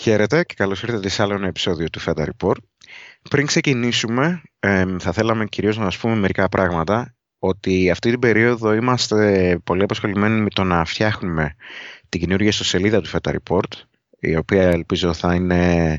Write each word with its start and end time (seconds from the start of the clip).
Χαίρετε 0.00 0.44
και 0.44 0.54
καλώς 0.54 0.82
ήρθατε 0.82 1.08
σε 1.08 1.22
άλλο 1.22 1.34
ένα 1.34 1.46
επεισόδιο 1.46 1.90
του 1.90 2.00
Feta 2.00 2.24
Report. 2.24 2.56
Πριν 3.30 3.46
ξεκινήσουμε, 3.46 4.42
θα 4.98 5.12
θέλαμε 5.12 5.46
κυρίως 5.46 5.76
να 5.76 5.84
σας 5.84 5.98
πούμε 5.98 6.14
μερικά 6.14 6.48
πράγματα, 6.48 7.14
ότι 7.38 7.90
αυτή 7.90 8.10
την 8.10 8.18
περίοδο 8.18 8.72
είμαστε 8.72 9.58
πολύ 9.64 9.82
απασχολημένοι 9.82 10.40
με 10.40 10.48
το 10.48 10.64
να 10.64 10.84
φτιάχνουμε 10.84 11.54
την 12.08 12.20
καινούργια 12.20 12.48
ιστοσελίδα 12.48 13.00
του 13.00 13.08
Feta 13.08 13.34
Report, 13.34 13.72
η 14.18 14.36
οποία 14.36 14.62
ελπίζω 14.62 15.12
θα 15.12 15.34
είναι 15.34 15.98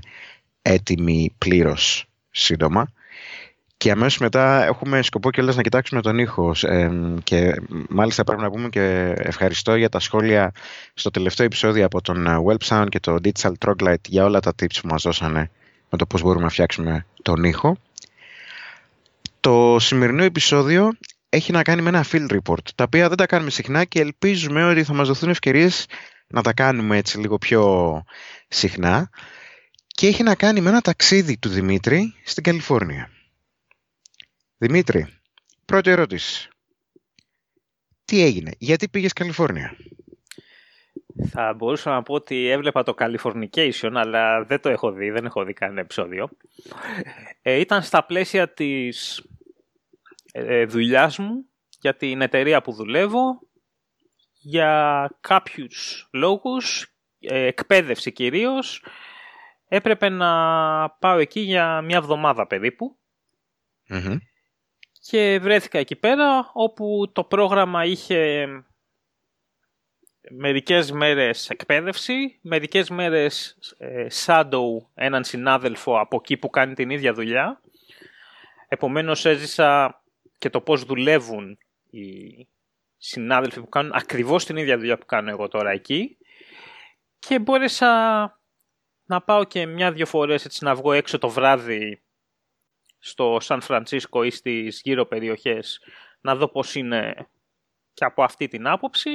έτοιμη 0.61 1.35
πλήρως 1.37 2.05
σύντομα. 2.29 2.91
Και 3.79 3.91
αμέσως 3.91 4.17
μετά 4.17 4.65
έχουμε 4.65 5.01
σκοπό 5.01 5.31
κιόλας 5.31 5.55
να 5.55 5.61
κοιτάξουμε 5.61 6.01
τον 6.01 6.17
ήχος 6.17 6.65
και 7.23 7.61
μάλιστα 7.89 8.23
πρέπει 8.23 8.41
να 8.41 8.49
πούμε 8.49 8.69
και 8.69 9.13
ευχαριστώ 9.17 9.75
για 9.75 9.89
τα 9.89 9.99
σχόλια 9.99 10.51
στο 10.93 11.09
τελευταίο 11.09 11.45
επεισόδιο 11.45 11.85
από 11.85 12.01
τον 12.01 12.27
ε, 12.27 12.37
Websound 12.45 12.85
και 12.89 12.99
το 12.99 13.17
Digital 13.23 13.51
Troglight 13.65 14.07
για 14.07 14.23
όλα 14.25 14.39
τα 14.39 14.51
tips 14.61 14.79
που 14.81 14.87
μας 14.87 15.01
δώσανε 15.01 15.51
με 15.89 15.97
το 15.97 16.05
πώς 16.05 16.21
μπορούμε 16.21 16.43
να 16.43 16.49
φτιάξουμε 16.49 17.05
τον 17.21 17.43
ήχο. 17.43 17.77
Το 19.39 19.77
σημερινό 19.79 20.23
επεισόδιο 20.23 20.91
έχει 21.29 21.51
να 21.51 21.61
κάνει 21.61 21.81
με 21.81 21.89
ένα 21.89 22.05
field 22.11 22.31
report, 22.31 22.63
τα 22.75 22.83
οποία 22.83 23.07
δεν 23.07 23.17
τα 23.17 23.25
κάνουμε 23.25 23.49
συχνά 23.49 23.83
και 23.83 23.99
ελπίζουμε 23.99 24.63
ότι 24.63 24.83
θα 24.83 24.93
μας 24.93 25.07
δοθούν 25.07 25.29
ευκαιρίες 25.29 25.85
να 26.27 26.41
τα 26.41 26.53
κάνουμε 26.53 26.97
έτσι 26.97 27.19
λίγο 27.19 27.37
πιο 27.37 28.03
συχνά 28.47 29.09
και 29.87 30.07
έχει 30.07 30.23
να 30.23 30.35
κάνει 30.35 30.61
με 30.61 30.69
ένα 30.69 30.81
ταξίδι 30.81 31.37
του 31.37 31.49
Δημήτρη 31.49 32.13
στην 32.23 32.43
Καλιφόρνια. 32.43 33.09
Δημήτρη, 34.61 35.07
πρώτη 35.65 35.89
ερώτηση. 35.89 36.49
Τι 38.05 38.23
έγινε, 38.23 38.51
γιατί 38.57 38.89
πήγες 38.89 39.13
Καλιφόρνια; 39.13 39.75
Θα 41.29 41.53
μπορούσα 41.53 41.91
να 41.91 42.03
πω 42.03 42.13
ότι 42.13 42.47
έβλεπα 42.47 42.83
το 42.83 42.93
Californication, 42.97 43.91
αλλά 43.93 44.43
δεν 44.43 44.61
το 44.61 44.69
έχω 44.69 44.91
δει, 44.91 45.09
δεν 45.09 45.25
έχω 45.25 45.43
δει 45.43 45.53
κανένα 45.53 45.81
επεισόδιο. 45.81 46.29
Ε, 47.41 47.59
ήταν 47.59 47.83
στα 47.83 48.05
πλαίσια 48.05 48.53
της 48.53 49.23
ε, 50.31 50.65
δουλειάς 50.65 51.17
μου, 51.17 51.45
για 51.79 51.95
την 51.95 52.21
εταιρεία 52.21 52.61
που 52.61 52.71
δουλεύω, 52.71 53.39
για 54.31 55.17
κάποιους 55.19 56.09
λόγους, 56.13 56.95
ε, 57.19 57.45
εκπαίδευση 57.45 58.11
κυρίως, 58.11 58.83
έπρεπε 59.67 60.09
να 60.09 60.29
πάω 60.89 61.17
εκεί 61.17 61.39
για 61.39 61.81
μια 61.81 61.97
εβδομάδα 61.97 62.47
και 65.09 65.39
βρέθηκα 65.41 65.79
εκεί 65.79 65.95
πέρα 65.95 66.49
όπου 66.53 67.11
το 67.13 67.23
πρόγραμμα 67.23 67.85
είχε 67.85 68.47
μερικές 70.29 70.91
μέρες 70.91 71.49
εκπαίδευση, 71.49 72.39
μερικές 72.41 72.89
μέρες 72.89 73.57
ε, 73.77 74.07
shadow 74.25 74.85
έναν 74.93 75.23
συνάδελφο 75.23 75.99
από 75.99 76.15
εκεί 76.15 76.37
που 76.37 76.49
κάνει 76.49 76.73
την 76.73 76.89
ίδια 76.89 77.13
δουλειά. 77.13 77.61
Επομένως 78.67 79.25
έζησα 79.25 80.01
και 80.37 80.49
το 80.49 80.61
πώς 80.61 80.83
δουλεύουν 80.83 81.57
οι 81.89 82.47
συνάδελφοι 82.97 83.59
που 83.59 83.69
κάνουν 83.69 83.91
ακριβώς 83.93 84.45
την 84.45 84.57
ίδια 84.57 84.77
δουλειά 84.77 84.97
που 84.97 85.05
κάνω 85.05 85.29
εγώ 85.29 85.47
τώρα 85.47 85.69
εκεί 85.69 86.17
και 87.19 87.39
μπόρεσα 87.39 87.89
να 89.05 89.21
πάω 89.21 89.43
και 89.43 89.65
μια-δυο 89.65 90.05
φορές 90.05 90.45
έτσι 90.45 90.63
να 90.63 90.75
βγω 90.75 90.91
έξω 90.91 91.17
το 91.17 91.29
βράδυ 91.29 92.01
στο 92.99 93.37
Σαν 93.41 93.61
Φρανσίσκο 93.61 94.23
ή 94.23 94.29
στις 94.29 94.81
γύρω 94.83 95.05
περιοχές 95.05 95.79
να 96.21 96.35
δω 96.35 96.47
πώς 96.47 96.75
είναι 96.75 97.27
και 97.93 98.05
από 98.05 98.23
αυτή 98.23 98.47
την 98.47 98.67
άποψη. 98.67 99.09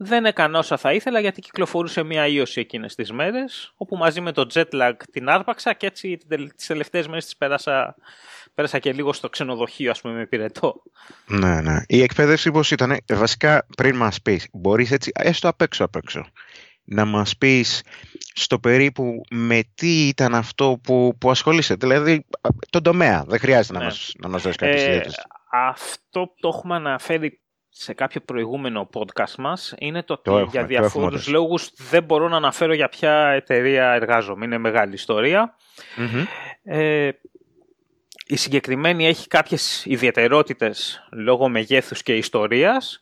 Δεν 0.00 0.24
έκανα 0.24 0.58
όσα 0.58 0.76
θα 0.76 0.92
ήθελα 0.92 1.20
γιατί 1.20 1.40
κυκλοφορούσε 1.40 2.02
μια 2.02 2.26
ίωση 2.26 2.60
εκείνες 2.60 2.94
τις 2.94 3.12
μέρες 3.12 3.72
όπου 3.76 3.96
μαζί 3.96 4.20
με 4.20 4.32
το 4.32 4.46
jet 4.54 4.68
lag 4.72 4.92
την 5.12 5.28
άρπαξα 5.28 5.72
και 5.72 5.86
έτσι 5.86 6.18
τις 6.56 6.66
τελευταίες 6.66 7.06
μέρες 7.06 7.24
τις 7.24 7.36
πέρασα, 7.36 7.96
πέρασα 8.54 8.78
και 8.78 8.92
λίγο 8.92 9.12
στο 9.12 9.28
ξενοδοχείο 9.28 9.90
ας 9.90 10.00
πούμε 10.00 10.14
με 10.14 10.26
πυρετό. 10.26 10.82
Ναι, 11.26 11.60
ναι. 11.60 11.82
Η 11.86 12.02
εκπαίδευση 12.02 12.50
πώς 12.50 12.70
ήταν, 12.70 12.90
ε, 12.90 13.14
βασικά 13.14 13.66
πριν 13.76 13.96
μας 13.96 14.22
πεις, 14.22 14.48
μπορείς 14.52 14.90
έτσι 14.90 15.10
έστω 15.14 15.48
απ' 15.48 15.60
έξω 15.60 15.84
απ' 15.84 15.96
έξω 15.96 16.26
να 16.88 17.04
μας 17.04 17.36
πεις 17.36 17.82
στο 18.34 18.58
περίπου 18.58 19.20
με 19.30 19.62
τι 19.74 20.08
ήταν 20.08 20.34
αυτό 20.34 20.78
που, 20.82 21.16
που 21.18 21.30
ασχολείσαι, 21.30 21.74
δηλαδή 21.74 22.26
τον 22.70 22.82
τομέα. 22.82 23.24
Δεν 23.26 23.38
χρειάζεται 23.38 23.72
να, 23.72 23.78
ναι. 23.78 23.84
μας, 23.84 24.12
να 24.18 24.28
μας 24.28 24.42
δώσεις 24.42 24.56
κάποιες 24.56 24.82
ε, 24.82 25.02
Αυτό 25.50 26.20
που 26.20 26.34
το 26.40 26.48
έχουμε 26.48 26.74
αναφέρει 26.74 27.40
σε 27.68 27.92
κάποιο 27.92 28.20
προηγούμενο 28.20 28.88
podcast 28.92 29.34
μας 29.38 29.74
είναι 29.78 30.02
το 30.02 30.20
ότι 30.24 30.48
για 30.50 30.64
διαφόρους 30.64 31.28
λόγους 31.28 31.70
δεν 31.90 32.04
μπορώ 32.04 32.28
να 32.28 32.36
αναφέρω 32.36 32.74
για 32.74 32.88
ποια 32.88 33.28
εταιρεία 33.28 33.92
εργάζομαι. 33.92 34.44
Είναι 34.44 34.58
μεγάλη 34.58 34.98
Ε, 36.62 37.10
η 38.26 38.36
συγκεκριμένη 38.36 39.06
έχει 39.06 39.28
κάποιες 39.28 39.84
ιδιαιτερότητες 39.84 41.06
λόγω 41.10 41.48
μεγέθους 41.48 42.02
και 42.02 42.16
ιστορίας 42.16 43.00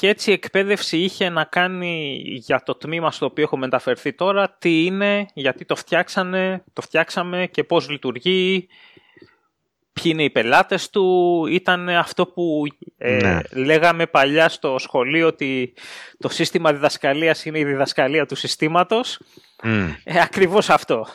και 0.00 0.08
έτσι 0.08 0.30
η 0.30 0.32
εκπαίδευση 0.32 0.98
είχε 0.98 1.28
να 1.28 1.44
κάνει 1.44 2.22
για 2.24 2.62
το 2.62 2.74
τμήμα 2.74 3.10
στο 3.10 3.26
οποίο 3.26 3.42
έχω 3.42 3.56
μεταφερθεί 3.56 4.12
τώρα, 4.12 4.56
τι 4.58 4.84
είναι, 4.84 5.26
γιατί 5.34 5.64
το 5.64 5.76
φτιάξανε, 5.76 6.64
το 6.72 6.82
φτιάξαμε 6.82 7.46
και 7.46 7.64
πώς 7.64 7.88
λειτουργεί, 7.88 8.68
ποιοι 9.92 10.12
είναι 10.14 10.22
οι 10.22 10.30
πελάτες 10.30 10.90
του. 10.90 11.46
Ήταν 11.50 11.88
αυτό 11.88 12.26
που 12.26 12.62
ε, 12.98 13.16
ναι. 13.16 13.62
λέγαμε 13.62 14.06
παλιά 14.06 14.48
στο 14.48 14.78
σχολείο 14.78 15.26
ότι 15.26 15.72
το 16.18 16.28
σύστημα 16.28 16.72
διδασκαλίας 16.72 17.44
είναι 17.44 17.58
η 17.58 17.64
διδασκαλία 17.64 18.26
του 18.26 18.34
συστήματος. 18.34 19.20
Mm. 19.62 19.94
Ε, 20.04 20.20
ακριβώς 20.20 20.70
αυτό. 20.70 21.06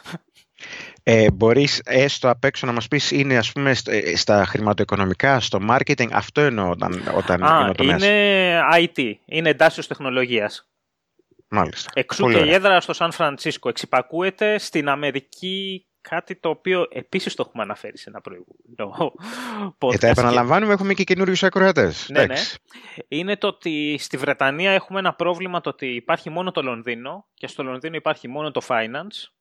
Ε, 1.07 1.31
μπορείς 1.31 1.81
έστω 1.85 2.29
απ' 2.29 2.43
έξω 2.43 2.65
να 2.65 2.71
μας 2.71 2.87
πεις 2.87 3.11
είναι 3.11 3.37
ας 3.37 3.51
πούμε 3.51 3.75
ε, 3.85 4.15
στα 4.15 4.45
χρηματοοικονομικά, 4.45 5.39
στο 5.39 5.59
marketing, 5.69 6.07
αυτό 6.11 6.41
εννοώ 6.41 6.69
όταν, 6.69 7.01
όταν 7.15 7.43
Α, 7.43 7.73
είναι 7.81 7.93
είναι 7.93 8.61
IT, 8.75 9.13
είναι 9.25 9.49
εντάσσεως 9.49 9.87
τεχνολογίας. 9.87 10.69
Μάλιστα. 11.47 11.91
Εξού 11.93 12.31
και 12.31 12.39
η 12.39 12.53
έδρα 12.53 12.81
στο 12.81 12.93
Σαν 12.93 13.11
Φρανσίσκο. 13.11 13.69
Εξυπακούεται 13.69 14.57
στην 14.57 14.89
Αμερική 14.89 15.87
κάτι 16.01 16.35
το 16.35 16.49
οποίο 16.49 16.87
επίσης 16.91 17.35
το 17.35 17.43
έχουμε 17.47 17.63
αναφέρει 17.63 17.97
σε 17.97 18.09
ένα 18.09 18.21
προηγούμενο 18.21 19.13
podcast. 19.79 19.91
Και 19.91 19.97
τα 19.97 20.07
επαναλαμβάνουμε, 20.07 20.73
έχουμε 20.73 20.93
και 20.93 21.03
καινούριους 21.03 21.43
ακροατές. 21.43 22.09
Ναι, 22.09 22.25
ναι. 22.25 22.35
Είναι 23.07 23.37
το 23.37 23.47
ότι 23.47 23.97
στη 23.99 24.17
Βρετανία 24.17 24.71
έχουμε 24.71 24.99
ένα 24.99 25.13
πρόβλημα 25.13 25.61
το 25.61 25.69
ότι 25.69 25.87
υπάρχει 25.87 26.29
μόνο 26.29 26.51
το 26.51 26.61
Λονδίνο 26.61 27.25
και 27.33 27.47
στο 27.47 27.63
Λονδίνο 27.63 27.95
υπάρχει 27.95 28.27
μόνο 28.27 28.51
το 28.51 28.61
finance 28.67 29.35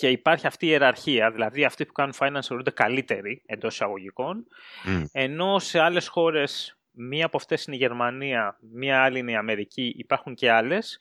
και 0.00 0.08
υπάρχει 0.08 0.46
αυτή 0.46 0.66
η 0.66 0.68
ιεραρχία, 0.70 1.30
δηλαδή 1.30 1.64
αυτοί 1.64 1.86
που 1.86 1.92
κάνουν 1.92 2.14
finance 2.18 2.42
θεωρούνται 2.42 2.70
καλύτεροι 2.70 3.42
εντός 3.46 3.74
εισαγωγικών, 3.74 4.46
ενώ 5.12 5.58
σε 5.58 5.78
άλλες 5.78 6.08
χώρες, 6.08 6.78
μία 6.90 7.26
από 7.26 7.36
αυτές 7.36 7.64
είναι 7.64 7.76
η 7.76 7.78
Γερμανία, 7.78 8.58
μία 8.72 9.02
άλλη 9.02 9.18
είναι 9.18 9.32
η 9.32 9.36
Αμερική, 9.36 9.94
υπάρχουν 9.96 10.34
και 10.34 10.50
άλλες. 10.50 10.98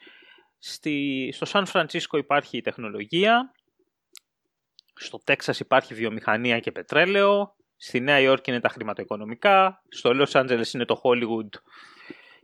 Στη, 0.59 1.29
στο 1.33 1.45
Σαν 1.45 1.65
Φρανσίσκο 1.65 2.17
υπάρχει 2.17 2.57
η 2.57 2.61
τεχνολογία, 2.61 3.51
στο 4.93 5.19
Τέξας 5.23 5.59
υπάρχει 5.59 5.93
βιομηχανία 5.93 6.59
και 6.59 6.71
πετρέλαιο, 6.71 7.55
στη 7.77 7.99
Νέα 7.99 8.19
Υόρκη 8.19 8.49
είναι 8.49 8.59
τα 8.59 8.69
χρηματοοικονομικά, 8.69 9.83
στο 9.89 10.13
Λος 10.13 10.35
Άντζελες 10.35 10.73
είναι 10.73 10.85
το 10.85 11.01
Hollywood 11.03 11.49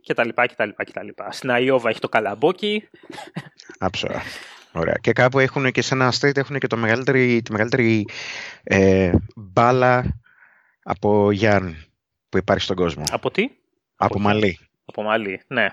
κτλ. 0.06 0.28
κτλ, 0.34 0.68
κτλ. 0.76 1.08
Στην 1.30 1.50
Αϊόβα 1.50 1.88
έχει 1.88 2.00
το 2.00 2.08
καλαμπόκι. 2.08 2.88
Άψορα. 3.78 4.22
Ωραία. 4.76 4.94
Και 5.00 5.12
κάπου 5.12 5.38
έχουν 5.38 5.72
και 5.72 5.82
σε 5.82 5.94
ένα 5.94 6.12
state 6.20 6.36
έχουν 6.36 6.58
και 6.58 6.66
το 6.66 6.76
μεγαλύτερη, 6.76 7.42
τη 7.42 7.52
μεγαλύτερη 7.52 8.04
ε, 8.62 9.12
μπάλα 9.36 10.20
από 10.82 11.30
Γιάνν 11.30 11.76
που 12.28 12.38
υπάρχει 12.38 12.62
στον 12.62 12.76
κόσμο. 12.76 13.04
Από 13.10 13.30
τι; 13.30 13.50
Από, 13.96 14.18
Μαλή. 14.18 14.58
Από 14.84 15.02
Μαλή, 15.02 15.40
ναι. 15.46 15.66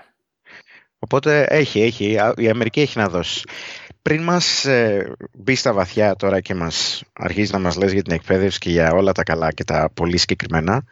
Οπότε 1.04 1.46
έχει, 1.48 1.82
έχει. 1.82 2.18
Η 2.36 2.48
Αμερική 2.48 2.80
έχει 2.80 2.98
να 2.98 3.08
δώσει. 3.08 3.42
Πριν 4.02 4.22
μας 4.22 4.64
ε, 4.64 5.12
μπει 5.32 5.54
στα 5.54 5.72
βαθιά 5.72 6.14
τώρα 6.16 6.40
και 6.40 6.54
μας 6.54 7.02
αρχίζει 7.12 7.52
να 7.52 7.58
μας 7.58 7.76
λες 7.76 7.92
για 7.92 8.02
την 8.02 8.12
εκπαίδευση 8.12 8.58
και 8.58 8.70
για 8.70 8.92
όλα 8.92 9.12
τα 9.12 9.22
καλά 9.22 9.52
και 9.52 9.64
τα 9.64 9.90
πολύ 9.94 10.16
συγκεκριμένα, 10.16 10.84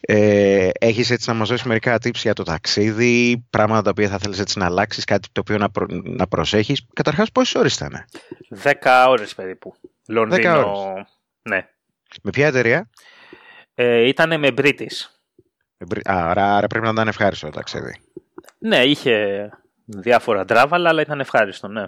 ε, 0.00 0.68
έχεις 0.80 1.10
έτσι 1.10 1.28
να 1.28 1.34
μας 1.34 1.48
δώσεις 1.48 1.66
μερικά 1.66 1.94
tips 1.94 2.14
για 2.14 2.32
το 2.32 2.42
ταξίδι, 2.42 3.46
πράγματα 3.50 3.82
τα 3.82 3.90
οποία 3.90 4.08
θα 4.08 4.18
θέλεις 4.18 4.38
έτσι 4.38 4.58
να 4.58 4.64
αλλάξεις, 4.64 5.04
κάτι 5.04 5.28
το 5.32 5.40
οποίο 5.40 5.58
να, 5.58 5.70
προ, 5.70 5.86
να 5.88 6.26
προσέχεις. 6.26 6.86
Καταρχάς 6.92 7.32
πόσες 7.32 7.54
ώρες 7.54 7.74
ήταν; 7.74 8.04
Δέκα 8.48 9.08
ώρες 9.08 9.34
περίπου. 9.34 9.74
Λονδίνο, 10.08 10.72
ώρες. 10.72 11.06
ναι. 11.42 11.68
Με 12.22 12.30
ποια 12.30 12.46
εταιρεία; 12.46 12.90
Ε, 13.74 14.08
ήτανε 14.08 14.36
με 14.36 14.48
British. 14.56 15.06
Άρα, 16.04 16.56
άρα 16.56 16.66
πρέπει 16.66 16.84
να 16.84 16.90
ήταν 16.90 17.08
ευχάριστο 17.08 17.46
το 17.46 17.52
ταξίδι. 17.52 18.00
Ναι, 18.58 18.82
είχε 18.84 19.48
διάφορα 19.84 20.44
τράβαλα, 20.44 20.88
αλλά 20.88 21.00
ήταν 21.00 21.20
ευχάριστο, 21.20 21.68
ναι. 21.68 21.84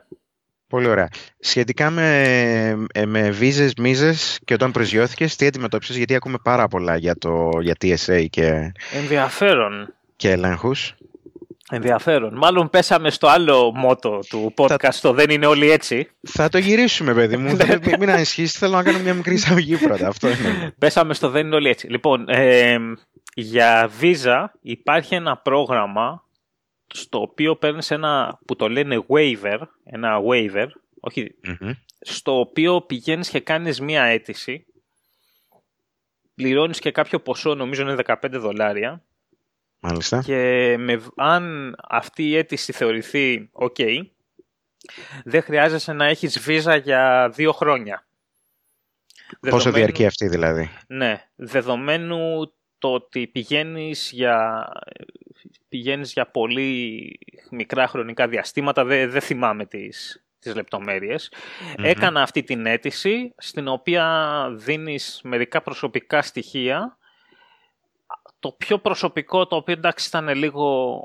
Πολύ 0.68 0.88
ωραία. 0.88 1.08
Σχετικά 1.38 1.90
με, 1.90 2.86
ε, 2.92 3.06
με 3.06 3.30
βίζες, 3.30 3.72
μίζες 3.78 4.38
και 4.44 4.54
όταν 4.54 4.70
προσγειώθηκες, 4.70 5.36
τι 5.36 5.46
αντιμετώπισες, 5.46 5.96
γιατί 5.96 6.14
ακούμε 6.14 6.38
πάρα 6.42 6.68
πολλά 6.68 6.96
για, 6.96 7.16
το, 7.18 7.50
για 7.60 7.74
TSA 7.80 8.26
και... 8.30 8.72
Ενδιαφέρον. 8.92 9.94
Και 10.16 10.30
ελέγχους. 10.30 10.94
Ενδιαφέρον. 11.70 12.36
Μάλλον 12.36 12.70
πέσαμε 12.70 13.10
στο 13.10 13.26
άλλο 13.26 13.72
μότο 13.74 14.18
του 14.28 14.54
podcast, 14.56 14.94
το 15.00 15.12
«Δεν 15.12 15.30
είναι 15.30 15.46
όλοι 15.46 15.70
έτσι». 15.70 16.08
Θα 16.28 16.48
το 16.48 16.58
γυρίσουμε, 16.58 17.14
παιδί 17.14 17.36
μου. 17.36 17.54
Ναι. 17.56 17.78
μην, 17.84 17.96
μην 17.98 18.10
ανησυχείς, 18.10 18.52
θέλω 18.52 18.76
να 18.76 18.82
κάνω 18.82 18.98
μια 18.98 19.14
μικρή 19.14 19.34
εισαγωγή 19.34 19.76
πρώτα. 19.76 20.08
Αυτό 20.08 20.28
είναι. 20.28 20.74
Πέσαμε 20.78 21.14
στο 21.14 21.30
«Δεν 21.30 21.46
είναι 21.46 21.54
όλοι 21.54 21.68
έτσι». 21.68 21.88
Λοιπόν, 21.88 22.28
ε, 22.28 22.76
για 23.34 23.90
Visa 24.00 24.44
υπάρχει 24.60 25.14
ένα 25.14 25.36
πρόγραμμα 25.36 26.24
στο 26.94 27.20
οποίο 27.20 27.56
παίρνεις 27.56 27.90
ένα 27.90 28.38
που 28.46 28.56
το 28.56 28.68
λένε 28.68 29.04
waiver, 29.08 29.58
ένα 29.84 30.18
waiver, 30.28 30.66
οχι 31.00 31.34
στο 32.00 32.38
οποίο 32.38 32.80
πηγαίνεις 32.80 33.28
και 33.28 33.40
κάνεις 33.40 33.80
μία 33.80 34.02
αίτηση, 34.02 34.66
πληρώνεις 36.34 36.78
και 36.78 36.90
κάποιο 36.90 37.20
ποσό, 37.20 37.54
νομίζω 37.54 37.82
είναι 37.82 38.02
15 38.06 38.14
δολάρια, 38.30 39.04
Μάλιστα. 39.80 40.22
Και 40.22 40.76
με, 40.78 41.02
αν 41.16 41.74
αυτή 41.88 42.28
η 42.28 42.36
αίτηση 42.36 42.72
θεωρηθεί 42.72 43.50
ok, 43.52 44.02
δεν 45.24 45.42
χρειάζεσαι 45.42 45.92
να 45.92 46.06
έχεις 46.06 46.40
βίζα 46.40 46.76
για 46.76 47.32
δύο 47.34 47.52
χρόνια. 47.52 48.06
Πόσο 49.40 49.72
διαρκεί 49.72 50.06
αυτή 50.06 50.28
δηλαδή; 50.28 50.70
Ναι, 50.86 51.28
δεδομένου 51.36 52.52
το 52.78 52.92
ότι 52.92 53.26
πηγαίνεις 53.26 54.10
για, 54.12 54.68
πηγαίνεις 55.70 56.12
για 56.12 56.26
πολύ 56.26 57.18
μικρά 57.50 57.86
χρονικά 57.86 58.28
διαστήματα, 58.28 58.84
δεν, 58.84 59.10
δεν 59.10 59.20
θυμάμαι 59.20 59.66
τις, 59.66 60.24
τις 60.38 60.54
λεπτομερειες 60.54 61.32
Έκανα 61.76 62.22
αυτή 62.22 62.42
την 62.42 62.66
αίτηση, 62.66 63.34
στην 63.36 63.68
οποία 63.68 64.46
δίνεις 64.52 65.20
μερικά 65.24 65.62
προσωπικά 65.62 66.22
στοιχεία. 66.22 66.98
Το 68.38 68.52
πιο 68.52 68.78
προσωπικό, 68.78 69.46
το 69.46 69.56
οποίο 69.56 69.74
εντάξει 69.74 70.08
ήταν 70.08 70.28
λίγο, 70.28 71.00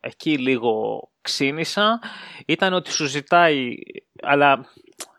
εκεί 0.00 0.38
λίγο 0.38 1.02
ξύνησα, 1.20 2.00
ήταν 2.46 2.72
ότι 2.72 2.92
σου 2.92 3.06
ζητάει, 3.06 3.74
αλλά 4.22 4.66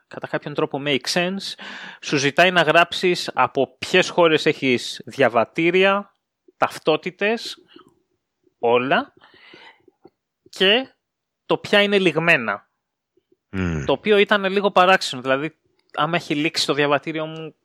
κατά 0.07 0.28
κάποιον 0.28 0.54
τρόπο 0.54 0.81
make 0.86 1.07
sense, 1.13 1.54
σου 2.01 2.18
ζητάει 2.18 2.51
να 2.51 2.62
γράψεις 2.62 3.31
από 3.34 3.75
ποιες 3.80 4.10
χώρες 4.10 4.45
έχεις 4.45 5.01
διαβατήρια, 5.06 6.13
ταυτότητες, 6.57 7.62
όλα 8.63 9.13
και 10.50 10.88
το 11.45 11.57
ποια 11.57 11.81
είναι 11.81 12.00
λιγμένα. 12.00 12.68
Το 13.86 13.92
οποίο 13.94 14.18
ήταν 14.18 14.45
λίγο 14.45 14.71
παράξενο. 14.71 15.21
Δηλαδή, 15.21 15.56
άμα 15.94 16.15
έχει 16.15 16.36
λήξει 16.36 16.65
το 16.65 16.74
διαβατήριο 16.74 17.25
μου, 17.25 17.56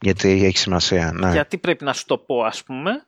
γιατί 0.00 0.44
έχει 0.44 0.58
σημασία. 0.58 1.12
Ναι. 1.12 1.30
Γιατί 1.30 1.58
πρέπει 1.58 1.84
να 1.84 1.92
σου 1.92 2.04
το 2.04 2.18
πω, 2.18 2.44
ας 2.44 2.64
πούμε. 2.64 3.06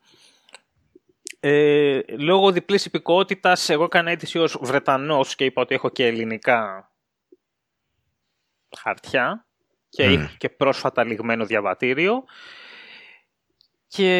Ε, 1.40 2.00
λόγω 2.18 2.52
διπλής 2.52 2.84
υπηκοότητας, 2.84 3.68
εγώ 3.68 3.84
έκανα 3.84 4.10
αίτηση 4.10 4.38
ως 4.38 4.58
Βρετανός 4.60 5.34
και 5.34 5.44
είπα 5.44 5.62
ότι 5.62 5.74
έχω 5.74 5.88
και 5.88 6.06
ελληνικά 6.06 6.90
χαρτιά 8.78 9.46
και, 9.88 10.28
και 10.38 10.48
πρόσφατα 10.48 11.04
ληγμένο 11.04 11.44
διαβατήριο. 11.44 12.24
Και 13.88 14.10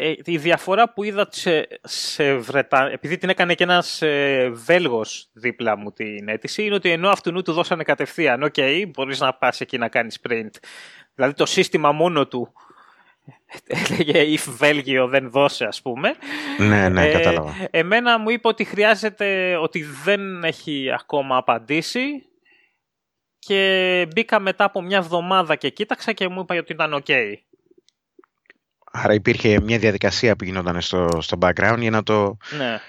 ε, 0.00 0.14
η 0.24 0.38
διαφορά 0.38 0.92
που 0.92 1.04
είδα 1.04 1.28
σε, 1.30 1.68
σε 1.82 2.34
Βρετα... 2.34 2.90
επειδή 2.90 3.16
την 3.18 3.28
έκανε 3.28 3.54
και 3.54 3.62
ένας 3.62 4.02
ε, 4.02 4.50
Βέλγος 4.52 5.28
δίπλα 5.32 5.76
μου 5.76 5.92
την 5.92 6.28
αίτηση, 6.28 6.64
είναι 6.64 6.74
ότι 6.74 6.90
ενώ 6.90 7.08
αυτού 7.08 7.42
του 7.42 7.52
δώσανε 7.52 7.82
κατευθείαν, 7.82 8.42
OK, 8.42 8.54
okay, 8.56 8.84
μπορείς 8.88 9.20
να 9.20 9.34
πας 9.34 9.60
εκεί 9.60 9.78
να 9.78 9.88
κάνεις 9.88 10.18
print 10.28 10.50
Δηλαδή 11.14 11.34
το 11.34 11.46
σύστημα 11.46 11.92
μόνο 11.92 12.26
του 12.26 12.52
έλεγε 13.66 14.38
if 14.38 14.52
Βέλγιο 14.56 15.06
δεν 15.06 15.30
δώσε 15.30 15.64
ας 15.64 15.82
πούμε. 15.82 16.14
Ναι, 16.58 16.88
ναι, 16.88 17.08
ε, 17.08 17.12
κατάλαβα. 17.12 17.68
εμένα 17.70 18.18
μου 18.18 18.30
είπε 18.30 18.48
ότι 18.48 18.64
χρειάζεται, 18.64 19.56
ότι 19.56 19.82
δεν 20.04 20.44
έχει 20.44 20.90
ακόμα 20.94 21.36
απαντήσει 21.36 22.28
και 23.38 24.06
μπήκα 24.14 24.40
μετά 24.40 24.64
από 24.64 24.82
μια 24.82 24.96
εβδομάδα 24.96 25.56
και 25.56 25.68
κοίταξα 25.68 26.12
και 26.12 26.28
μου 26.28 26.40
είπα 26.40 26.56
ότι 26.56 26.72
ήταν 26.72 27.02
ok. 27.04 27.34
Άρα 29.02 29.14
υπήρχε 29.14 29.60
μια 29.60 29.78
διαδικασία 29.78 30.36
που 30.36 30.44
γινόταν 30.44 30.80
στο, 30.80 31.08
στο 31.20 31.38
background 31.40 31.78
για 31.78 31.90
να 31.90 32.02
το, 32.02 32.36
ναι. 32.56 32.80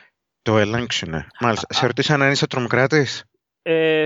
το 0.41 0.57
ελέγξουν. 0.57 1.25
Μάλιστα. 1.39 1.73
Σε 1.73 1.85
ρωτήσαν 1.85 2.21
αν 2.21 2.31
είσαι 2.31 2.47
τρομοκράτης; 2.47 3.23
Ε, 3.61 4.05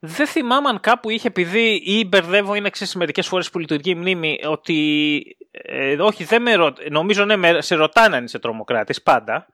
δεν 0.00 0.26
θυμάμαι 0.26 0.68
αν 0.68 0.80
κάπου 0.80 1.10
είχε, 1.10 1.28
επειδή 1.28 1.80
ή 1.84 2.04
μπερδεύω, 2.08 2.54
είναι 2.54 2.66
εξή 2.66 2.98
μερικές 2.98 3.26
φορές 3.26 3.50
που 3.50 3.58
λειτουργεί 3.58 3.90
η 3.90 3.94
μνήμη, 3.94 4.38
ότι. 4.46 5.22
Ε, 5.50 5.96
όχι, 6.00 6.24
δεν 6.24 6.42
με 6.42 6.54
ρω... 6.54 6.74
νομίζω 6.90 7.24
ναι, 7.24 7.60
σε 7.60 7.74
ρωτάνε 7.74 8.16
αν 8.16 8.24
είσαι 8.24 8.38
τρομοκράτης 8.38 9.02
πάντα. 9.02 9.46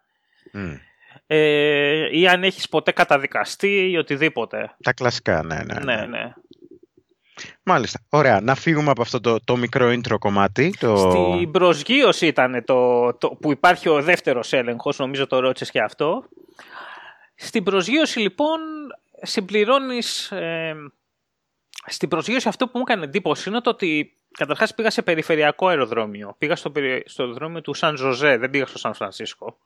Ε, 1.27 2.19
ή 2.19 2.29
αν 2.29 2.45
έχεις 2.45 2.69
ποτέ 2.69 2.93
καταδικαστεί 2.93 3.91
ή 3.91 3.97
οτιδήποτε. 3.97 4.75
Τα 4.83 4.93
κλασικά, 4.93 5.43
ναι, 5.43 5.55
ναι. 5.55 5.79
ναι, 5.85 5.95
ναι. 5.95 6.07
ναι. 6.07 6.33
Μάλιστα. 7.71 8.01
Ωραία. 8.09 8.41
Να 8.41 8.55
φύγουμε 8.55 8.91
από 8.91 9.03
αυτό 9.03 9.21
το, 9.21 9.41
το 9.45 9.57
μικρό 9.57 9.89
intro 9.93 10.19
κομμάτι. 10.19 10.75
Το... 10.81 10.97
Στην 10.97 11.51
προσγείωση 11.51 12.27
ήταν 12.27 12.65
το, 12.65 13.13
το, 13.15 13.29
που 13.29 13.53
υπάρχει 13.53 13.89
ο 13.89 14.03
δεύτερος 14.03 14.53
έλεγχος, 14.53 14.99
νομίζω 14.99 15.27
το 15.27 15.39
ρώτησες 15.39 15.71
και 15.71 15.81
αυτό. 15.81 16.25
Στην 17.35 17.65
προσγείωση 17.65 18.19
λοιπόν 18.19 18.59
συμπληρώνεις... 19.23 20.31
Ε, 20.31 20.75
στην 21.87 22.09
προσγείωση 22.09 22.49
αυτό 22.49 22.67
που 22.67 22.79
μου 22.79 22.85
έκανε 22.89 23.05
εντύπωση 23.05 23.49
είναι 23.49 23.61
το 23.61 23.71
ότι 23.71 24.13
καταρχάς 24.31 24.75
πήγα 24.75 24.91
σε 24.91 25.03
περιφερειακό 25.03 25.67
αεροδρόμιο. 25.67 26.35
Πήγα 26.39 26.57
στο, 26.57 26.73
στο 27.05 27.23
αεροδρόμιο 27.23 27.61
του 27.61 27.75
Σαν 27.75 27.97
Ζωζέ, 27.97 28.37
δεν 28.37 28.51
πήγα 28.51 28.67
στο 28.67 28.79
Σαν 28.79 28.95
φρανσισκο 28.95 29.59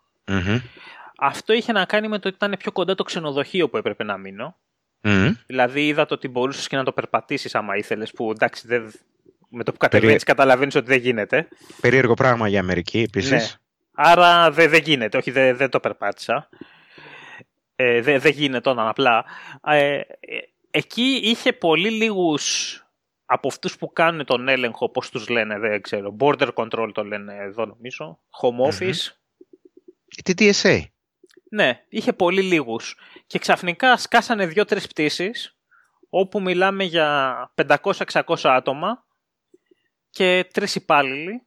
Αυτό 1.18 1.52
είχε 1.52 1.72
να 1.72 1.84
κάνει 1.84 2.08
με 2.08 2.18
το 2.18 2.28
ότι 2.28 2.36
ήταν 2.36 2.56
πιο 2.58 2.72
κοντά 2.72 2.94
το 2.94 3.02
ξενοδοχείο 3.02 3.68
που 3.68 3.76
έπρεπε 3.76 4.04
να 4.04 4.16
μείνω. 4.16 4.56
Δηλαδή 5.46 5.86
είδα 5.86 6.06
το 6.06 6.14
ότι 6.14 6.28
μπορούσες 6.28 6.68
και 6.68 6.76
να 6.76 6.84
το 6.84 6.92
περπατήσεις 6.92 7.54
άμα 7.54 7.76
ήθελες, 7.76 8.12
που 8.12 8.30
εντάξει 8.30 8.66
δεν, 8.66 8.92
με 9.48 9.64
το 9.64 9.72
που 9.72 9.78
κατεβαίνεις 9.78 10.12
Περί... 10.12 10.24
καταλαβαίνεις 10.24 10.74
ότι 10.74 10.86
δεν 10.86 10.98
γίνεται. 10.98 11.48
Περίεργο 11.80 12.14
πράγμα 12.14 12.48
για 12.48 12.60
Αμερική 12.60 12.98
επίσης. 12.98 13.30
Ναι. 13.30 13.46
Άρα 13.92 14.50
δεν 14.50 14.70
δε 14.70 14.78
γίνεται, 14.78 15.16
όχι 15.16 15.30
δεν 15.30 15.56
δε 15.56 15.68
το 15.68 15.80
περπάτησα 15.80 16.48
ε, 17.76 18.00
δεν 18.00 18.20
δε 18.20 18.28
γίνεται 18.28 18.70
όταν 18.70 18.88
απλά. 18.88 19.24
Ε, 19.64 20.00
εκεί 20.70 21.20
είχε 21.22 21.52
πολύ 21.52 21.90
λίγους 21.90 22.78
από 23.24 23.48
αυτούς 23.48 23.76
που 23.76 23.92
κάνουν 23.92 24.24
τον 24.24 24.48
έλεγχο, 24.48 24.88
πώς 24.88 25.10
τους 25.10 25.28
λένε, 25.28 25.58
δεν 25.58 25.80
ξέρω. 25.80 26.16
Border 26.20 26.48
control 26.54 26.90
το 26.94 27.04
λένε 27.04 27.36
εδώ 27.36 27.66
νομίζω. 27.66 28.18
Home 28.42 28.72
office. 28.72 29.12
Τι 30.24 30.32
TSA. 30.38 30.80
Ναι, 31.54 31.84
είχε 31.88 32.12
πολύ 32.12 32.42
λίγους. 32.42 32.98
Και 33.26 33.38
ξαφνικά 33.38 33.96
σκάσανε 33.96 34.46
δύο-τρεις 34.46 34.86
πτήσεις, 34.86 35.58
όπου 36.08 36.40
μιλάμε 36.40 36.84
για 36.84 37.52
500-600 37.54 38.24
άτομα 38.42 39.06
και 40.10 40.48
τρεις 40.52 40.74
υπάλληλοι, 40.74 41.46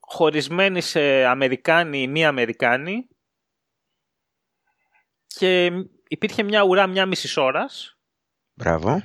χωρισμένοι 0.00 0.80
σε 0.80 1.24
Αμερικάνοι 1.24 2.02
ή 2.02 2.08
μη 2.08 2.24
Αμερικάνοι, 2.24 3.08
και 5.26 5.70
υπήρχε 6.08 6.42
μια 6.42 6.62
ουρά 6.62 6.86
μια 6.86 7.06
μισής 7.06 7.36
ώρας. 7.36 7.98
Μπράβο. 8.54 9.02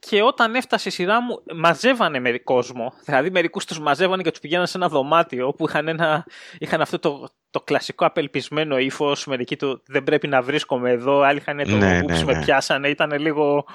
Και 0.00 0.22
όταν 0.22 0.54
έφτασε 0.54 0.88
η 0.88 0.92
σειρά 0.92 1.22
μου, 1.22 1.42
μαζεύανε 1.54 2.20
μερικό 2.20 2.54
κόσμο. 2.54 2.92
Δηλαδή, 3.04 3.30
μερικούς 3.30 3.64
τους 3.64 3.80
μαζεύανε 3.80 4.22
και 4.22 4.30
τους 4.30 4.40
πηγαίνανε 4.40 4.66
σε 4.66 4.76
ένα 4.76 4.88
δωμάτιο 4.88 5.52
που 5.52 5.68
είχαν, 5.68 5.88
ένα, 5.88 6.26
είχαν 6.58 6.80
αυτό 6.80 6.98
το, 6.98 7.28
το 7.50 7.60
κλασικό 7.60 8.06
απελπισμένο 8.06 8.78
ύφος. 8.78 9.26
Μερικοί 9.26 9.56
του 9.56 9.82
δεν 9.86 10.04
πρέπει 10.04 10.28
να 10.28 10.42
βρίσκομαι 10.42 10.90
εδώ. 10.90 11.20
Άλλοι 11.20 11.38
είχαν 11.38 11.56
το 11.56 11.76
ναι, 11.76 12.00
ναι, 12.00 12.24
με 12.24 12.32
ναι. 12.32 12.44
πιάσανε. 12.44 12.88
Ήταν 12.88 13.18
λίγο 13.18 13.66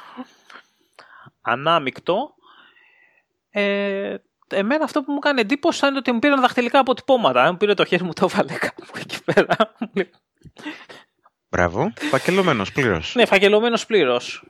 ανάμεικτο. 1.41 2.33
Ε, 3.49 4.15
εμένα 4.47 4.83
αυτό 4.83 5.03
που 5.03 5.11
μου 5.11 5.17
έκανε 5.21 5.41
εντύπωση 5.41 5.77
ήταν 5.77 5.95
ότι 5.95 6.11
μου 6.11 6.19
πήραν 6.19 6.41
δαχτυλικά 6.41 6.79
αποτυπώματα. 6.79 7.43
Αν 7.43 7.49
μου 7.51 7.57
πήρε 7.57 7.73
το 7.73 7.85
χέρι 7.85 8.03
μου, 8.03 8.13
το 8.13 8.29
έβαλε 8.31 8.53
κάπου 8.53 8.85
εκεί 8.97 9.23
πέρα. 9.23 9.55
Μπράβο. 11.49 11.93
Φακελωμένος 11.95 12.71
πλήρως. 12.71 13.15
Ναι, 13.15 13.25
φακελωμένος 13.25 13.85
πλήρως. 13.85 14.43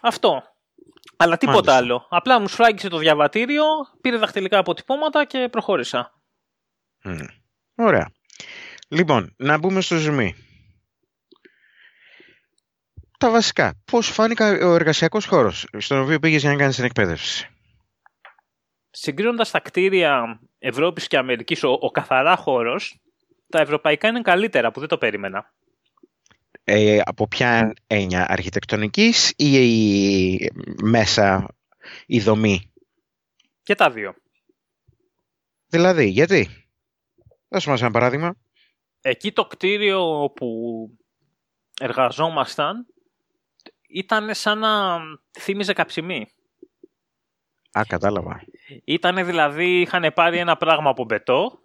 Αυτό. 0.00 0.51
Αλλά 1.22 1.36
τίποτα 1.36 1.72
Μάλιστα. 1.72 1.76
άλλο. 1.76 2.06
Απλά 2.08 2.40
μου 2.40 2.48
σφράγγισε 2.48 2.88
το 2.88 2.98
διαβατήριο, 2.98 3.64
πήρε 4.00 4.16
δαχτυλικά 4.16 4.58
αποτυπώματα 4.58 5.24
και 5.24 5.48
προχώρησα. 5.50 6.20
Ωραία. 7.74 8.12
Λοιπόν, 8.88 9.34
να 9.36 9.58
μπούμε 9.58 9.80
στο 9.80 9.96
ζουμί. 9.96 10.34
Τα 13.18 13.30
βασικά. 13.30 13.82
Πώς 13.90 14.08
φάνηκε 14.08 14.42
ο 14.42 14.74
εργασιακός 14.74 15.26
χώρος 15.26 15.66
στον 15.78 16.00
οποίο 16.00 16.18
πήγες 16.18 16.40
για 16.40 16.50
να 16.50 16.56
κάνεις 16.56 16.76
την 16.76 16.84
εκπαίδευση; 16.84 17.48
Συγκρίνοντας 18.90 19.50
τα 19.50 19.60
κτίρια 19.60 20.40
Ευρώπης 20.58 21.06
και 21.06 21.16
Αμερικής, 21.16 21.62
ο, 21.62 21.78
ο 21.80 21.90
καθαρά 21.90 22.36
χώρος, 22.36 23.00
τα 23.48 23.60
ευρωπαϊκά 23.60 24.08
είναι 24.08 24.20
καλύτερα, 24.20 24.70
που 24.70 24.80
δεν 24.80 24.88
το 24.88 24.98
περίμενα. 24.98 25.52
Ε, 26.64 27.00
από 27.04 27.28
ποια 27.28 27.72
έννοια, 27.86 28.26
αρχιτεκτονικής 28.28 29.32
ή 29.36 29.52
η, 29.52 30.50
μέσα 30.82 31.56
η 32.06 32.20
δομή; 32.20 32.72
Και 33.62 33.74
τα 33.74 33.90
δύο. 33.90 34.14
Δηλαδή, 35.66 36.06
γιατί; 36.06 36.48
Δώσε 37.48 37.70
μας 37.70 37.80
ένα 37.80 37.90
παράδειγμα. 37.90 38.36
Εκεί 39.00 39.32
το 39.32 39.46
κτίριο 39.46 40.32
που 40.36 40.48
εργαζόμασταν 41.80 42.86
ήταν 43.88 44.34
σαν 44.34 44.58
να 44.58 44.98
θύμιζε 45.38 45.72
καψιμί. 45.72 46.26
Α, 47.78 47.82
κατάλαβα. 47.88 48.44
Ήτανε 48.84 49.24
δηλαδή, 49.24 49.80
είχαν 49.80 50.12
πάρει 50.14 50.38
ένα 50.38 50.56
πράγμα 50.56 50.90
από 50.90 51.04
μπετό. 51.04 51.60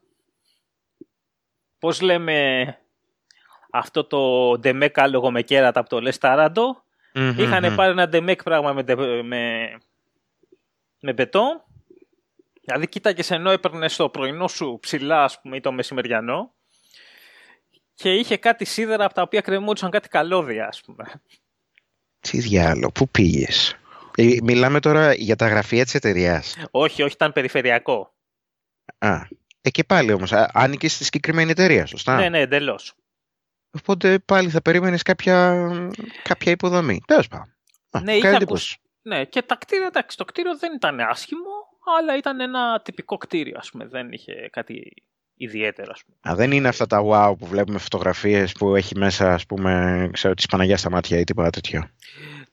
Πώς 1.79 2.01
λέμε 2.01 2.65
αυτό 3.71 4.03
το 4.03 4.51
ντεμέκ 4.59 4.99
άλογο 4.99 5.31
με 5.31 5.41
κέρατα 5.41 5.79
από 5.79 5.89
το 5.89 6.01
λεσταραντο 6.01 6.81
Είχαν 7.17 7.75
πάρει 7.75 7.91
ένα 7.91 8.07
ντεμέκ 8.07 8.43
πράγμα 8.43 8.73
με, 8.73 8.83
με, 9.23 9.71
με 10.99 11.13
μπετό. 11.13 11.65
Δηλαδή 12.63 12.87
κοίταγες 12.87 13.31
ενώ 13.31 13.51
έπαιρνες 13.51 13.95
το 13.95 14.09
πρωινό 14.09 14.47
σου 14.47 14.77
ψηλά, 14.81 15.23
ας 15.23 15.41
πούμε, 15.41 15.55
ή 15.55 15.59
το 15.59 15.71
μεσημεριανό. 15.71 16.53
Και 17.93 18.13
είχε 18.13 18.37
κάτι 18.37 18.65
σίδερα 18.65 19.05
από 19.05 19.13
τα 19.13 19.21
οποία 19.21 19.41
κρεμόντουσαν 19.41 19.89
κάτι 19.89 20.07
καλώδια, 20.07 20.67
ας 20.67 20.81
πούμε. 20.81 21.03
Τι 22.19 22.39
διάλογο, 22.39 22.91
πού 22.91 23.09
πήγες; 23.09 23.75
Ε, 24.15 24.35
μιλάμε 24.43 24.79
τώρα 24.79 25.13
για 25.13 25.35
τα 25.35 25.47
γραφεία 25.47 25.83
της 25.83 25.95
εταιρείας. 25.95 26.57
Όχι, 26.71 27.03
όχι, 27.03 27.13
ήταν 27.13 27.33
περιφερειακό. 27.33 28.13
Α, 28.97 29.21
ε, 29.61 29.69
και 29.69 29.83
πάλι 29.83 30.13
όμως, 30.13 30.31
άνοικες 30.31 30.93
στη 30.93 31.03
συγκεκριμένη 31.03 31.51
εταιρεία, 31.51 31.85
σωστά; 31.85 32.15
Ναι, 32.15 32.29
ναι, 32.29 32.39
εντελώς. 32.39 32.93
Οπότε 33.79 34.19
πάλι 34.19 34.49
θα 34.49 34.61
περίμενες 34.61 35.01
κάποια, 35.01 35.67
κάποια 36.23 36.51
υποδομή. 36.51 37.01
Τέλος 37.07 37.27
πάντων. 37.27 37.53
Ναι, 38.03 38.13
είχε 38.13 38.35
ακούς... 38.35 38.77
ναι, 39.01 39.25
και 39.25 39.41
τα 39.41 39.55
κτίρια, 39.55 39.87
εντάξει, 39.87 40.17
το 40.17 40.25
κτίριο 40.25 40.57
δεν 40.57 40.73
ήταν 40.73 40.99
άσχημο, 40.99 41.49
αλλά 41.99 42.17
ήταν 42.17 42.39
ένα 42.39 42.81
τυπικό 42.81 43.17
κτίριο, 43.17 43.55
ας 43.57 43.69
πούμε. 43.71 43.85
Δεν 43.85 44.11
είχε 44.11 44.49
κάτι 44.51 44.93
ιδιαίτερο, 45.33 45.91
ας 45.93 46.03
πούμε. 46.03 46.17
Α, 46.29 46.35
δεν 46.35 46.51
είναι 46.51 46.67
αυτά 46.67 46.87
τα 46.87 47.01
wow 47.05 47.37
που 47.39 47.45
βλέπουμε 47.45 47.77
φωτογραφίες 47.77 48.51
που 48.51 48.75
έχει 48.75 48.97
μέσα, 48.97 49.33
ας 49.33 49.45
πούμε, 49.45 50.09
ξέρω, 50.13 50.33
της 50.33 50.45
Παναγιάς 50.45 50.79
στα 50.79 50.89
μάτια 50.89 51.19
ή 51.19 51.23
τίποτα 51.23 51.49
τέτοιο. 51.49 51.89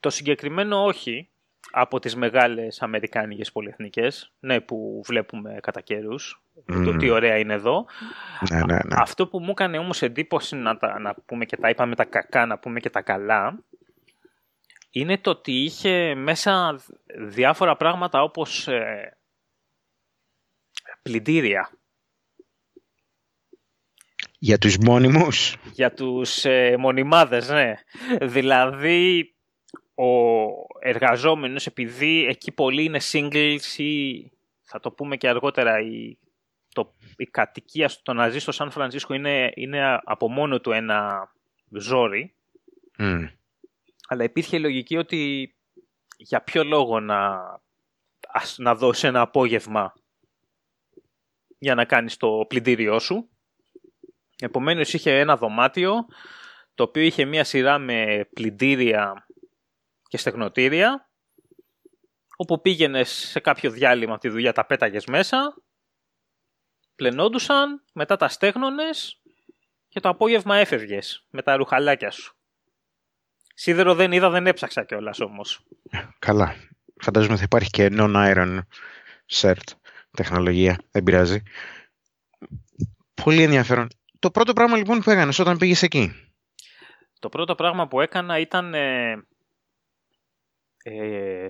Το 0.00 0.10
συγκεκριμένο 0.10 0.84
όχι, 0.84 1.28
από 1.71 1.99
τις 1.99 2.16
μεγάλες 2.16 2.83
αμερικάνικες 2.83 3.52
πολυεθνικές, 3.52 4.33
ναι, 4.40 4.61
που 4.61 5.02
βλέπουμε 5.04 5.59
κατά 5.62 5.80
καιρούς. 5.80 6.42
το 6.85 6.97
τι 6.97 7.11
ωραία 7.11 7.38
είναι 7.38 7.52
εδώ. 7.52 7.87
Ναι, 8.50 8.56
ναι, 8.56 8.75
ναι. 8.75 8.97
Αυτό 8.97 9.26
που 9.26 9.40
μου 9.40 9.50
έκανε 9.50 9.78
όμως 9.78 10.02
εντύπωση 10.02 10.56
να, 10.56 10.76
τα, 10.76 10.99
να 10.99 11.14
πούμε 11.26 11.44
και 11.44 11.56
τα 11.56 11.68
είπαμε 11.68 11.94
τα 11.94 12.04
κακά, 12.04 12.47
να 12.47 12.59
πούμε 12.59 12.80
και 12.80 12.90
τα 12.90 13.02
καλά, 13.02 13.59
είναι 14.90 15.18
το 15.18 15.30
ότι 15.30 15.52
είχε 15.52 16.14
μέσα 16.14 16.80
διάφορα 17.18 17.76
πράγματα 17.76 18.23
όπως 18.23 18.68
ε, 18.68 19.16
πλυντήρια. 21.02 21.71
Για 24.38 24.59
τους 24.59 24.76
μόνιμους. 24.78 25.56
Για 25.73 25.92
τους 25.92 26.44
ε, 26.44 26.76
μονιμάδες, 26.78 27.49
ναι. 27.49 27.75
Δηλαδή 28.21 29.35
ο 29.94 30.06
εργαζόμενος 30.86 31.66
επειδή 31.66 32.26
εκεί 32.28 32.52
πολλοί 32.52 32.84
είναι 32.84 33.00
singles 33.12 33.76
ή 33.76 34.22
θα 34.62 34.80
το 34.80 34.90
πούμε 34.90 35.16
και 35.16 35.28
αργότερα 35.28 35.80
η, 35.80 36.18
το, 36.74 36.94
η 37.16 37.24
κατοικία 37.24 37.88
στο 37.88 38.12
να 38.12 38.28
ζεις 38.28 38.42
στο 38.42 38.52
Σαν 38.52 38.70
Φρανσίσκο 38.70 39.14
είναι, 39.14 39.52
είναι 39.54 40.00
από 40.04 40.28
μόνο 40.30 40.60
του 40.60 40.72
ένα 40.72 41.30
ζόρι 41.68 42.34
αλλά 44.08 44.24
υπήρχε 44.24 44.56
η 44.56 44.60
λογική 44.60 44.96
ότι 44.96 45.54
για 46.16 46.42
ποιο 46.42 46.64
λόγο 46.64 47.00
να, 47.00 47.40
να 48.56 48.74
δώσεις 48.74 49.04
ένα 49.04 49.20
απόγευμα 49.20 49.94
για 51.58 51.74
να 51.74 51.84
κάνεις 51.84 52.16
το 52.16 52.44
πλυντήριό 52.48 52.98
σου. 52.98 53.28
Επομένως 54.38 54.92
είχε 54.92 55.18
ένα 55.18 55.36
δωμάτιο 55.36 56.06
το 56.74 56.82
οποίο 56.82 57.02
είχε 57.02 57.24
μία 57.24 57.44
σειρά 57.44 57.78
με 57.78 58.28
πλυντήρια 58.34 59.26
και 60.14 60.21
στεγνοτήρια, 60.21 61.11
όπου 62.37 62.61
πήγαινες 62.61 63.11
σε 63.11 63.40
κάποιο 63.40 63.71
διάλειμμα 63.71 64.12
από 64.12 64.21
τη 64.21 64.28
δουλειά, 64.28 64.52
τα 64.52 64.66
πέταγες 64.66 65.06
μέσα, 65.06 65.62
πλενόντουσαν, 66.94 67.85
μετά 67.92 68.16
τα 68.16 68.28
στέγνωνες 68.28 69.23
και 69.88 70.00
το 70.00 70.09
απόγευμα 70.09 70.56
έφευγες 70.56 71.26
με 71.30 71.42
τα 71.42 71.56
ρουχαλάκια 71.56 72.11
σου. 72.11 72.37
Σίδερο 73.54 73.94
δεν 73.94 74.12
είδα, 74.12 74.30
δεν 74.30 74.47
έψαξα 74.47 74.85
κιόλας 74.85 75.21
όμως. 75.21 75.61
Καλά. 76.18 76.54
Φαντάζομαι 77.00 77.37
θα 77.37 77.42
υπάρχει 77.42 77.71
και 77.71 77.88
non-iron 77.92 78.59
shirt 79.33 79.68
τεχνολογία. 80.11 80.78
Δεν 80.90 81.02
πειράζει. 81.02 81.42
Πολύ 83.25 83.42
ενδιαφέρον. 83.42 83.88
Το 84.18 84.30
πρώτο 84.30 84.52
πράγμα 84.52 84.76
λοιπόν 84.76 85.00
που 85.00 85.11
έκανες 85.11 85.38
όταν 85.38 85.56
πήγες 85.56 85.83
εκεί; 85.83 86.12
Το 87.18 87.28
πρώτο 87.28 87.54
πράγμα 87.54 87.88
που 87.88 88.00
έκανα 88.00 88.38
ήταν 88.38 88.75
ε, 88.75 89.25
ε, 90.86 91.48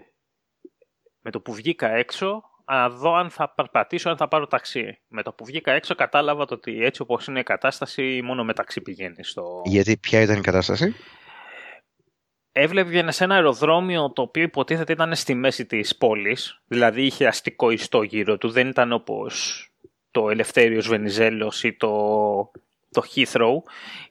με 1.20 1.30
το 1.30 1.40
που 1.40 1.52
βγήκα 1.52 1.90
έξω, 1.90 2.42
να 2.66 2.88
δω 2.88 3.14
αν 3.14 3.30
θα 3.30 3.54
περπατήσω, 3.54 4.10
αν 4.10 4.16
θα 4.16 4.28
πάρω 4.28 4.46
ταξί. 4.46 5.00
Με 5.08 5.22
το 5.22 5.32
που 5.32 5.44
βγήκα 5.44 5.72
έξω 5.72 5.94
κατάλαβα 5.94 6.44
ότι 6.48 6.84
έτσι 6.84 7.02
όπως 7.02 7.26
είναι 7.26 7.40
η 7.40 7.42
κατάσταση, 7.42 8.20
μόνο 8.24 8.44
με 8.44 8.52
ταξί 8.52 8.80
πηγαίνει. 8.80 9.24
Στο... 9.24 9.62
Γιατί 9.64 9.96
ποια 9.96 10.20
ήταν 10.20 10.36
η 10.36 10.40
κατάσταση; 10.40 10.94
Έβλεπε 12.56 13.10
σε 13.10 13.24
ένα 13.24 13.34
αεροδρόμιο 13.34 14.12
το 14.12 14.22
οποίο 14.22 14.42
υποτίθεται 14.42 14.92
ήταν 14.92 15.14
στη 15.14 15.34
μέση 15.34 15.66
της 15.66 15.96
πόλης, 15.96 16.62
δηλαδή 16.66 17.02
είχε 17.02 17.26
αστικό 17.26 17.70
ιστό 17.70 18.02
γύρω 18.02 18.38
του, 18.38 18.50
δεν 18.50 18.68
ήταν 18.68 18.92
όπως 18.92 19.68
το 20.10 20.30
Ελευθέριος 20.30 20.88
Βενιζέλος 20.88 21.64
ή 21.64 21.72
το, 21.72 21.90
το 22.90 23.02
Heathrow, 23.14 23.54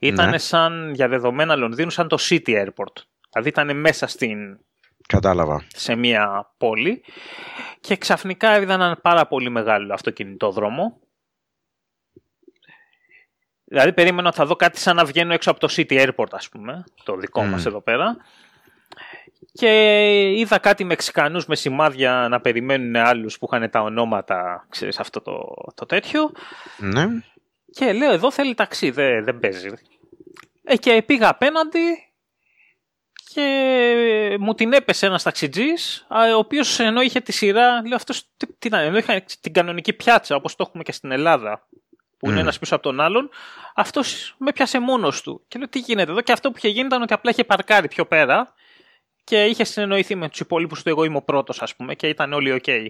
ήταν 0.00 0.30
ναι. 0.30 0.38
σαν 0.38 0.92
για 0.94 1.08
δεδομένα 1.08 1.56
Λονδίνου 1.56 1.90
σαν 1.90 2.08
το 2.08 2.16
City 2.20 2.48
Airport. 2.48 3.02
Δηλαδή 3.32 3.48
ήταν 3.48 3.80
μέσα 3.80 4.06
στην 4.06 4.58
Κατάλαβα. 5.06 5.64
σε 5.74 5.94
μια 5.94 6.52
πόλη 6.58 7.04
και 7.80 7.96
ξαφνικά 7.96 8.60
είδα 8.60 8.74
έναν 8.74 8.98
πάρα 9.02 9.26
πολύ 9.26 9.50
μεγάλο 9.50 9.94
αυτοκινητόδρομο. 9.94 10.98
Δηλαδή 13.64 13.92
περίμενα 13.92 14.28
ότι 14.28 14.36
θα 14.36 14.46
δω 14.46 14.56
κάτι 14.56 14.78
σαν 14.78 14.96
να 14.96 15.04
βγαίνω 15.04 15.32
έξω 15.32 15.50
από 15.50 15.60
το 15.60 15.68
City 15.76 16.06
Airport 16.06 16.30
ας 16.30 16.48
πούμε, 16.48 16.84
το 17.02 17.16
δικό 17.16 17.42
mm. 17.42 17.46
μας 17.46 17.66
εδώ 17.66 17.80
πέρα. 17.80 18.16
Και 19.52 19.70
είδα 20.30 20.58
κάτι 20.58 20.84
Μεξικανούς 20.84 21.46
με 21.46 21.56
σημάδια 21.56 22.26
να 22.30 22.40
περιμένουν 22.40 22.96
άλλους 22.96 23.38
που 23.38 23.48
είχαν 23.52 23.70
τα 23.70 23.80
ονόματα, 23.80 24.66
ξέρεις 24.68 24.98
αυτό 24.98 25.20
το, 25.20 25.54
το 25.74 25.86
τέτοιο. 25.86 26.30
Ναι. 26.78 27.06
Και 27.70 27.92
λέω 27.92 28.12
εδώ 28.12 28.30
θέλει 28.30 28.54
ταξί, 28.54 28.90
δεν, 28.90 29.24
δεν 29.24 29.38
παίζει. 29.38 29.68
Ε, 30.64 30.76
και 30.76 31.02
πήγα 31.06 31.28
απέναντι 31.28 31.78
και 33.34 34.36
μου 34.40 34.54
την 34.54 34.72
έπεσε 34.72 35.06
ένας 35.06 35.22
ταξιτζής, 35.22 36.06
ο 36.34 36.38
οποίος 36.38 36.80
ενώ 36.80 37.00
είχε 37.00 37.20
τη 37.20 37.32
σειρά, 37.32 37.86
λέω 37.86 37.96
αυτός 37.96 38.22
τι, 38.36 38.46
τι 38.46 38.66
ήταν, 38.66 38.80
ενώ 38.80 38.98
είχε 38.98 39.24
την 39.40 39.52
κανονική 39.52 39.92
πιάτσα 39.92 40.36
όπως 40.36 40.56
το 40.56 40.64
έχουμε 40.66 40.82
και 40.82 40.92
στην 40.92 41.10
Ελλάδα, 41.10 41.68
που 42.18 42.30
είναι 42.30 42.40
ένας 42.40 42.58
πίσω 42.58 42.74
από 42.74 42.84
τον 42.84 43.00
άλλον, 43.00 43.30
αυτός 43.74 44.34
με 44.38 44.52
πιάσε 44.52 44.78
μόνος 44.78 45.22
του. 45.22 45.42
Και 45.48 45.58
λέω 45.58 45.68
τι 45.68 45.78
γίνεται 45.78 46.10
εδώ, 46.10 46.20
και 46.20 46.32
αυτό 46.32 46.50
που 46.50 46.56
είχε 46.56 46.68
γίνει 46.68 46.86
ήταν 46.86 47.02
ότι 47.02 47.12
απλά 47.12 47.30
είχε 47.30 47.44
παρκάρει 47.44 47.88
πιο 47.88 48.06
πέρα 48.06 48.54
και 49.24 49.44
είχε 49.44 49.64
συνεννοηθεί 49.64 50.14
με 50.14 50.28
τους 50.28 50.40
υπόλοιπους 50.40 50.82
του. 50.82 50.88
Εγώ 50.88 51.04
είμαι 51.04 51.16
ο 51.16 51.22
πρώτος, 51.22 51.62
ας 51.62 51.76
πούμε, 51.76 51.94
και 51.94 52.08
ήταν 52.08 52.32
όλοι 52.32 52.52
OK. 52.52 52.64
Okay. 52.66 52.86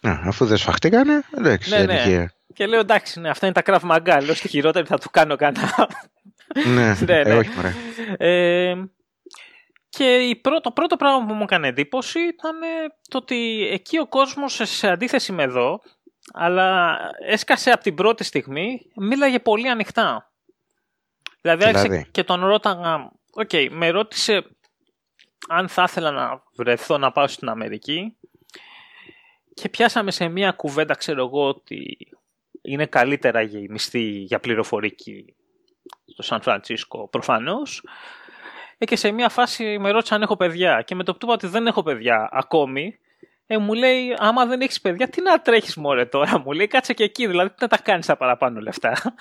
αφού 0.00 0.46
δεν 0.46 0.56
σφαχτήκανε, 0.56 1.22
εντάξει. 1.36 1.70
Ναι, 1.70 1.84
ναι. 1.84 2.26
Και 2.54 2.66
λέω 2.66 2.80
εντάξει, 2.80 3.20
ναι, 3.20 3.28
αυτά 3.28 3.46
είναι 3.46 3.62
τα 3.62 3.62
Krav 3.64 3.90
Maga. 3.90 4.22
Λέω 4.24 4.34
στη 4.34 4.48
χειρότερη 4.48 4.86
θα 4.86 4.98
του 4.98 5.10
κάνω 5.10 5.36
κανένα. 5.36 5.88
ναι, 6.74 6.96
ναι, 7.00 7.18
ε, 7.18 7.24
ναι. 7.24 7.34
όχι, 7.34 7.50
ε, 8.16 8.74
και 9.96 10.40
το 10.62 10.70
πρώτο 10.70 10.96
πράγμα 10.96 11.26
που 11.26 11.34
μου 11.34 11.42
έκανε 11.42 11.68
εντύπωση 11.68 12.20
ήταν 12.20 12.56
το 13.08 13.18
ότι 13.18 13.68
εκεί 13.72 13.98
ο 13.98 14.06
κόσμος 14.06 14.60
σε 14.62 14.88
αντίθεση 14.88 15.32
με 15.32 15.42
εδώ, 15.42 15.80
αλλά 16.32 16.98
έσκασε 17.26 17.70
από 17.70 17.82
την 17.82 17.94
πρώτη 17.94 18.24
στιγμή, 18.24 18.90
μίλαγε 18.96 19.38
πολύ 19.38 19.68
ανοιχτά. 19.68 20.32
Δηλαδή, 21.40 21.64
δηλαδή. 21.64 22.06
και 22.10 22.24
τον 22.24 22.44
ρώταγα, 22.44 23.12
OK, 23.32 23.48
okay, 23.52 23.68
με 23.70 23.90
ρώτησε 23.90 24.46
αν 25.48 25.68
θα 25.68 25.82
ήθελα 25.82 26.10
να 26.10 26.42
βρεθώ 26.56 26.98
να 26.98 27.12
πάω 27.12 27.26
στην 27.26 27.48
Αμερική 27.48 28.16
και 29.54 29.68
πιάσαμε 29.68 30.10
σε 30.10 30.28
μια 30.28 30.52
κουβέντα, 30.52 30.94
ξέρω 30.94 31.24
εγώ, 31.26 31.48
ότι 31.48 31.96
είναι 32.62 32.86
καλύτερα 32.86 33.42
για 33.42 33.60
η 33.60 33.68
μισθή 33.68 34.08
για 34.08 34.40
πληροφορική 34.40 35.34
στο 36.06 36.22
Σαν 36.22 36.42
Φρανσίσκο 36.42 37.08
προφανώς 37.08 37.82
ε, 38.82 38.84
και 38.84 38.96
σε 38.96 39.10
μια 39.10 39.28
φάση 39.28 39.78
με 39.78 39.90
ρώτησε 39.90 40.14
αν 40.14 40.22
έχω 40.22 40.36
παιδιά. 40.36 40.82
Και 40.86 40.94
με 40.94 41.04
το 41.04 41.12
που 41.12 41.18
του 41.18 41.26
είπα 41.26 41.34
ότι 41.34 41.46
δεν 41.46 41.66
έχω 41.66 41.82
παιδιά 41.82 42.28
ακόμη, 42.32 42.98
ε, 43.46 43.58
μου 43.58 43.74
λέει, 43.74 44.14
άμα 44.18 44.46
δεν 44.46 44.60
έχεις 44.60 44.80
παιδιά, 44.80 45.08
τι 45.08 45.22
να 45.22 45.40
τρέχεις 45.40 45.76
μωρέ 45.76 46.04
τώρα. 46.04 46.38
Μου 46.38 46.52
λέει, 46.52 46.66
κάτσε 46.66 46.92
και 46.92 47.04
εκεί, 47.04 47.26
δηλαδή 47.26 47.48
τι 47.48 47.56
να 47.60 47.68
τα 47.68 47.78
κάνεις 47.78 48.06
τα 48.06 48.16
παραπάνω 48.16 48.60
λεφτά. 48.60 49.16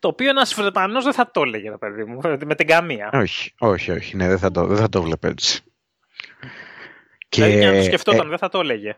το 0.00 0.08
οποίο 0.08 0.28
ένας 0.28 0.54
Βρετανός 0.54 1.04
δεν 1.04 1.12
θα 1.12 1.30
το 1.30 1.42
έλεγε, 1.42 1.70
παιδί 1.70 2.04
μου, 2.04 2.20
με 2.44 2.54
την 2.54 2.66
καμία. 2.66 3.10
Όχι, 3.12 3.54
όχι, 3.58 3.90
όχι, 3.90 4.16
ναι, 4.16 4.28
δεν 4.28 4.38
θα 4.38 4.50
το, 4.50 4.66
δεν 4.66 4.76
θα 4.76 4.88
το 4.88 5.02
βλέπει 5.02 5.28
έτσι. 5.28 5.62
Και... 7.28 7.44
Δηλαδή, 7.44 7.64
αν 7.64 7.76
το 7.76 7.82
σκεφτόταν, 7.82 8.26
ε, 8.26 8.28
δεν 8.28 8.38
θα 8.38 8.48
το 8.48 8.60
έλεγε. 8.60 8.96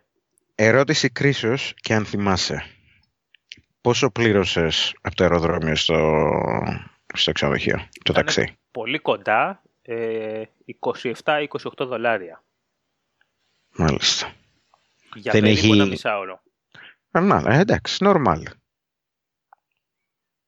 ερώτηση 0.55 1.11
κρίσεως 1.11 1.75
και 1.77 1.95
αν 1.95 2.05
θυμάσαι. 2.05 2.65
Πόσο 3.81 4.11
πλήρωσες 4.11 4.95
από 5.01 5.15
το 5.15 5.25
αεροδρόμιο 5.25 5.77
στο, 5.77 5.97
στο 7.15 7.33
ξενοδοχείο, 7.33 7.89
το 8.05 8.13
ταξί. 8.13 8.59
Πολύ 8.71 8.99
κοντά, 8.99 9.63
ε, 9.83 10.45
27-28 11.25 11.47
δολάρια. 11.79 12.45
Μάλιστα. 13.77 14.35
Για 15.15 15.33
Δεν 15.33 15.43
περίπου 15.43 15.65
έχει... 15.65 15.73
ένα 15.73 15.85
μισάωρο. 15.85 16.43
Να, 17.11 17.43
ε, 17.47 17.59
εντάξει, 17.59 17.97
normal. 18.01 18.43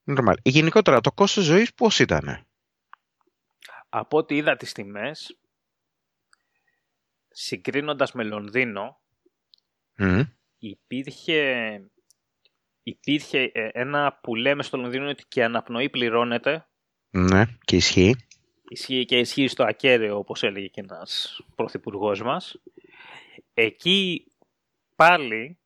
normal. 0.07 0.35
Γενικότερα, 0.43 1.01
το 1.01 1.13
κόστος 1.13 1.45
ζωής 1.45 1.75
πώς 1.75 1.99
ήταν; 1.99 2.47
Από 3.89 4.17
ό,τι 4.17 4.37
είδα 4.37 4.57
τις 4.57 4.73
τιμές, 4.73 5.39
συγκρίνοντας 7.29 8.13
με 8.13 8.25
Λονδίνο, 8.25 9.01
υπήρχε, 10.59 11.81
υπήρχε 12.83 13.51
ε, 13.55 13.69
ένα 13.73 14.19
που 14.23 14.35
λέμε 14.35 14.63
στο 14.63 14.77
Λονδίνο 14.77 15.09
ότι 15.09 15.25
και 15.29 15.45
αναπνοή 15.45 15.89
πληρώνεται. 15.89 16.67
Ναι, 17.11 17.45
και 17.65 17.77
ισχύει. 17.77 18.17
Ισχύει 18.69 19.05
και 19.05 19.19
ισχύει 19.19 19.49
στο 19.49 19.65
ακέραιο, 19.65 20.19
όπως 20.19 20.43
έλεγε 20.43 20.67
και 20.67 20.81
ένας 20.81 21.41
πρωθυπουργός 21.55 22.23
μας. 22.23 22.61
Εκεί 23.55 24.27
πάλι, 24.97 25.59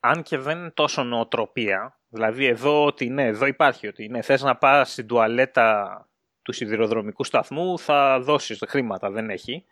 αν 0.00 0.22
και 0.22 0.38
δεν 0.38 0.58
είναι 0.58 0.70
τόσο 0.70 1.04
νοοτροπία, 1.04 1.98
δηλαδή 2.08 2.44
εδώ 2.44 2.84
ότι 2.84 3.08
ναι, 3.08 3.24
εδώ 3.24 3.46
υπάρχει 3.46 3.86
ότι 3.86 4.08
ναι, 4.08 4.22
θες 4.22 4.42
να 4.42 4.56
πας 4.56 4.92
στην 4.92 5.06
τουαλέτα 5.06 6.04
του 6.42 6.52
σιδηροδρομικού 6.52 7.24
σταθμού, 7.24 7.78
θα 7.78 8.20
δώσεις 8.20 8.62
χρήματα, 8.68 9.10
δεν 9.10 9.30
εχει 9.30 9.64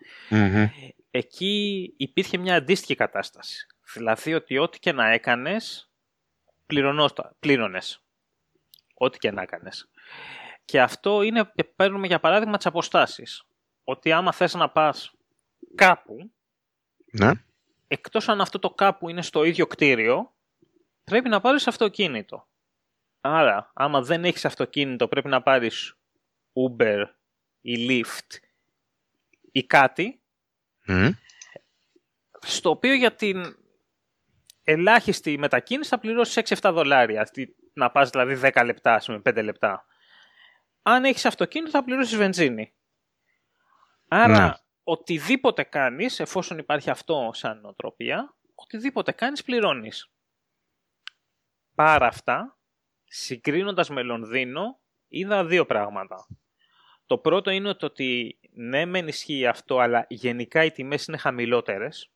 Εκεί 1.10 1.94
υπήρχε 1.96 2.38
μια 2.38 2.54
αντίστοιχη 2.54 2.94
κατάσταση. 2.94 3.66
Δηλαδή 3.94 4.34
ότι 4.34 4.58
ό,τι 4.58 4.78
και 4.78 4.92
να 4.92 5.12
έκανες, 5.12 5.87
πλήρωνες. 7.38 8.02
Ό,τι 8.94 9.18
και 9.18 9.30
να 9.30 9.42
έκανες. 9.42 9.90
Και 10.64 10.80
αυτό 10.80 11.22
είναι, 11.22 11.52
παίρνουμε 11.76 12.06
για 12.06 12.20
παράδειγμα 12.20 12.56
τις 12.56 12.66
αποστάσεις. 12.66 13.42
Ότι 13.84 14.12
άμα 14.12 14.32
θες 14.32 14.54
να 14.54 14.70
πας 14.70 15.12
κάπου, 15.74 16.32
ναι. 17.12 17.32
εκτός 17.88 18.28
αν 18.28 18.40
αυτό 18.40 18.58
το 18.58 18.70
κάπου 18.70 19.08
είναι 19.08 19.22
στο 19.22 19.44
ίδιο 19.44 19.66
κτίριο, 19.66 20.34
πρέπει 21.04 21.28
να 21.28 21.40
πάρεις 21.40 21.66
αυτοκίνητο. 21.66 22.46
Άρα, 23.20 23.70
άμα 23.74 24.02
δεν 24.02 24.24
έχεις 24.24 24.44
αυτοκίνητο, 24.44 25.08
πρέπει 25.08 25.28
να 25.28 25.42
πάρεις 25.42 25.96
Uber 26.52 27.04
ή 27.60 27.86
Lyft 27.88 28.36
ή 29.52 29.64
κάτι, 29.64 30.20
στο 32.40 32.70
οποίο 32.70 32.94
για 32.94 33.14
την 33.14 33.56
ελάχιστη 34.70 35.38
μετακίνηση 35.38 35.90
θα 35.90 35.98
πληρώσεις 35.98 36.58
6-7 36.60 36.70
δολάρια. 36.72 37.30
Να 37.72 37.90
πας 37.90 38.10
δηλαδή 38.10 38.40
10 38.52 38.64
λεπτά, 38.64 39.02
με 39.06 39.20
5 39.24 39.42
λεπτά. 39.42 39.84
Αν 40.82 41.04
έχεις 41.04 41.24
αυτοκίνητο 41.24 41.70
θα 41.70 41.84
πληρώσεις 41.84 42.16
βενζίνη. 42.16 42.74
Άρα 44.08 44.46
ναι. 44.46 44.52
οτιδήποτε 44.82 45.62
κάνεις, 45.62 46.20
εφόσον 46.20 46.58
υπάρχει 46.58 46.90
αυτό 46.90 47.30
σαν 47.34 47.60
νοοτροπία, 47.60 48.34
οτιδήποτε 48.54 49.12
κάνεις 49.12 49.42
πληρώνεις. 49.42 50.10
Πάρα 51.74 52.06
αυτά, 52.06 52.58
συγκρίνοντας 53.04 53.88
με 53.88 54.02
Λονδίνο, 54.02 54.80
είδα 55.08 55.44
δύο 55.44 55.66
πράγματα. 55.66 56.26
Το 57.06 57.18
πρώτο 57.18 57.50
είναι 57.50 57.76
ότι 57.80 58.38
ναι 58.52 58.84
μεν 58.84 59.08
ισχύει 59.08 59.46
αυτό, 59.46 59.78
αλλά 59.78 60.06
γενικά 60.08 60.64
οι 60.64 60.70
τιμές 60.70 61.06
είναι 61.06 61.16
χαμηλότερες 61.16 62.12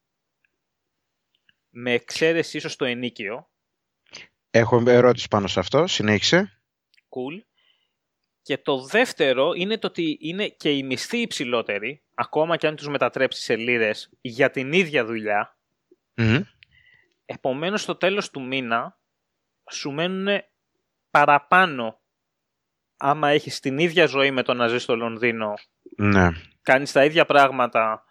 με 1.74 1.92
εξαίρεση 1.92 2.56
ίσως 2.56 2.76
το 2.76 2.84
ενίκιο. 2.84 3.48
Έχω 4.50 4.82
ερώτηση 4.86 5.28
πάνω 5.28 5.46
σε 5.46 5.60
αυτό, 5.60 5.86
συνέχισε. 5.86 6.58
Cool. 7.08 7.42
Και 8.42 8.58
το 8.58 8.80
δεύτερο 8.84 9.52
είναι 9.52 9.78
το 9.78 9.86
ότι 9.86 10.18
είναι 10.20 10.48
και 10.48 10.72
οι 10.72 10.82
μισθοί 10.82 11.18
υψηλότεροι, 11.18 12.02
ακόμα 12.14 12.56
και 12.56 12.66
αν 12.66 12.76
τους 12.76 12.88
μετατρέψει 12.88 13.42
σε 13.42 13.56
λίρες, 13.56 14.10
για 14.20 14.50
την 14.50 14.72
ίδια 14.72 15.04
δουλειά. 15.04 15.56
Mm. 16.16 16.42
Επομένως, 17.26 17.82
στο 17.82 17.96
τέλος 17.96 18.30
του 18.30 18.42
μήνα 18.42 18.98
σου 19.70 19.90
μένουν 19.90 20.42
παραπάνω 21.10 22.00
άμα 22.96 23.28
έχεις 23.28 23.60
την 23.60 23.78
ίδια 23.78 24.06
ζωή 24.06 24.30
με 24.30 24.42
το 24.42 24.54
να 24.54 24.68
ζεις 24.68 24.82
στο 24.82 24.96
Λονδίνο. 24.96 25.54
Ναι. 25.96 26.28
Κάνεις 26.62 26.92
τα 26.92 27.04
ίδια 27.04 27.26
πράγματα 27.26 28.04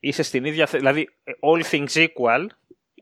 είσαι 0.00 0.22
στην 0.22 0.44
ίδια 0.44 0.66
θέση. 0.66 0.78
Δηλαδή, 0.78 1.08
all 1.40 1.62
things 1.70 2.06
equal. 2.06 2.46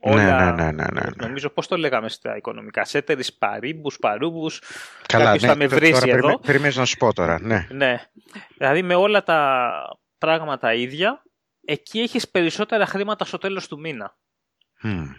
Ναι, 0.05 0.11
όλα, 0.13 0.51
ναι, 0.51 0.63
ναι, 0.63 0.71
ναι, 0.71 0.85
ναι, 0.93 1.09
Νομίζω 1.15 1.49
πώς 1.49 1.67
το 1.67 1.77
λέγαμε 1.77 2.09
στα 2.09 2.37
οικονομικά. 2.37 2.85
Σέτερης 2.85 3.33
παρήμπους, 3.33 3.97
παρούμπους. 3.99 4.61
Καλά, 5.05 5.31
ναι, 5.31 5.37
θα 5.37 5.55
με 5.55 5.67
βρει 5.67 5.93
εδώ. 6.05 6.39
Περιμένεις 6.39 6.75
να 6.75 6.85
σου 6.85 6.97
πω 6.97 7.13
τώρα, 7.13 7.39
ναι. 7.41 7.67
ναι. 7.71 8.09
Δηλαδή 8.57 8.81
με 8.81 8.95
όλα 8.95 9.23
τα 9.23 9.71
πράγματα 10.17 10.73
ίδια, 10.73 11.23
εκεί 11.65 11.99
έχεις 11.99 12.29
περισσότερα 12.29 12.85
χρήματα 12.85 13.25
στο 13.25 13.37
τέλος 13.37 13.67
του 13.67 13.79
μήνα. 13.79 14.17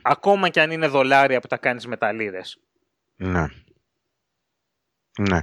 Ακόμα 0.02 0.48
και 0.48 0.60
αν 0.60 0.70
είναι 0.70 0.86
δολάρια 0.86 1.40
που 1.40 1.46
τα 1.46 1.56
κάνεις 1.56 1.86
με 1.86 1.96
τα 1.96 2.12
λίρες. 2.12 2.60
Ναι. 3.16 3.46
Ναι. 5.18 5.40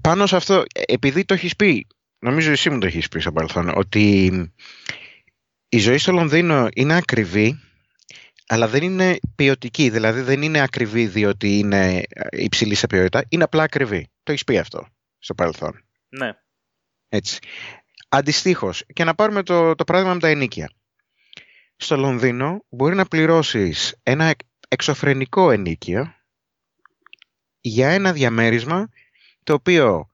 Πάνω 0.00 0.26
σε 0.26 0.36
αυτό, 0.36 0.62
επειδή 0.86 1.24
το 1.24 1.34
έχεις 1.34 1.56
πει, 1.56 1.86
νομίζω 2.18 2.50
εσύ 2.50 2.70
μου 2.70 2.78
το 2.78 2.86
έχεις 2.86 3.08
πει 3.08 3.20
στο 3.20 3.32
παρελθόν, 3.32 3.72
ότι 3.74 4.32
η 5.68 5.78
ζωή 5.78 5.98
στο 5.98 6.12
Λονδίνο 6.12 6.68
είναι 6.74 6.96
ακριβή, 6.96 7.60
αλλά 8.46 8.68
δεν 8.68 8.82
είναι 8.82 9.18
ποιοτική. 9.34 9.90
Δηλαδή 9.90 10.20
δεν 10.20 10.42
είναι 10.42 10.60
ακριβή 10.60 11.06
διότι 11.06 11.58
είναι 11.58 12.02
υψηλή 12.30 12.74
σε 12.74 12.86
ποιότητα. 12.86 13.24
Είναι 13.28 13.44
απλά 13.44 13.62
ακριβή. 13.62 14.10
Το 14.22 14.32
έχεις 14.32 14.44
πει 14.44 14.58
αυτό 14.58 14.86
στο 15.18 15.34
παρελθόν. 15.34 15.84
Ναι. 16.08 16.30
Έτσι. 17.08 17.38
Αντιστοίχως, 18.08 18.84
και 18.92 19.04
να 19.04 19.14
πάρουμε 19.14 19.42
το, 19.42 19.74
το 19.74 19.84
παράδειγμα 19.84 20.14
με 20.14 20.20
τα 20.20 20.28
ενίκια. 20.28 20.70
Στο 21.76 21.96
Λονδίνο 21.96 22.64
μπορεί 22.68 22.94
να 22.94 23.04
πληρώσεις 23.06 23.96
ένα 24.02 24.34
εξωφρενικό 24.68 25.50
ενίκιο 25.50 26.14
για 27.60 27.88
ένα 27.88 28.12
διαμέρισμα 28.12 28.88
το 29.44 29.52
οποίο 29.52 30.08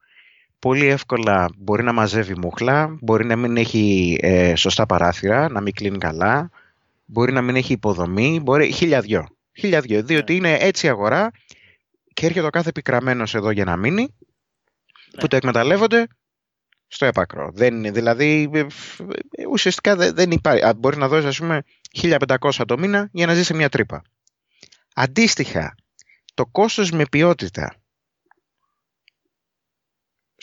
πολύ 0.63 0.87
εύκολα 0.87 1.49
μπορεί 1.57 1.83
να 1.83 1.91
μαζεύει 1.91 2.37
μούχλα, 2.37 2.97
μπορεί 3.01 3.25
να 3.25 3.35
μην 3.35 3.57
έχει 3.57 4.17
ε, 4.21 4.55
σωστά 4.55 4.85
παράθυρα, 4.85 5.49
να 5.49 5.61
μην 5.61 5.73
κλείνει 5.73 5.97
καλά, 5.97 6.49
μπορεί 7.05 7.31
να 7.31 7.41
μην 7.41 7.55
έχει 7.55 7.73
υποδομή, 7.73 8.39
μπορεί 8.43 8.71
χιλιαδιό. 8.71 9.27
Χιλιαδιό, 9.53 10.03
διότι 10.03 10.31
ναι. 10.31 10.37
είναι 10.37 10.57
έτσι 10.59 10.85
η 10.85 10.89
αγορά 10.89 11.31
και 12.13 12.25
έρχεται 12.25 12.45
ο 12.45 12.49
κάθε 12.49 12.69
επικραμένος 12.69 13.35
εδώ 13.35 13.51
για 13.51 13.65
να 13.65 13.77
μείνει, 13.77 14.01
ναι. 14.01 14.07
που 15.19 15.27
το 15.27 15.35
εκμεταλλεύονται 15.35 16.07
στο 16.87 17.05
έπακρο. 17.05 17.51
Δεν 17.53 17.75
είναι, 17.75 17.91
δηλαδή, 17.91 18.49
ε, 18.53 18.65
ουσιαστικά 19.49 19.95
δεν 19.95 20.31
υπάρχει. 20.31 20.63
Μπορεί 20.77 20.97
να 20.97 21.07
δώσει, 21.07 21.27
ας 21.27 21.37
πούμε, 21.37 21.63
1500 22.01 22.63
το 22.67 22.77
μήνα 22.77 23.09
για 23.11 23.25
να 23.25 23.33
ζει 23.33 23.43
σε 23.43 23.53
μια 23.53 23.69
τρύπα. 23.69 24.01
Αντίστοιχα, 24.93 25.75
το 26.33 26.45
κόστος 26.45 26.91
με 26.91 27.05
ποιότητα 27.11 27.82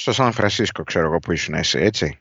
στο 0.01 0.13
Σαν 0.13 0.33
Φρανσίσκο, 0.33 0.83
ξέρω 0.83 1.07
εγώ 1.07 1.19
που 1.19 1.33
ήσουν 1.33 1.55
εσύ, 1.55 1.79
έτσι. 1.79 2.19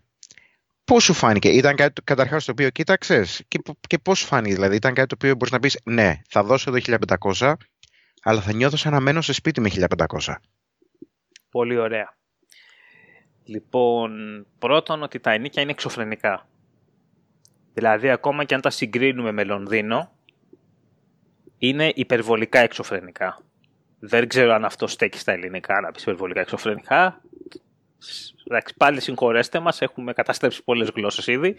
Πώς 0.84 1.04
σου 1.04 1.13
φάνηκε, 1.13 1.50
ήταν 1.50 1.76
κάτι 1.76 2.02
καταρχάς 2.02 2.46
το 2.46 2.52
οποίο 2.52 2.70
κοίταξες; 2.70 3.44
Και, 3.48 3.60
και 3.88 3.98
πώς 3.98 4.20
σου 4.20 4.26
φάνηκε, 4.26 4.54
δηλαδή 4.54 4.76
ήταν 4.76 4.94
κάτι 4.94 5.08
το 5.08 5.15
οποίο 5.18 5.36
μπορείς 5.36 5.52
να 5.52 5.60
πεις 5.60 5.80
Ναι, 5.84 6.22
θα 6.30 6.44
δώσω 6.44 6.70
εδώ 6.70 6.98
1500, 7.38 7.54
αλλά 8.24 8.42
θα 8.42 8.54
νιώθω 8.54 8.78
σαν 8.78 8.92
να 8.92 9.00
μένω 9.00 9.22
σε 9.22 9.34
σπίτι 9.34 9.62
με 9.62 9.70
1500. 9.70 10.36
Πολύ 11.52 11.78
ωραία. 11.78 12.18
Λοιπόν, 13.44 14.12
πρώτον 14.60 15.04
ότι 15.04 15.20
τα 15.20 15.32
ενίκια 15.32 15.62
είναι 15.62 15.72
εξωφρενικά. 15.72 16.48
Δηλαδή, 17.74 18.10
ακόμα 18.10 18.44
και 18.44 18.54
αν 18.54 18.62
τα 18.62 18.70
συγκρίνουμε 18.70 19.32
με 19.32 19.44
Λονδίνο, 19.44 20.12
είναι 21.58 21.92
υπερβολικά 21.96 22.60
εξωφρενικά. 22.60 23.44
Δεν 24.00 24.28
ξέρω 24.28 24.54
αν 24.54 24.65
αυτό 24.65 24.88
στέκει 24.88 25.18
στα 25.18 25.32
ελληνικά, 25.32 25.82
να 25.82 25.92
πεις 25.92 26.02
υπερβολικά 26.02 26.39
εξωφρενικά. 26.39 27.22
Εντάξει, 28.48 28.74
πάλι 28.78 29.02
συγχωρέστε 29.02 29.60
μας, 29.60 29.82
έχουμε 29.82 30.14
καταστρέψει 30.14 30.64
πολλές 30.64 30.90
γλώσσες 30.96 31.28
ήδη. 31.28 31.56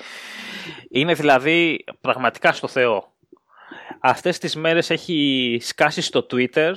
Είναι 0.90 1.14
δηλαδή 1.14 1.84
πραγματικά 2.00 2.52
στο 2.52 2.68
Θεό. 2.68 3.14
Αυτές 4.00 4.38
τις 4.38 4.56
μέρες 4.56 4.90
έχει 4.90 5.58
σκάσει 5.60 6.00
στο 6.00 6.26
Twitter 6.30 6.72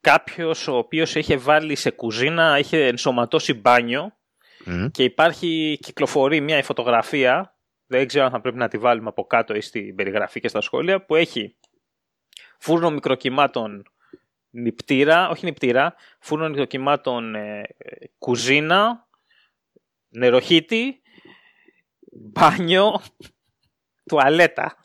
κάποιος 0.00 0.68
ο 0.68 0.76
οποίος 0.76 1.14
είχε 1.14 1.36
βάλει 1.36 1.74
σε 1.74 1.90
κουζίνα, 1.90 2.58
είχε 2.58 2.86
ενσωματώσει 2.86 3.54
μπάνιο 3.54 4.16
και 4.90 5.02
υπάρχει, 5.02 5.78
κυκλοφορεί 5.82 6.40
μια 6.40 6.62
φωτογραφία, 6.62 7.56
δεν 7.86 8.06
ξέρω 8.06 8.24
αν 8.24 8.30
θα 8.30 8.40
πρέπει 8.40 8.56
να 8.56 8.68
τη 8.68 8.78
βάλουμε 8.78 9.08
από 9.08 9.24
κάτω 9.24 9.54
ή 9.54 9.60
στην 9.60 9.94
περιγραφή 9.94 10.40
και 10.40 10.48
στα 10.48 10.60
σχόλια, 10.60 11.04
που 11.04 11.14
έχει 11.14 11.56
φούρνο 12.58 12.90
μικροκυμάτων 12.90 13.82
νυπτήρα, 14.56 15.28
όχι 15.28 15.44
νυπτήρα, 15.44 15.94
φούρνο 16.20 16.48
νοικοκυμάτων 16.48 17.34
ε, 17.34 17.62
κουζίνα, 18.18 19.06
νεροχύτη, 20.08 21.00
μπάνιο, 22.12 23.00
τουαλέτα. 24.08 24.76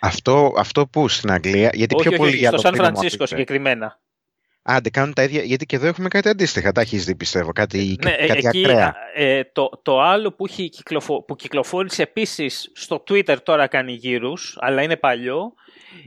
Αυτό, 0.00 0.52
αυτό 0.56 0.86
που 0.86 1.08
στην 1.08 1.30
Αγγλία, 1.30 1.70
γιατί 1.74 1.94
όχι, 1.94 2.02
πιο 2.02 2.10
όχι, 2.10 2.18
πολύ 2.18 2.30
όχι, 2.30 2.38
για 2.38 2.48
στο 2.48 2.56
το 2.56 2.62
Σαν 2.62 2.72
Freedom 2.72 2.78
of 2.78 2.82
Φρανσίσκο 2.82 3.24
Speech. 3.24 3.28
συγκεκριμένα. 3.28 4.00
Άντε, 4.62 4.90
κάνουν 4.90 5.14
τα 5.14 5.22
ίδια, 5.22 5.42
γιατί 5.42 5.66
και 5.66 5.76
εδώ 5.76 5.86
έχουμε 5.86 6.08
κάτι 6.08 6.28
αντίστοιχα. 6.28 6.72
Τα 6.72 6.80
έχεις 6.80 7.04
δει, 7.04 7.14
πιστεύω. 7.16 7.52
Κάτι, 7.52 7.96
Ναι, 8.04 8.10
ε, 8.10 8.26
κάτι 8.26 8.46
εκεί, 8.46 8.58
ακραία. 8.58 8.94
ε, 9.14 9.44
το, 9.44 9.80
το 9.82 10.00
άλλο 10.00 10.32
που, 10.32 10.46
έχει 10.46 10.68
κυκλοφο, 10.68 11.22
που 11.22 11.36
κυκλοφόρησε 11.36 12.02
επίσης 12.02 12.70
στο 12.74 13.02
Twitter 13.08 13.36
τώρα 13.42 13.66
κάνει 13.66 13.92
γύρους, 13.92 14.56
αλλά 14.60 14.82
είναι 14.82 14.96
παλιό, 14.96 15.52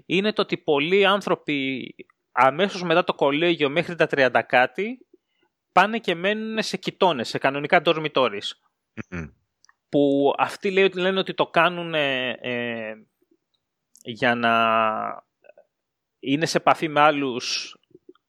είναι 0.05 0.34
το 0.34 0.41
ότι 0.41 0.57
πολλοί 0.57 1.05
άνθρωποι 1.05 1.95
αμέσως 2.32 2.84
μετά 2.84 3.04
το 3.04 3.13
κολέγιο 3.13 3.70
μέχρι 3.70 3.96
τα 3.96 4.08
30 4.12 4.41
κάτι 4.48 5.06
πάνε 5.72 6.00
και 6.00 6.15
μένουν 6.15 6.63
σε 6.63 6.78
κοιτώνες, 6.78 7.28
σε 7.30 7.38
κανονικά 7.38 7.82
dormitories. 7.86 8.50
Μμμ. 9.10 9.26
Που 9.89 10.34
αυτοί 10.38 10.72
λέει, 10.72 10.84
ότι- 10.84 11.00
λένε 11.00 11.20
ότι 11.20 11.34
το 11.34 11.48
κάνουν 11.48 11.94
ε, 11.94 12.30
ε, 12.41 12.94
για 14.04 14.36
να 14.36 14.54
είναι 16.20 16.46
σε 16.46 16.58
επαφή 16.58 16.88
με 16.88 17.00
άλλους 17.00 17.76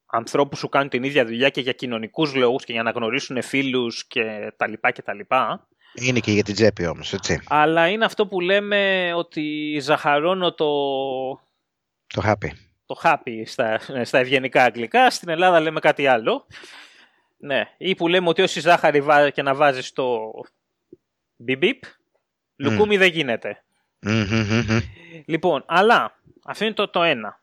ανθρώπους 0.07 0.61
που 0.61 0.69
κάνουν 0.69 0.89
την 0.89 1.03
ίδια 1.03 1.25
δουλειά 1.25 1.49
και 1.49 1.61
για 1.61 1.73
κοινωνικούς 1.73 2.35
λόγους 2.35 2.65
και 2.65 2.73
για 2.73 2.83
να 2.83 2.91
γνωρίσουν 2.91 3.43
φίλους 3.43 4.07
και 4.07 4.53
τα 4.57 4.67
λοιπά 4.69 4.91
και 4.91 5.03
τα 5.03 5.15
λοιπά. 5.15 5.69
Είναι 5.95 6.21
και 6.21 6.33
για 6.33 6.43
την 6.43 6.55
τσέπη 6.55 6.87
όμως, 6.87 7.13
έτσι. 7.13 7.41
Αλλά 7.47 7.89
είναι 7.89 8.05
αυτό 8.05 8.27
που 8.27 8.41
λέμε 8.41 9.13
ότι 9.15 9.79
ζαχαρώνω 9.81 10.53
το, 10.55 10.67
Το 12.07 12.23
happy. 12.25 12.49
Το 12.93 13.01
happy 13.03 13.43
στα, 13.45 13.81
στα 14.05 14.19
ευγενικά 14.19 14.63
αγγλικά. 14.63 15.11
Στην 15.11 15.29
Ελλάδα 15.29 15.61
λέμε 15.61 15.81
κάτι 15.81 16.07
άλλο. 16.07 16.47
Ναι. 17.39 17.69
Ή 17.79 17.95
που 17.95 18.09
λέμε 18.09 18.29
ότι 18.29 18.43
όση 18.43 18.61
ζάχαρη 18.61 19.01
βά- 19.01 19.31
και 19.31 19.43
να 19.43 19.55
βάζεις 19.55 19.93
το 19.93 20.31
μπιμπιπ, 21.37 21.83
λουκούμι 22.57 22.97
δεν 22.97 23.09
γίνεται. 23.09 23.63
Μμμ, 24.01 24.27
μμμ, 24.31 24.65
μμμ. 24.69 24.81
Λοιπόν, 25.27 25.65
αλλά 25.67 26.21
αυτό 26.45 26.65
είναι 26.65 26.75
το, 26.75 26.89
το 26.89 27.03
ένα. 27.03 27.41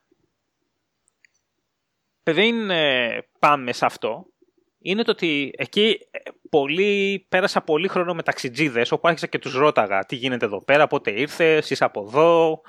Πριν 2.23 2.69
ε, 2.69 3.27
πάμε 3.39 3.73
σε 3.73 3.85
αυτό, 3.85 4.25
είναι 4.81 5.03
το 5.03 5.12
ότι 5.12 5.53
εκεί 5.57 6.07
ε, 6.12 6.19
πολύ, 6.49 7.25
πέρασα 7.29 7.62
πολύ 7.62 7.88
χρόνο 7.88 8.13
με 8.13 8.23
ταξιτζίδες, 8.23 8.91
όπου 8.91 9.07
άρχισα 9.07 9.27
και 9.27 9.39
τους 9.39 9.53
ρώταγα 9.53 10.05
τι 10.05 10.15
γίνεται 10.15 10.45
εδώ 10.45 10.62
πέρα, 10.62 10.88
πότε 10.88 11.12
ήρθες, 11.12 11.69
είσαι 11.69 11.83
από 11.83 12.01
εδώ. 12.07 12.62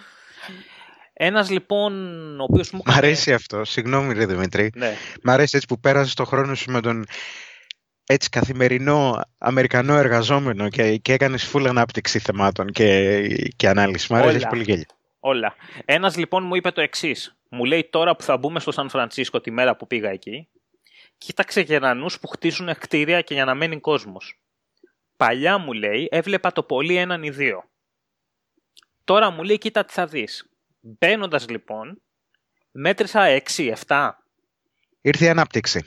Ένας 1.23 1.51
λοιπόν, 1.51 1.93
ο 2.41 2.43
οποίος 2.43 2.71
μου 2.71 2.83
Μ' 2.85 2.91
αρέσει 2.91 3.33
αυτό. 3.33 3.65
Συγγνώμη, 3.65 4.15
ρε 4.15 4.27
Δημήτρη. 4.27 4.71
Ναι, 4.75 4.97
Μ' 5.23 5.31
αρέσει 5.31 5.57
έτσι 5.57 5.67
που 5.69 5.81
πέρασες 5.81 6.15
το 6.15 6.25
χρόνο 6.25 6.55
σου 6.55 6.71
με 6.71 6.81
τον 6.81 7.07
έτσι 8.07 8.29
καθημερινό 8.29 9.21
Αμερικανό 9.39 9.95
εργαζόμενο 9.97 10.69
και, 10.69 10.97
και 10.97 11.13
έκανες 11.13 11.53
full 11.53 11.67
ανάπτυξη 11.69 12.19
θεμάτων 12.19 12.67
και, 12.67 13.23
και 13.57 13.69
ανάλυση. 13.69 14.13
Μ' 14.13 14.17
αρέσει 14.17 14.37
Όλα. 14.37 14.49
πολύ 14.49 14.63
γέλιο. 14.63 14.85
όλα. 15.21 15.55
Ένας 15.85 16.17
λοιπόν 16.17 16.47
μου 16.47 16.55
είπε 16.55 16.71
το 16.71 16.81
εξής. 16.81 17.37
Μου 17.49 17.65
λέει 17.65 17.89
τώρα 17.91 18.17
που 18.17 18.23
θα 18.23 18.37
μπούμε 18.37 18.61
στο 18.61 18.73
Σαν 18.73 18.89
Φρανσίσκο 18.89 19.41
τη 19.41 19.51
μέρα 19.51 19.77
που 19.77 19.87
πήγα 19.87 20.11
εκεί, 20.11 20.49
κοίταξε 21.19 21.61
γερανούς 21.61 22.21
που 22.21 22.29
χτίζουν 22.29 22.75
κτίρια 22.79 23.21
και 23.21 23.35
για 23.35 23.45
να 23.45 23.55
μένει 23.55 23.81
κόσμος. 23.81 24.41
Παλιά 25.17 25.59
μου 25.59 25.73
λέει 25.73 26.09
έβλεπα 26.11 26.53
το 26.53 26.63
πολύ 26.63 26.97
έναν 26.97 27.23
ή 27.23 27.31
δύο. 27.31 27.65
Τώρα 29.05 29.31
μου 29.31 29.43
λέει 29.43 29.59
κοίτα 29.59 29.85
τι 29.85 29.93
θα 29.93 30.07
δεις. 30.07 30.50
Μπαίνοντας 30.81 31.49
λοιπόν, 31.49 32.03
μέτρησα 32.71 33.41
6-7 33.87 34.11
Ήρθε 35.01 35.25
η 35.25 35.29
ανάπτυξη. 35.29 35.85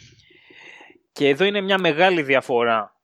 και 1.12 1.28
εδώ 1.28 1.46
είναι 1.46 1.62
μια 1.62 1.80
μεγάλη 1.80 2.24
διαφορά 2.24 3.02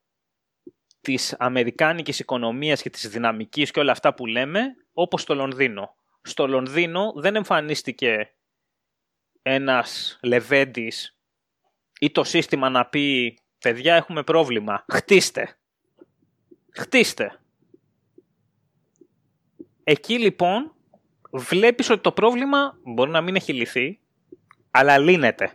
της 1.01 1.35
αμερικάνικης 1.39 2.19
οικονομίας 2.19 2.81
και 2.81 2.89
της 2.89 3.09
δυναμικής 3.09 3.71
και 3.71 3.79
όλα 3.79 3.91
αυτά 3.91 4.13
που 4.13 4.25
λέμε, 4.25 4.61
όπως 4.93 5.21
στο 5.21 5.35
Λονδίνο. 5.35 5.95
Στο 6.21 6.47
Λονδίνο 6.47 7.13
δεν 7.15 7.35
εμφανίστηκε 7.35 8.33
ένας 9.41 10.19
λεβέντης 10.21 11.17
ή 11.99 12.11
το 12.11 12.23
σύστημα 12.23 12.69
να 12.69 12.85
πει 12.85 13.37
«Παιδιά, 13.59 13.95
έχουμε 13.95 14.23
πρόβλημα, 14.23 14.85
χτίστε». 14.87 15.57
Χτίστε. 16.71 17.39
Εκεί 19.83 20.19
λοιπόν 20.19 20.73
βλέπεις 21.31 21.89
ότι 21.89 22.01
το 22.01 22.11
πρόβλημα 22.11 22.77
μπορεί 22.83 23.11
να 23.11 23.21
μην 23.21 23.35
έχει 23.35 23.53
λυθεί, 23.53 23.99
αλλά 24.71 24.97
λύνεται. 24.97 25.53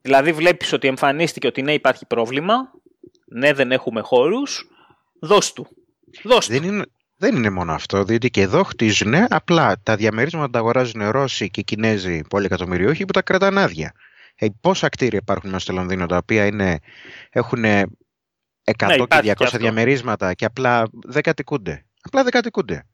Δηλαδή 0.00 0.32
βλέπεις 0.32 0.72
ότι 0.72 0.88
εμφανίστηκε 0.88 1.46
ότι 1.46 1.62
ναι 1.62 1.72
υπάρχει 1.72 2.06
πρόβλημα, 2.06 2.54
ναι 3.26 3.52
δεν 3.52 3.72
έχουμε 3.72 4.00
χώρους, 4.00 4.70
δώσ' 5.20 5.52
του. 5.52 5.66
Δώσ' 6.24 6.46
του. 6.46 6.52
Δεν 6.52 6.62
είναι, 6.62 6.84
δεν 7.16 7.36
είναι 7.36 7.50
μόνο 7.50 7.72
αυτό, 7.72 8.04
διότι 8.04 8.30
και 8.30 8.40
εδώ 8.40 8.62
χτίζουν 8.62 9.14
απλά 9.28 9.76
τα 9.82 9.96
διαμερίσματα 9.96 10.50
τα 10.50 10.58
αγοράζουν 10.58 11.10
Ρώσοι 11.10 11.50
και 11.50 11.62
Κινέζοι 11.62 12.20
πολυεκατομμυριούχοι 12.28 13.04
που 13.04 13.12
τα 13.12 13.22
κρατάνε 13.22 13.62
άδεια. 13.62 13.92
Ε, 14.34 14.46
πόσα 14.60 14.88
κτίρια 14.88 15.18
υπάρχουν 15.22 15.50
μέσα 15.50 15.60
στο 15.60 15.72
Λονδίνο 15.72 16.06
τα 16.06 16.16
οποία 16.16 16.46
είναι, 16.46 16.78
έχουν 17.30 17.64
100 17.64 17.64
Ναι, 17.64 18.96
και 18.96 19.02
υπάρχει 19.02 19.30
200 19.30 19.34
και 19.36 19.44
αυτό. 19.44 19.58
διαμερίσματα 19.58 20.34
και 20.34 20.44
απλά 20.44 20.88
δεν 20.92 21.22
κατοικούνται. 21.22 21.86
Απλά 22.00 22.22
δεν 22.22 22.32
κατοικούνται. 22.32 22.86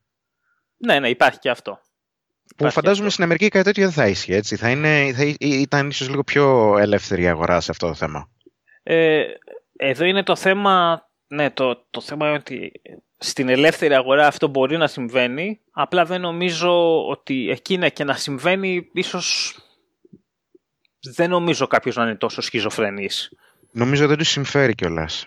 Ναι, 0.86 0.98
ναι, 1.00 1.08
υπάρχει 1.08 1.38
και 1.38 1.50
αυτό. 1.50 1.70
Που 1.72 2.48
Υπάρχει 2.58 2.74
φαντάζομαι 2.74 3.00
αυτό. 3.06 3.10
στην 3.10 3.24
Αμερική 3.24 3.48
κάτι 3.48 3.64
τέτοιο 3.64 3.82
δεν 3.84 3.92
θα 3.92 4.06
ίσχυε 4.08 4.36
έτσι. 4.36 4.56
Θα, 4.56 4.70
είναι, 4.70 5.12
θα 5.16 5.24
ή- 5.24 5.36
ήταν 5.38 5.88
ίσως 5.88 6.08
λίγο 6.08 6.24
πιο 6.24 6.76
ελεύθερη 6.78 7.22
η 7.22 7.28
αγορά 7.28 7.60
σε 7.60 7.70
αυτό 7.70 7.86
το 7.86 7.94
θέμα. 7.94 8.28
Ε, 8.82 9.22
εδώ 9.76 10.04
είναι 10.04 10.22
το 10.22 10.36
θέμα, 10.36 11.04
ναι, 11.26 11.50
το, 11.50 11.86
το 11.90 12.00
θέμα 12.00 12.26
είναι 12.28 12.36
ότι 12.36 12.72
στην 13.18 13.48
ελεύθερη 13.48 13.94
αγορά 13.94 14.26
αυτό 14.26 14.48
μπορεί 14.48 14.76
να 14.76 14.86
συμβαίνει, 14.86 15.60
απλά 15.70 16.04
δεν 16.04 16.20
νομίζω 16.20 17.06
ότι 17.08 17.50
εκεί 17.50 17.74
είναι 17.74 17.90
και 17.90 18.04
να 18.04 18.14
συμβαίνει, 18.14 18.88
ίσως 18.92 19.56
δεν 21.00 21.30
νομίζω 21.30 21.66
κάποιος 21.66 21.96
να 21.96 22.02
είναι 22.02 22.14
τόσο 22.16 22.40
σχιζοφρενής. 22.40 23.32
Νομίζω 23.70 24.06
δεν 24.06 24.18
του 24.18 24.24
συμφέρει 24.24 24.74
κιόλας. 24.74 25.26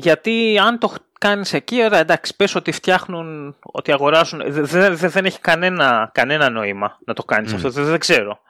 Γιατί 0.00 0.58
αν 0.58 0.78
το 0.78 0.94
κάνεις 1.18 1.52
εκεί, 1.52 1.84
ωραία, 1.84 1.98
εντάξει, 1.98 2.36
πες 2.36 2.54
ότι 2.54 2.72
φτιάχνουν, 2.72 3.56
ότι 3.60 3.92
αγοράζουν, 3.92 4.52
δε- 4.52 4.62
δε- 4.62 4.90
δε- 4.94 5.08
δεν 5.08 5.24
έχει 5.24 5.40
κανένα, 5.40 6.10
κανένα 6.14 6.50
νόημα 6.50 6.98
να 7.04 7.14
το 7.14 7.22
κάνεις 7.24 7.52
Μμ. 7.52 7.56
αυτό, 7.56 7.70
δεν, 7.70 7.84
δεν 7.84 7.98
ξέρω. 7.98 8.40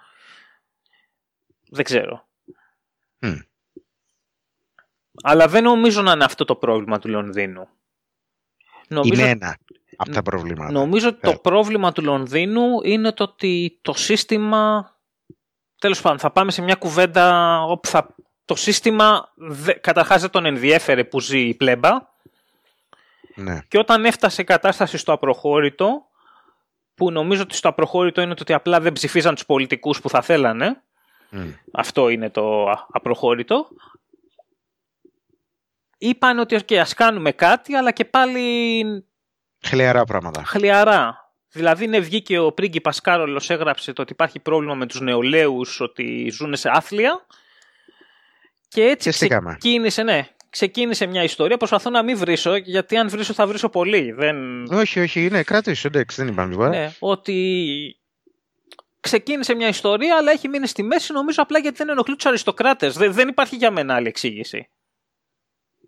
Δεν 1.70 1.84
ξέρω. 1.84 2.26
Μμ. 3.18 3.34
Αλλά 5.22 5.48
δεν 5.48 5.62
νομίζω 5.62 6.02
να 6.02 6.12
είναι 6.12 6.24
αυτό 6.24 6.44
το 6.44 6.54
πρόβλημα 6.56 6.98
του 6.98 7.08
Λονδίνου. 7.08 7.68
Νομίζω, 8.88 9.22
Είναι 9.22 9.30
ένα 9.30 9.58
από 9.96 10.10
τα 10.10 10.22
προβλήματα. 10.22 10.72
νομίζω 10.72 11.08
ότι 11.08 11.20
το 11.20 11.30
Ε. 11.30 11.38
πρόβλημα 11.42 11.92
του 11.92 12.02
Λονδίνου 12.02 12.82
είναι 12.82 13.12
το 13.12 13.22
ότι 13.24 13.78
το 13.82 13.92
σύστημα... 13.92 14.92
Τέλος 15.78 16.00
πάντων, 16.00 16.18
θα 16.18 16.30
πάμε 16.30 16.50
σε 16.50 16.62
μια 16.62 16.74
κουβέντα 16.74 17.56
όπου 17.62 17.88
θα... 17.88 18.14
Το 18.48 18.54
σύστημα 18.54 19.32
δε, 19.34 19.72
καταρχάς 19.72 20.20
δεν 20.20 20.30
τον 20.30 20.44
ενδιέφερε 20.46 21.04
που 21.04 21.20
ζει 21.20 21.38
η 21.38 21.54
πλέμπα 21.54 21.90
Ναι. 23.34 23.60
και 23.68 23.78
όταν 23.78 24.04
έφτασε 24.04 24.42
η 24.42 24.44
κατάσταση 24.44 24.96
στο 24.96 25.12
απροχώρητο, 25.12 26.06
που 26.94 27.10
νομίζω 27.10 27.42
ότι 27.42 27.54
στο 27.54 27.68
απροχώρητο 27.68 28.20
είναι 28.20 28.34
το 28.34 28.42
ότι 28.42 28.52
απλά 28.52 28.80
δεν 28.80 28.92
ψηφίζαν 28.92 29.34
τους 29.34 29.46
πολιτικούς 29.46 30.00
που 30.00 30.08
θα 30.08 30.20
θέλανε, 30.22 30.82
Μμ. 31.30 31.48
αυτό 31.72 32.08
είναι 32.08 32.30
το 32.30 32.68
α- 32.68 32.86
απροχώρητο, 32.90 33.68
είπαν 35.98 36.38
ότι 36.38 36.56
okay, 36.60 36.74
ας 36.74 36.94
κάνουμε 36.94 37.32
κάτι, 37.32 37.74
αλλά 37.74 37.90
και 37.90 38.04
πάλι 38.04 38.84
Χλιαρά 39.64 40.04
πράγματα. 40.04 40.44
χλιαρά. 40.44 41.32
Δηλαδή 41.50 41.84
είναι 41.84 41.98
βγήκε 41.98 42.38
ο 42.38 42.52
πρίγκιπας 42.52 43.00
Κάρολος 43.00 43.50
έγραψε 43.50 43.92
το 43.92 44.02
ότι 44.02 44.12
υπάρχει 44.12 44.38
πρόβλημα 44.40 44.74
με 44.74 44.86
τους 44.86 45.00
νεολαίους, 45.00 45.80
ότι 45.80 46.28
ζουν 46.32 46.56
σε 46.56 46.68
άθλια 46.72 47.26
και 48.68 48.82
έτσι 48.82 49.08
Και 49.10 49.16
στήκαμε. 49.16 49.56
ξεκίνησε, 49.58 50.02
ναι, 50.02 50.28
ξεκίνησε 50.50 51.06
μια 51.06 51.22
ιστορία. 51.22 51.56
Προσπαθώ 51.56 51.90
να 51.90 52.02
μην 52.02 52.16
βρίσω, 52.16 52.56
γιατί 52.56 52.96
αν 52.96 53.08
βρίσω 53.08 53.32
θα 53.32 53.46
βρίσω 53.46 53.68
πολύ. 53.68 54.12
Δεν... 54.12 54.64
Όχι, 54.72 55.00
όχι, 55.00 55.28
ναι, 55.30 55.42
κρατήσου, 55.42 55.86
εντάξει, 55.86 56.22
δεν 56.22 56.32
είπαμε 56.32 56.50
τίποτα. 56.50 56.68
Ναι, 56.68 56.92
ότι 56.98 57.66
ξεκίνησε 59.00 59.54
μια 59.54 59.68
ιστορία, 59.68 60.16
αλλά 60.16 60.30
έχει 60.30 60.48
μείνει 60.48 60.66
στη 60.66 60.82
μέση, 60.82 61.12
νομίζω 61.12 61.42
απλά 61.42 61.58
γιατί 61.58 61.76
δεν 61.76 61.88
ενοχλεί 61.88 62.16
τους 62.16 62.26
αριστοκράτες. 62.26 62.94
Δεν, 62.96 63.12
δεν 63.12 63.28
υπάρχει 63.28 63.56
για 63.56 63.70
μένα 63.70 63.94
άλλη 63.94 64.08
εξήγηση. 64.08 64.68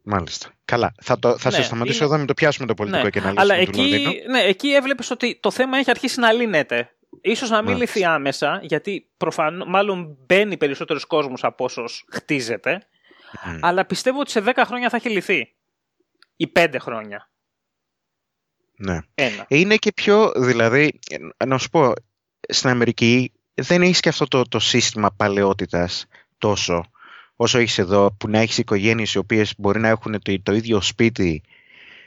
Μάλιστα. 0.03 0.49
Καλά. 0.65 0.95
Θα, 1.03 1.19
το, 1.19 1.39
θα 1.39 1.51
Ναι, 1.51 1.57
σε 1.57 1.63
σταματήσω 1.63 1.97
είναι- 1.97 2.05
εδώ, 2.07 2.17
μην 2.17 2.27
το 2.27 2.35
πιάσουμε 2.35 2.67
το 2.67 2.75
πολιτικό 2.75 3.03
Ναι, 3.05 3.11
και 3.11 3.21
να 3.21 3.33
αλλά 3.37 3.57
λύσουμε 3.57 3.73
του 3.77 3.81
εκεί, 3.83 3.91
Λονδίνου. 4.03 4.31
ναι, 4.31 4.41
εκεί 4.41 4.69
έβλεπες 4.69 5.11
ότι 5.11 5.39
το 5.43 5.51
θέμα 5.51 5.79
έχει 5.79 5.91
αρχίσει 5.91 6.21
να 6.21 6.33
λύνεται. 6.33 6.91
Ίσως 7.21 7.51
να 7.51 7.63
μην 7.63 7.73
Μάλιστα. 7.73 7.99
λυθεί 7.99 8.05
άμεσα, 8.05 8.61
γιατί 8.63 9.09
προφανώς, 9.17 9.69
μάλλον 9.69 10.17
μπαίνει 10.27 10.57
περισσότερος 10.57 11.05
κόσμος 11.05 11.45
από 11.45 11.65
όσος 11.65 12.05
χτίζεται, 12.13 12.87
Μμ. 13.45 13.59
αλλά 13.61 13.85
πιστεύω 13.85 14.21
ότι 14.21 14.31
σε 14.31 14.41
10 14.41 14.53
χρόνια 14.67 14.89
θα 14.89 14.97
έχει 14.97 15.09
λυθεί. 15.09 15.55
Ή 16.37 16.53
5 16.55 16.77
χρόνια. 16.81 17.31
Ναι. 18.77 18.99
Ένα. 19.15 19.45
Είναι 19.49 19.77
και 19.77 19.93
πιο, 19.93 20.33
δηλαδή, 20.37 20.99
ε, 21.39 21.45
να 21.47 21.59
σου 21.59 21.69
πω, 21.69 21.93
στην 22.49 22.71
Αμερική 22.71 23.33
δεν 23.55 23.83
έχεις 23.83 24.01
και 24.01 24.09
αυτό 24.09 24.27
το, 24.27 24.43
το 24.43 24.59
σύστημα 24.59 25.11
παλαιότητας 25.17 26.07
τόσο 26.39 26.85
όσο 27.37 27.59
έχεις 27.59 27.79
εδώ, 27.79 28.13
που 28.13 28.29
να 28.29 28.39
έχεις 28.39 28.59
οικογένειες 28.59 29.15
οι 29.15 29.19
οποίες 29.19 29.55
μπορεί 29.59 29.81
να 29.81 29.89
έχουν 29.89 30.23
το, 30.23 30.43
το 30.43 30.53
ίδιο 30.53 30.81
σπίτι 30.81 31.43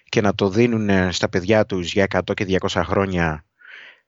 και 0.09 0.21
να 0.21 0.35
το 0.35 0.49
δίνουν 0.49 1.11
στα 1.11 1.29
παιδιά 1.29 1.65
τους 1.65 1.93
για 1.93 2.07
100 2.09 2.33
και 2.33 2.57
200 2.61 2.81
χρόνια 2.85 3.45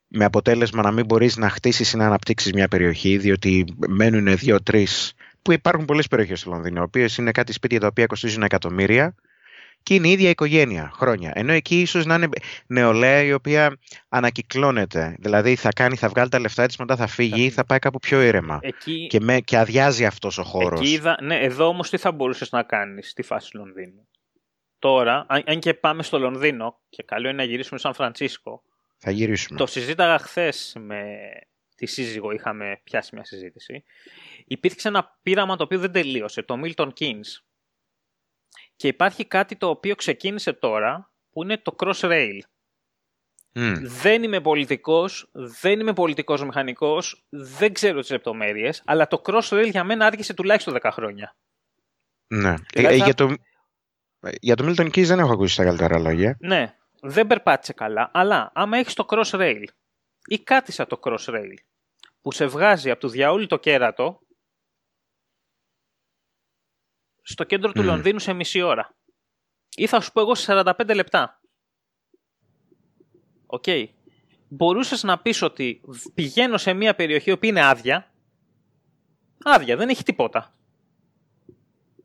με 0.07 0.25
αποτέλεσμα 0.25 0.81
να 0.81 0.91
μην 0.91 1.05
μπορείς 1.05 1.37
να 1.37 1.49
χτίσεις 1.49 1.91
ή 1.91 1.97
να 1.97 2.05
αναπτύξεις 2.05 2.53
μια 2.53 2.67
περιοχή 2.67 3.17
διότι 3.17 3.65
μένουν 3.87 4.37
δύο-τρεις 4.37 5.13
που 5.41 5.51
υπάρχουν 5.51 5.85
πολλές 5.85 6.07
περιοχές 6.07 6.39
στο 6.39 6.49
Λονδίνο, 6.49 6.79
οι 6.79 6.83
οποίες 6.83 7.17
είναι 7.17 7.31
κάτι 7.31 7.53
σπίτια 7.53 7.79
τα 7.79 7.87
οποία 7.87 8.05
κοστίζουν 8.05 8.43
εκατομμύρια 8.43 9.15
και 9.83 9.93
είναι 9.93 10.07
η 10.07 10.11
ίδια 10.11 10.29
οικογένεια 10.29 10.91
χρόνια. 10.93 11.31
Ενώ 11.35 11.51
εκεί 11.51 11.81
ίσως 11.81 12.05
να 12.05 12.15
είναι 12.15 12.27
νεολαία 12.67 13.21
η 13.21 13.33
οποία 13.33 13.77
ανακυκλώνεται. 14.09 15.15
Δηλαδή 15.19 15.55
θα 15.55 15.69
κάνει, 15.75 15.95
θα 15.95 16.09
βγάλει 16.09 16.29
τα 16.29 16.39
λεφτά 16.39 16.65
της, 16.65 16.77
μετά 16.77 16.95
θα 16.95 17.07
φύγει 17.07 17.43
ή 17.43 17.49
θα 17.49 17.65
πάει 17.65 17.79
κάπου 17.79 17.99
πιο 17.99 18.21
ήρεμα. 18.21 18.59
Εκεί... 18.61 19.07
Και, 19.07 19.19
με, 19.19 19.39
και 19.39 19.57
αδειάζει 19.57 20.05
αυτός 20.05 20.37
ο 20.37 20.43
χώρος. 20.43 20.99
Ναι, 21.21 21.39
εδώ 21.39 21.67
όμως 21.67 21.89
τι 21.89 21.97
θα 21.97 22.11
μπορούσες 22.11 22.51
να 22.51 22.63
κάνεις 22.63 23.09
στη 23.09 23.21
φάση 23.21 23.51
του 23.51 23.57
Λονδίνου; 23.57 24.07
Τώρα, 24.79 25.25
αν, 25.27 25.43
αν 25.45 25.59
και 25.59 25.73
πάμε 25.73 26.03
στο 26.03 26.19
Λονδίνο, 26.19 26.79
και 26.89 27.03
καλό 27.03 27.27
είναι 27.27 27.37
να 27.37 27.43
γυρίσουμε 27.43 27.79
Σαν 27.79 27.93
Φρανσίσκο. 27.93 28.61
Θα 28.97 29.11
γυρίσουμε. 29.11 29.59
Το 29.59 29.65
συζήταγα 29.65 30.19
χθες 30.19 30.75
με 30.79 31.29
τη 31.75 31.85
σύζυγο, 31.85 32.31
είχαμε 32.31 32.81
πιάσει 32.83 33.09
μια 33.13 33.25
συζήτηση. 33.25 33.83
Υπήρξε 34.45 34.87
ένα 34.87 35.17
πείραμα 35.21 35.55
το 35.55 35.63
οποίο 35.63 35.79
δεν 35.79 35.91
τελείωσε, 35.91 36.41
το 36.41 36.61
Milton 36.63 36.89
Keynes 36.99 37.45
και 38.75 38.87
υπάρχει 38.87 39.25
κάτι 39.25 39.55
το 39.55 39.69
οποίο 39.69 39.95
ξεκίνησε 39.95 40.53
τώρα, 40.53 41.11
που 41.29 41.43
είναι 41.43 41.57
το 41.57 41.75
cross-rail. 41.79 42.39
Δεν 43.81 44.23
είμαι 44.23 44.41
πολιτικός, 44.41 45.29
δεν 45.31 45.79
είμαι 45.79 45.93
πολιτικός 45.93 46.43
μηχανικός, 46.43 47.25
δεν 47.29 47.73
ξέρω 47.73 47.99
τις 47.99 48.09
λεπτομέρειες, 48.09 48.81
αλλά 48.85 49.07
το 49.07 49.21
cross-rail 49.25 49.67
για 49.69 49.83
μένα 49.83 50.05
άργησε 50.05 50.33
τουλάχιστον 50.33 50.77
10 50.81 50.89
χρόνια. 50.91 51.35
Ναι. 52.27 52.53
Δηλαδή, 52.73 52.95
για, 52.95 53.13
το, 53.13 53.35
για 54.39 54.55
το 54.55 54.65
Milton 54.67 54.85
Keys 54.85 55.05
δεν 55.05 55.19
έχω 55.19 55.31
ακούσει 55.31 55.57
τα 55.57 55.63
καλύτερα 55.63 55.99
λόγια. 55.99 56.37
Ναι, 56.39 56.75
δεν 57.07 57.27
περπάτησε 57.27 57.73
καλά, 57.73 58.11
αλλά 58.13 58.51
άμα 58.53 58.77
έχεις 58.77 58.93
το 58.93 59.05
Crossrail 59.09 59.63
ή 60.27 60.39
κάτι 60.39 60.71
σαν 60.71 60.87
το 60.87 60.99
Crossrail, 61.03 61.53
που 62.21 62.31
σε 62.31 62.45
βγάζει 62.45 62.91
από 62.91 62.99
το 62.99 63.07
διαόλου 63.07 63.47
το 63.47 63.57
κέρατο 63.57 64.19
στο 67.21 67.43
κέντρο 67.43 67.71
του 67.71 67.83
Λονδίνου 67.83 68.19
σε 68.19 68.33
μισή 68.33 68.61
ώρα. 68.61 68.95
Ή 69.75 69.87
θα 69.87 70.01
σου 70.01 70.11
πω 70.11 70.21
εγώ 70.21 70.35
σε 70.35 70.63
45 70.77 70.95
λεπτά. 70.95 71.41
OK. 73.45 73.63
Okay. 73.65 73.87
Μπορούσες 74.47 75.03
να 75.03 75.19
πεις 75.19 75.41
ότι 75.41 75.81
πηγαίνω 76.13 76.57
σε 76.57 76.73
μια 76.73 76.95
περιοχή 76.95 77.37
που 77.37 77.45
είναι 77.45 77.65
άδεια. 77.65 78.13
Άδεια, 79.43 79.75
δεν 79.75 79.89
έχει 79.89 80.03
τίποτα. 80.03 80.55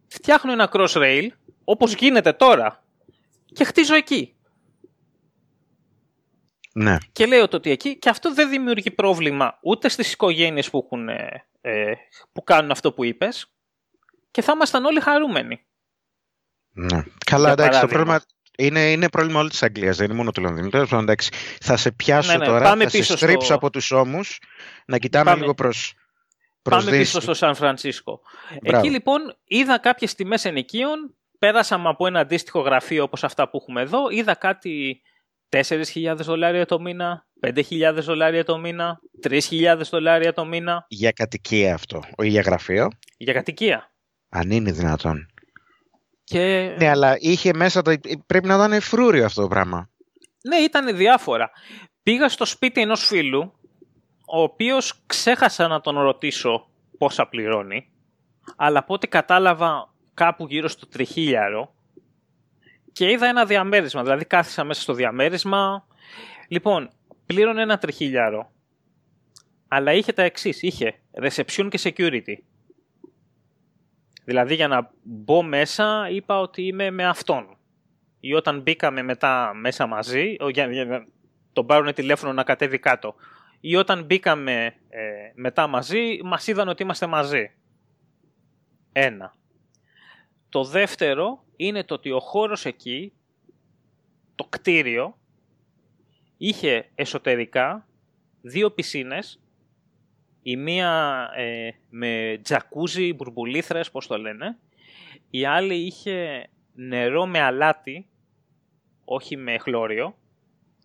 Φτιάχνω 0.09 0.53
ένα 0.53 0.71
cross 0.73 0.93
rail, 0.93 1.29
όπως 1.65 1.95
γίνεται 1.95 2.33
τώρα, 2.33 2.85
και 3.45 3.65
χτίζω 3.65 3.95
εκεί. 3.95 4.35
Ναι. 6.75 6.97
Και 7.13 7.27
λέω 7.27 7.49
το 7.49 7.57
ότι 7.57 7.71
εκεί, 7.71 7.99
και 7.99 8.09
αυτό 8.09 8.35
δεν 8.35 8.51
δημιουργεί 8.51 8.91
πρόβλημα 8.91 9.59
ούτε 9.63 9.89
στις 9.89 10.13
οικογένειες 10.13 10.71
που, 10.71 10.83
έχουν, 10.85 11.09
ε, 11.61 11.95
που 12.33 12.45
κάνουν 12.45 12.71
αυτό 12.71 12.93
που 12.93 13.05
είπες, 13.05 13.55
και 14.31 14.43
θα 14.43 14.53
ήμασταν 14.53 14.85
όλοι 14.85 15.01
χαρούμενοι. 15.01 15.67
Ναι. 16.73 17.03
Καλά, 17.27 17.51
εντάξει, 17.51 17.81
το 17.81 17.87
πρόβλημα 17.87 18.23
είναι, 18.59 18.91
είναι 18.91 19.09
πρόβλημα 19.09 19.41
όλης 19.41 19.51
της 19.51 19.63
Αγγλίας, 19.63 19.97
δεν 19.97 20.07
είναι 20.07 20.15
μόνο 20.15 20.31
του 20.33 20.41
Λονδίνου. 20.41 20.69
Τέλος 20.69 20.89
πάντων, 20.89 21.05
εντάξει. 21.05 21.31
Θα 21.61 21.77
σε 21.77 21.93
πιάσω 21.93 22.33
ναι, 22.33 22.39
ναι, 22.39 22.45
τώρα, 22.45 22.77
θα 22.77 22.89
σε 22.89 23.03
στρίψω 23.03 23.45
στο... 23.45 23.55
από 23.55 23.71
τους 23.71 23.91
ώμους, 23.91 24.39
να 24.87 24.99
κοιτάμε 24.99 25.25
πάμε... 25.25 25.41
λίγο 25.41 25.55
προ. 25.55 25.71
Πάμε 26.63 26.91
πίσω 26.91 27.21
στο 27.21 27.35
Σαν 27.35 27.55
Φρανσίσκο. 27.55 28.21
Εκεί 28.63 28.91
λοιπόν 28.91 29.21
είδα 29.45 29.79
κάποιες 29.79 30.15
τιμές 30.15 30.45
ενοικίων. 30.45 31.15
Πέρασαμε 31.39 31.89
από 31.89 32.07
ένα 32.07 32.21
αντίστοιχο 32.21 32.61
γραφείο 32.61 33.03
όπως 33.03 33.25
αυτά 33.25 33.51
που 33.51 33.59
έχουμε 33.61 33.81
εδώ. 33.81 34.11
Είδα 34.11 34.35
κάτι 34.35 35.03
4.000 35.51 36.17
δολάρια 36.17 36.67
το 36.67 36.81
μήνα, 36.81 37.27
5.000 37.41 37.95
δολάρια 38.01 38.45
το 38.45 38.59
μήνα, 38.59 39.01
3.000 39.29 39.81
δολάρια 39.91 40.33
το 40.33 40.45
μήνα. 40.45 40.85
Για 40.89 41.11
κατοικία 41.11 41.75
αυτό, 41.75 42.03
όχι 42.17 42.29
για 42.29 42.41
γραφείο. 42.41 42.89
Για 43.17 43.33
κατοικία. 43.33 43.93
Αν 44.29 44.51
είναι 44.51 44.73
δυνατόν. 44.73 45.27
Και... 46.25 46.75
Ναι, 46.79 46.89
αλλά 46.89 47.17
είχε 47.19 47.51
μέσα, 47.55 47.83
το... 47.83 47.95
πρέπει 48.27 48.47
να 48.47 48.55
ήταν 48.55 48.81
φρούριο 48.81 49.25
αυτό 49.25 49.43
το 49.43 49.49
πράγμα. 49.49 49.91
Ναι, 50.49 50.57
ήταν 50.57 50.97
διάφορα. 50.97 51.51
Πήγα 52.03 52.29
στο 52.29 52.45
σπίτι 52.45 52.81
ενός 52.81 53.07
φίλου, 53.07 53.53
ο 54.27 54.43
οποίος 54.43 55.03
ξέχασα 55.07 55.69
να 55.69 55.81
τον 55.81 55.99
ρωτήσω 55.99 56.69
πόσα 56.99 57.27
πληρώνει, 57.27 57.91
αλλά 58.57 58.79
από 58.79 58.95
ό,τι 58.95 59.09
κατάλαβα 59.09 59.95
κάπου 60.15 60.47
γύρω 60.47 60.69
στο 60.69 60.87
τριχίλιαρο 60.87 61.75
και 62.93 63.11
είδα 63.11 63.27
ένα 63.27 63.45
διαμέρισμα, 63.45 64.03
δηλαδή 64.03 64.25
κάθισα 64.25 64.65
μέσα 64.65 64.81
στο 64.81 64.93
διαμέρισμα. 64.93 65.87
Λοιπόν, 66.49 66.91
πλήρωνε 67.27 67.63
ένα 67.63 67.79
τριχίλιαρο, 67.79 68.51
αλλά 69.69 69.93
είχε 69.93 70.13
τα 70.13 70.23
εξής. 70.23 70.63
είχε 70.63 70.95
reception 71.23 71.69
και 71.71 71.81
security. 71.83 72.35
Δηλαδή 74.25 74.55
για 74.55 74.69
να 74.69 74.91
μπω 75.03 75.43
μέσα 75.43 76.09
είπα 76.11 76.41
ότι 76.41 76.63
είμαι 76.63 76.91
με 76.91 77.07
αυτόν. 77.07 77.57
Ή 78.21 78.35
όταν 78.35 78.61
μπήκαμε 78.61 79.03
μετά 79.03 79.53
μέσα 79.55 79.87
μαζί, 79.87 80.37
για, 80.51 80.67
για, 80.67 81.07
τον 81.53 81.67
πάρουν 81.67 81.95
τηλέφωνο 81.95 82.33
να 82.33 82.43
κατέβει 82.43 82.79
κάτω. 82.79 83.15
Ή 83.61 83.77
όταν 83.77 84.05
μπήκαμε 84.05 84.65
ε, 84.89 85.03
μετά 85.35 85.67
μαζί, 85.67 86.21
μας 86.25 86.47
είδαν 86.47 86.69
ότι 86.69 86.83
είμαστε 86.83 87.07
μαζί. 87.07 87.51
Ένα. 88.93 89.35
Το 90.49 90.65
δεύτερο 90.65 91.45
είναι 91.67 91.85
το 91.85 91.95
ότι 91.95 92.11
ο 92.11 92.21
χώρος 92.21 92.65
εκεί, 92.65 93.13
το 94.35 94.45
κτίριο, 94.45 95.19
είχε 96.37 96.91
εσωτερικά 96.95 97.87
δύο 98.41 98.71
πισίνες 98.71 99.41
η 100.43 100.57
μία 100.57 101.29
ε, 101.37 101.71
με 101.91 102.41
τζακούζι, 102.43 103.13
μπουρμπουλήθρες, 103.13 103.91
πώς 103.91 104.07
το 104.07 104.19
λένε. 104.19 104.59
Η 105.31 105.45
άλλη 105.45 105.75
είχε 105.75 106.49
νερό 106.75 107.27
με 107.27 107.41
αλάτι, 107.41 108.09
όχι 109.05 109.37
με 109.37 109.59
χλώριο. 109.59 110.19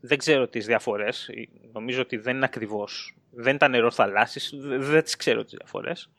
Δεν 0.01 0.17
ξέρω 0.17 0.47
τις 0.47 0.65
διαφορές. 0.65 1.29
Νομίζω 1.73 2.01
ότι 2.01 2.17
δεν 2.17 2.35
είναι 2.35 2.45
ακριβώς. 2.45 3.15
Δεν 3.31 3.55
ήταν 3.55 3.71
νερό 3.71 3.91
θαλάσσης. 3.91 4.53
Δεν 4.65 5.03
τις 5.03 5.15
ξέρω 5.15 5.43
τις 5.43 5.53
διαφορές. 5.57 6.09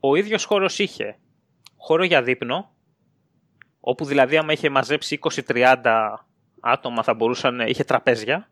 Ο 0.00 0.16
ίδιος 0.16 0.44
χώρος 0.44 0.78
είχε 0.78 1.18
χώρο 1.76 2.04
για 2.04 2.22
δείπνο, 2.22 2.75
όπου 3.88 4.04
δηλαδή 4.04 4.36
άμα 4.36 4.52
είχε 4.52 4.70
μαζέψει 4.70 5.18
20-30 5.46 5.76
άτομα 6.60 7.02
θα 7.02 7.14
μπορούσαν, 7.14 7.60
είχε 7.60 7.84
τραπέζια 7.84 8.48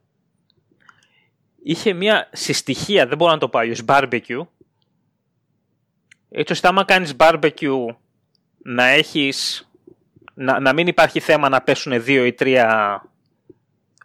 είχε 1.64 1.92
μια 1.92 2.29
συστοιχεία, 2.33 3.07
δεν 3.07 3.16
μπορώ 3.16 3.33
να 3.33 3.38
το 3.38 3.49
πω 3.49 3.59
αλλιώς, 3.59 3.83
barbecue. 3.87 4.47
Έτσι 6.31 6.53
ώστε 6.53 6.68
άμα 6.68 6.85
κάνεις 6.85 7.14
barbecue 7.16 7.87
να 8.62 8.85
έχεις, 8.85 9.68
να, 10.35 10.61
να 10.61 10.73
μην 10.73 10.87
υπάρχει 10.87 11.20
θέμα 11.20 11.49
να 11.49 11.61
πέσουν 11.61 12.03
δύο 12.03 12.25
ή 12.25 12.33
τρία 12.33 13.03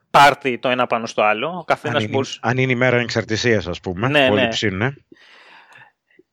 πάρτι 0.10 0.58
το 0.58 0.70
ένα 0.70 0.88
πάνω 0.88 1.06
στο 1.06 1.22
άλλο. 1.22 1.58
Ο 1.58 1.64
καθένας 1.64 1.96
αν, 1.96 2.04
είναι, 2.04 2.12
μπορούσε... 2.12 2.40
αν 2.42 2.58
είναι 2.58 2.72
η 2.72 2.76
μέρα 2.76 2.98
εξαρτησίας 2.98 3.68
ας 3.68 3.80
πούμε, 3.80 4.08
ναι, 4.08 4.30
όλοι 4.30 4.42
ναι. 4.42 4.48
ψήνουν. 4.48 5.06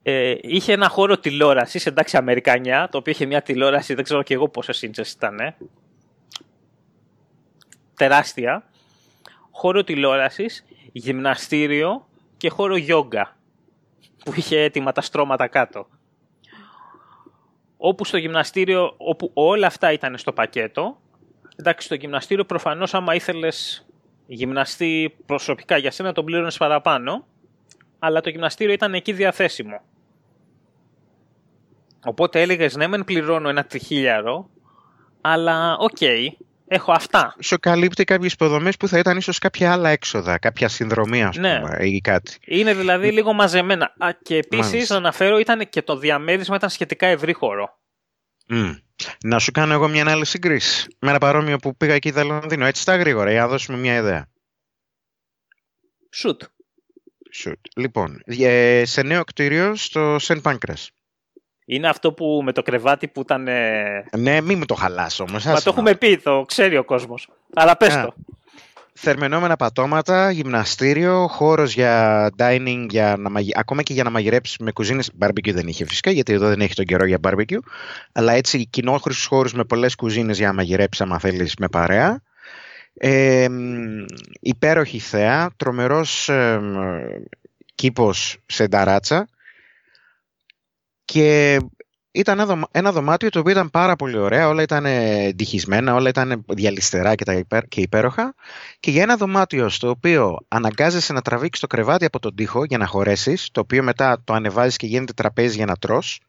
Ε, 0.09 0.35
είχε 0.41 0.73
ένα 0.73 0.89
χώρο 0.89 1.19
τηλεόρασης, 1.19 1.87
εντάξει 1.87 2.17
Αμερικανιά, 2.17 2.89
το 2.91 2.99
οποίο 2.99 3.13
είχε 3.13 3.27
μια 3.27 3.43
τηλεόραση, 3.43 3.95
δεν 3.95 4.05
ξέρω 4.05 4.23
και 4.23 4.35
εγώ 4.35 4.49
πόσε 4.49 4.87
ίντσες 4.87 5.13
ήταν. 5.13 5.55
Τεράστια. 7.95 8.65
Χώρο 9.51 9.85
τηλεόρασης 9.85 10.65
γυμναστήριο 10.93 12.07
και 12.37 12.49
χώρο 12.49 12.77
γιόγκα 12.77 13.37
που 14.25 14.33
είχε 14.37 14.61
έτοιμα 14.61 14.93
τα 14.93 15.01
στρώματα 15.01 15.47
κάτω. 15.47 15.87
Όπου 17.77 18.05
στο 18.05 18.17
γυμναστήριο, 18.17 18.95
όπου 18.97 19.31
όλα 19.35 19.67
αυτά 19.67 19.93
ήταν 19.93 20.19
στο 20.19 20.33
πακέτο, 20.33 21.01
εντάξει 21.57 21.87
στο 21.87 21.95
γυμναστήριο 21.95 22.45
προφανώς 22.45 22.95
άμα 22.95 23.15
ήθελες 23.15 23.87
γυμναστή 24.27 25.17
προσωπικά 25.27 25.77
για 25.77 25.91
σένα 25.91 26.13
τον 26.13 26.25
πλήρωνες 26.25 26.57
παραπάνω, 26.57 27.27
αλλά 27.99 28.21
το 28.21 28.31
γυμναστήριο 28.31 28.73
ήταν 28.73 28.95
εκεί 28.95 29.13
διαθέσιμο. 29.13 29.81
Οπότε 32.09 32.41
έλεγες 32.41 32.77
ναι 32.77 32.87
μεν 32.87 33.05
πληρώνω 33.05 33.49
ένα 33.49 33.65
τριχίλιαρο, 33.65 34.51
αλλά 35.21 35.77
οκ, 35.77 36.01
έχω 36.67 36.93
αυτά. 36.93 37.37
Σου 37.41 37.59
καλύπτει 37.59 38.05
κάποιες 38.05 38.33
υποδομές 38.33 38.77
που 38.77 38.89
θα 38.89 38.99
ήταν 38.99 39.17
ίσως 39.17 39.39
κάποια 39.39 39.73
άλλα 39.73 39.89
έξοδα, 39.89 40.39
κάποια 40.39 40.69
συνδρομή, 40.69 41.25
ας 41.25 41.37
ναι. 41.37 41.61
πούμε, 41.61 41.87
ή 41.87 42.01
κάτι. 42.01 42.37
Είναι 42.45 42.75
δηλαδή 42.75 43.13
λίγο 43.13 43.33
μαζεμένα. 43.33 43.95
Α, 43.99 44.09
και 44.23 44.37
επίσης, 44.37 44.89
να 44.89 44.97
αναφέρω, 44.97 45.39
ήταν 45.39 45.69
και 45.69 45.83
το 45.83 45.97
διαμέρισμα 45.97 46.57
ήταν 46.57 46.71
σχετικά 46.71 47.07
ευρύχωρο. 47.07 47.79
Mm. 48.51 48.81
Να 49.25 49.39
σου 49.39 49.51
κάνω 49.51 49.73
εγώ 49.73 49.89
μια 49.89 50.11
άλλη 50.11 50.27
σύγκριση. 50.27 50.97
Με 50.99 51.11
ένα 51.11 51.19
παρόμοιο 51.19 51.57
που 51.57 51.77
πήγα 51.77 51.95
εκεί 51.95 52.11
στο 52.11 52.25
Λονδίνο. 52.25 52.65
Έτσι 52.65 52.85
τα 52.85 52.97
γρήγορα, 52.97 53.31
για 53.31 53.41
να 53.41 53.49
δώσουμε 53.49 53.79
μια 53.79 53.97
ιδέα. 53.97 54.29
Shoot. 56.23 56.47
Shoot. 57.45 57.61
Λοιπόν, 57.77 58.23
ε, 58.25 58.83
σε 58.85 59.03
νέο 59.03 59.25
κτίριο 59.25 59.75
στο 59.75 60.17
Σεν 60.19 60.41
Pancras. 60.45 60.87
Είναι 61.69 61.89
αυτό 61.89 62.13
που 62.13 62.41
με 62.45 62.53
το 62.53 62.63
κρεβάτι 62.63 63.09
που 63.09 63.21
ήταν. 63.21 63.43
Ναι, 64.17 64.41
μην 64.41 64.59
μου 64.59 64.65
το 64.65 64.75
χαλάσω 64.75 65.25
όμως. 65.29 65.45
Μα 65.45 65.55
το 65.55 65.71
έχουμε 65.71 65.95
πει, 65.95 66.17
το 66.17 66.45
ξέρει 66.47 66.77
ο 66.77 66.85
κόσμος. 66.85 67.29
Αλλά 67.55 67.77
πες 67.77 67.95
το. 67.95 68.15
Θερμενόμενα 68.99 69.57
πατώματα, 69.57 70.31
γυμναστήριο, 70.31 71.27
χώρος 71.29 71.75
για 71.75 72.31
dining, 72.39 72.87
για 72.89 73.17
να 73.19 73.41
ακόμα 73.55 73.83
και 73.83 73.93
για 73.93 74.05
να 74.05 74.11
μαγειρέψεις 74.11 74.57
με 74.59 74.73
κουζίνες. 74.73 75.11
Barbecue 75.21 75.53
δεν 75.53 75.69
είχε 75.69 75.85
φυσικά, 75.85 76.11
γιατί 76.11 76.33
εδώ 76.33 76.49
δεν 76.49 76.61
έχει 76.61 76.75
τον 76.75 76.85
καιρό 76.85 77.05
για 77.05 77.19
barbecue. 77.23 77.59
Αλλά 78.13 78.33
έτσι 78.33 78.67
κοινόχρηστους 78.67 79.27
χώρους 79.27 79.53
με 79.53 79.65
πολλές 79.65 79.95
κουζίνες 79.95 80.39
για 80.39 80.47
να 80.47 80.53
μαγειρέψεις, 80.53 81.05
άμα 81.05 81.19
θέλεις, 81.19 81.55
με 81.59 81.69
παρέα. 81.69 82.23
Ε, 82.95 83.47
υπέροχη 84.41 84.99
θέα, 84.99 85.51
τρομερός 85.57 86.29
ε, 86.29 86.61
κήπος 87.75 88.37
σε 88.47 88.67
νταράτσα 88.67 89.29
και 91.07 91.59
ήταν 92.11 92.67
ένα 92.71 92.93
δωμάτιο 92.93 93.29
το 93.29 93.39
οποίο 93.39 93.53
ήταν 93.53 93.71
πάρα 93.71 93.97
πολύ 93.97 94.17
ωραία, 94.17 94.49
όλα 94.49 94.63
ήταν 94.63 94.85
ντυχισμένα, 95.35 95.95
όλα 95.95 96.09
ήταν 96.09 96.45
διαλυστερά 96.49 97.15
και, 97.15 97.25
τα 97.25 97.61
και 97.69 97.81
υπέροχα 97.81 98.35
και 98.81 98.91
για 98.91 99.03
ένα 99.03 99.17
δωμάτιο 99.17 99.69
στο 99.69 99.89
οποίο 99.89 100.39
αναγκάζεσαι 100.49 101.13
να 101.13 101.23
τραβήξεις 101.23 101.61
το 101.61 101.67
κρεβάτι 101.67 102.05
από 102.05 102.19
τον 102.19 102.35
τοίχο 102.35 102.65
για 102.65 102.79
να 102.79 102.87
χωρέσεις, 102.87 103.51
το 103.51 103.61
οποίο 103.61 103.83
μετά 103.83 104.23
το 104.25 104.33
ανεβάζεις 104.33 104.77
και 104.77 104.87
γίνεται 104.87 105.13
τραπέζι 105.13 105.57
για 105.57 105.67
να 105.67 105.77
τρως, 105.77 106.21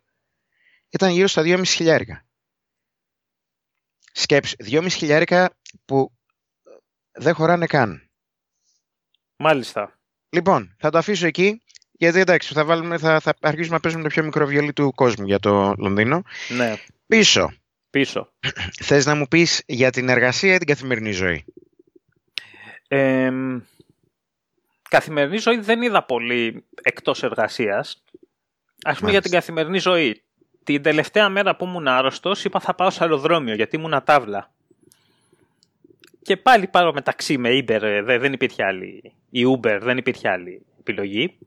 ήταν 0.90 1.12
γύρω 1.12 1.28
στα 1.28 1.42
2,5 1.42 1.62
χιλιάρικα. 1.66 2.26
Σκέψη, 4.12 4.56
2,5 4.60 4.88
χιλιάρικα 4.90 5.50
που 5.86 6.12
δεν 7.12 7.34
χωράνε 7.34 7.66
καν. 7.66 8.10
Μάλιστα. 9.36 10.00
Λοιπόν, 10.30 10.76
θα 10.80 10.90
το 10.90 10.98
αφήσω 10.98 11.28
εκεί. 11.28 11.62
Γιατί 11.98 12.20
εντάξει, 12.20 12.54
θα, 12.54 12.66
βάλουμε, 12.66 12.98
θα, 12.98 13.20
θα 13.20 13.34
αρχίσουμε 13.40 13.76
να 13.76 13.80
παίζουμε 13.80 14.04
το 14.04 14.10
πιο 14.10 14.24
μικρό 14.24 14.46
βιολί 14.46 14.74
του 14.74 14.94
κόσμου 14.96 15.26
για 15.26 15.40
το 15.40 15.74
Λονδίνο. 15.78 16.24
Ναι. 16.58 16.76
Πίσω. 17.08 17.54
Πίσω. 17.90 18.32
Θες 18.82 19.06
να 19.06 19.16
μου 19.16 19.28
πεις 19.28 19.64
για 19.66 19.90
την 19.90 20.10
εργασία 20.10 20.54
ή 20.54 20.58
την 20.58 20.68
καθημερινή 20.68 21.12
ζωή; 21.12 21.46
Ε, 22.88 23.32
καθημερινή 24.90 25.38
ζωή 25.38 25.60
δεν 25.60 25.82
είδα 25.82 26.04
πολύ 26.04 26.64
εκτός 26.82 27.24
εργασίας. 27.24 28.04
Ας 28.84 29.00
πούμε 29.00 29.12
για 29.12 29.22
την 29.22 29.32
καθημερινή 29.32 29.78
ζωή. 29.78 30.22
Την 30.64 30.82
τελευταία 30.82 31.30
μέρα 31.30 31.56
που 31.56 31.66
ήμουν 31.66 31.88
άρρωστος 31.88 32.44
είπα 32.44 32.60
θα 32.60 32.74
πάω 32.74 32.90
σε 32.90 33.04
αεροδρόμιο 33.04 33.56
γιατί 33.56 33.76
ήμουν 33.76 34.04
τάβλα. 34.04 34.52
Και 36.22 36.38
πάλι 36.38 36.68
πάω 36.68 36.94
μεταξύ 36.94 37.38
με 37.38 37.50
Uber, 37.50 37.82
ε, 37.82 38.02
δεν 38.02 38.34
υπήρχε 38.34 38.64
άλλη. 38.64 39.14
Η 39.30 39.42
Uber 39.56 39.80
δεν 39.82 39.98
υπήρχε 39.98 40.30
άλλη 40.30 40.66
επιλογή. 40.80 41.38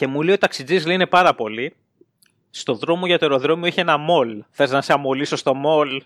Και 0.00 0.06
μου 0.06 0.22
λέει 0.22 0.34
ο 0.34 0.38
ταξιτζής 0.38 0.86
λέει 0.86 0.94
είναι 0.94 1.06
πάρα 1.06 1.34
πολύ. 1.34 1.76
Στο 2.50 2.74
δρόμο 2.74 3.06
για 3.06 3.18
το 3.18 3.24
αεροδρόμιο 3.24 3.66
έχει 3.66 3.80
ένα 3.80 3.96
μολ. 3.96 4.44
Θες 4.50 4.70
να 4.70 4.80
σε 4.80 4.92
αμολύσω 4.92 5.36
στο 5.36 5.54
μολ. 5.54 6.02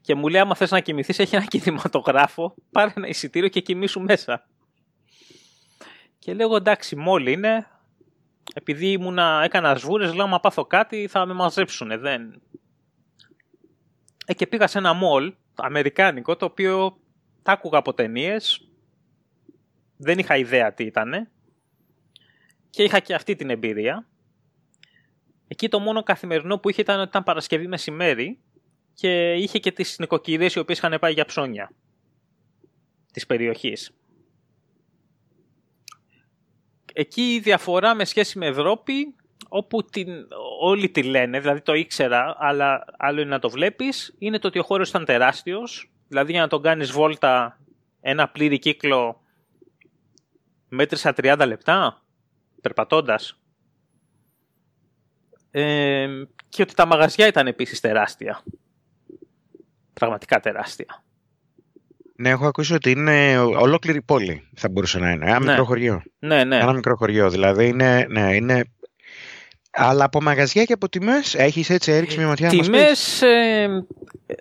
Και 0.00 0.14
μου 0.14 0.28
λέει 0.28 0.40
άμα 0.40 0.54
θες 0.54 0.70
να 0.70 0.80
κοιμηθείς 0.80 1.18
έχει 1.18 1.36
ένα 1.36 1.44
κινηματογράφο. 1.52 2.54
Πάρε 2.70 2.92
ένα 2.96 3.06
εισιτήριο 3.06 3.48
και 3.48 3.60
κοιμήσου 3.60 4.00
μέσα. 4.00 4.46
Και 6.18 6.34
λέω 6.34 6.56
εντάξει 6.56 6.96
μόλ 6.96 7.26
είναι. 7.26 7.66
Επειδή 8.54 8.86
ήμουνα, 8.92 9.40
έκανα 9.44 9.74
σβούρες 9.74 10.14
λέω 10.14 10.24
άμα 10.24 10.40
πάθω 10.40 10.64
κάτι 10.64 11.08
θα 11.08 11.26
με 11.26 11.32
μαζέψουνε. 11.32 11.96
Δεν... 11.96 12.40
Ε, 14.26 14.34
και 14.34 14.46
πήγα 14.46 14.66
σε 14.66 14.78
ένα 14.78 14.92
μολ 14.92 15.32
αμερικάνικο 15.54 16.36
το 16.36 16.44
οποίο 16.44 16.98
τα 17.42 17.52
άκουγα 17.52 17.78
από 17.78 17.94
ταινίες. 17.94 18.68
Δεν 19.96 20.18
είχα 20.18 20.36
ιδέα 20.36 20.72
τι 20.72 20.84
ήτανε 20.84 21.30
και 22.72 22.82
είχα 22.82 22.98
και 22.98 23.14
αυτή 23.14 23.36
την 23.36 23.50
εμπειρία. 23.50 24.06
Εκεί 25.48 25.68
το 25.68 25.78
μόνο 25.78 26.02
καθημερινό 26.02 26.58
που 26.58 26.68
είχε 26.68 26.80
ήταν 26.80 27.00
ότι 27.00 27.08
ήταν 27.08 27.22
Παρασκευή 27.22 27.66
μεσημέρι 27.66 28.38
και 28.94 29.34
είχε 29.34 29.58
και 29.58 29.72
τις 29.72 29.98
νοικοκυρίες 29.98 30.54
οι 30.54 30.58
οποίες 30.58 30.78
είχαν 30.78 30.98
πάει 31.00 31.12
για 31.12 31.24
ψώνια 31.24 31.72
της 33.12 33.26
περιοχής. 33.26 33.90
Εκεί 36.92 37.34
η 37.34 37.40
διαφορά 37.40 37.94
με 37.94 38.04
σχέση 38.04 38.38
με 38.38 38.46
Ευρώπη, 38.46 39.14
όπου 39.48 39.84
την, 39.84 40.08
όλοι 40.60 40.90
τη 40.90 41.02
λένε, 41.02 41.40
δηλαδή 41.40 41.60
το 41.60 41.74
ήξερα, 41.74 42.36
αλλά 42.38 42.84
άλλο 42.98 43.20
είναι 43.20 43.30
να 43.30 43.38
το 43.38 43.50
βλέπεις, 43.50 44.14
είναι 44.18 44.38
το 44.38 44.46
ότι 44.48 44.58
ο 44.58 44.62
χώρος 44.62 44.88
ήταν 44.88 45.04
τεράστιος, 45.04 45.90
δηλαδή 46.08 46.32
για 46.32 46.40
να 46.40 46.48
τον 46.48 46.62
κάνεις 46.62 46.90
βόλτα 46.90 47.60
ένα 48.00 48.28
πλήρη 48.28 48.58
κύκλο 48.58 49.22
μέτρησα 50.68 51.14
30 51.16 51.44
λεπτά, 51.46 52.01
περπατώντας. 52.62 53.38
Ε, 55.50 56.06
και 56.48 56.62
ότι 56.62 56.74
τα 56.74 56.86
μαγαζιά 56.86 57.26
ήταν 57.26 57.46
επίσης 57.46 57.80
τεράστια. 57.80 58.42
Πραγματικά 59.92 60.40
τεράστια. 60.40 61.02
Ναι, 62.16 62.28
έχω 62.28 62.46
ακούσει 62.46 62.74
ότι 62.74 62.90
είναι 62.90 63.38
ολόκληρη 63.38 64.02
πόλη 64.02 64.48
θα 64.54 64.68
μπορούσε 64.68 64.98
να 64.98 65.10
είναι. 65.10 65.26
Ένα 65.26 65.38
ναι. 65.38 65.50
μικρό 65.50 65.64
χωριό. 65.64 66.02
Ναι, 66.18 66.44
ναι. 66.44 66.56
Ένα 66.56 66.72
μικρό 66.72 66.96
χωριό. 66.96 67.30
Δηλαδή 67.30 67.68
είναι, 67.68 68.06
ναι, 68.10 68.34
είναι 68.34 68.64
αλλά 69.72 70.04
από 70.04 70.22
μαγαζιά 70.22 70.64
και 70.64 70.72
από 70.72 70.88
τιμές, 70.88 71.34
έχεις 71.34 71.70
έτσι 71.70 71.92
έριξεις 71.92 72.18
μια 72.18 72.26
ματιά. 72.26 72.48
Τιμές, 72.48 73.22
ε, 73.22 73.84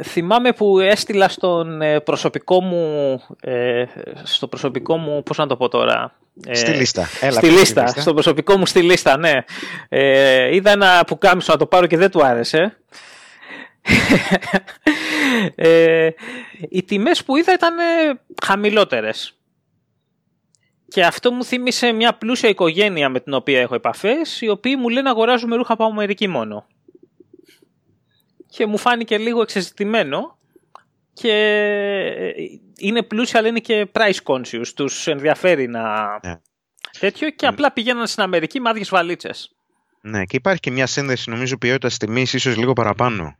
θυμάμαι 0.03 0.51
που 0.51 0.79
έστειλα 0.79 1.29
στον 1.29 1.81
ε, 1.81 1.99
προσωπικό 1.99 2.61
μου. 2.61 3.21
Ε, 3.41 3.83
στο 4.23 4.47
προσωπικό 4.47 4.97
μου, 4.97 5.23
πώς 5.23 5.37
να 5.37 5.47
το 5.47 5.57
πω 5.57 5.67
τώρα. 5.67 6.15
Ε, 6.45 6.53
στη 6.53 6.71
λίστα. 6.71 7.07
Έλα, 7.21 7.31
στη 7.31 7.47
λίστα. 7.47 7.87
Στο 7.87 8.13
προσωπικό 8.13 8.57
μου 8.57 8.65
στη 8.65 8.81
λίστα, 8.81 9.17
ναι. 9.17 9.43
Ε, 9.89 10.55
είδα 10.55 10.71
ένα 10.71 11.03
που 11.07 11.17
κάμισο 11.17 11.51
να 11.51 11.57
το 11.57 11.65
πάρω 11.65 11.87
και 11.87 11.97
δεν 11.97 12.11
του 12.11 12.25
άρεσε. 12.25 12.77
ε, 15.55 16.09
οι 16.69 16.83
τιμές 16.83 17.23
που 17.23 17.35
είδα 17.35 17.53
ήταν 17.53 17.73
χαμηλότερες. 18.43 19.35
Και 20.91 21.05
αυτό 21.05 21.31
μου 21.31 21.43
θύμισε 21.43 21.91
μια 21.91 22.13
πλούσια 22.13 22.49
οικογένεια 22.49 23.09
με 23.09 23.19
την 23.19 23.33
οποία 23.33 23.59
έχω 23.59 23.75
επαφές, 23.75 24.41
οι 24.41 24.49
οποίοι 24.49 24.75
μου 24.79 24.89
λένε 24.89 25.09
αγοράζουμε 25.09 25.55
ρούχα 25.55 25.73
από 25.73 25.83
Αμερική 25.83 26.27
μόνο. 26.27 26.67
Και 28.49 28.65
μου 28.65 28.77
φάνηκε 28.77 29.17
λίγο 29.17 29.41
εξεζητημένο 29.41 30.37
και 31.13 31.33
είναι 32.77 33.03
πλούσια 33.03 33.39
αλλά 33.39 33.47
είναι 33.47 33.59
και 33.59 33.87
price 33.91 34.23
conscious, 34.23 34.67
τους 34.75 35.07
ενδιαφέρει 35.07 35.67
να... 35.67 35.83
Ναι. 36.23 36.39
Τέτοιο 36.99 37.29
και 37.29 37.47
απλά 37.47 37.71
πηγαίναν 37.71 38.07
στην 38.07 38.23
Αμερική 38.23 38.59
με 38.59 38.69
άδειες 38.69 38.89
βαλίτσες. 38.89 39.55
Ναι, 40.01 40.25
και 40.25 40.35
υπάρχει 40.35 40.59
και 40.59 40.71
μια 40.71 40.87
σύνδεση 40.87 41.29
νομίζω 41.29 41.57
ποιότητας 41.57 41.97
τιμής 41.97 42.33
ίσως 42.33 42.57
λίγο 42.57 42.73
παραπάνω 42.73 43.35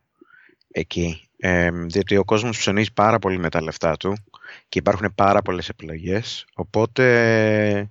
εκεί. 0.70 1.28
Ε, 1.44 1.70
διότι 1.70 2.16
ο 2.16 2.24
κόσμος 2.24 2.58
ψωνίζει 2.58 2.92
πάρα 2.92 3.18
πολύ 3.18 3.38
με 3.38 3.48
τα 3.48 3.62
λεφτά 3.62 3.96
του 3.96 4.16
και 4.68 4.78
υπάρχουν 4.78 5.14
πάρα 5.14 5.42
πολλές 5.42 5.68
επιλογές 5.68 6.46
οπότε 6.54 7.90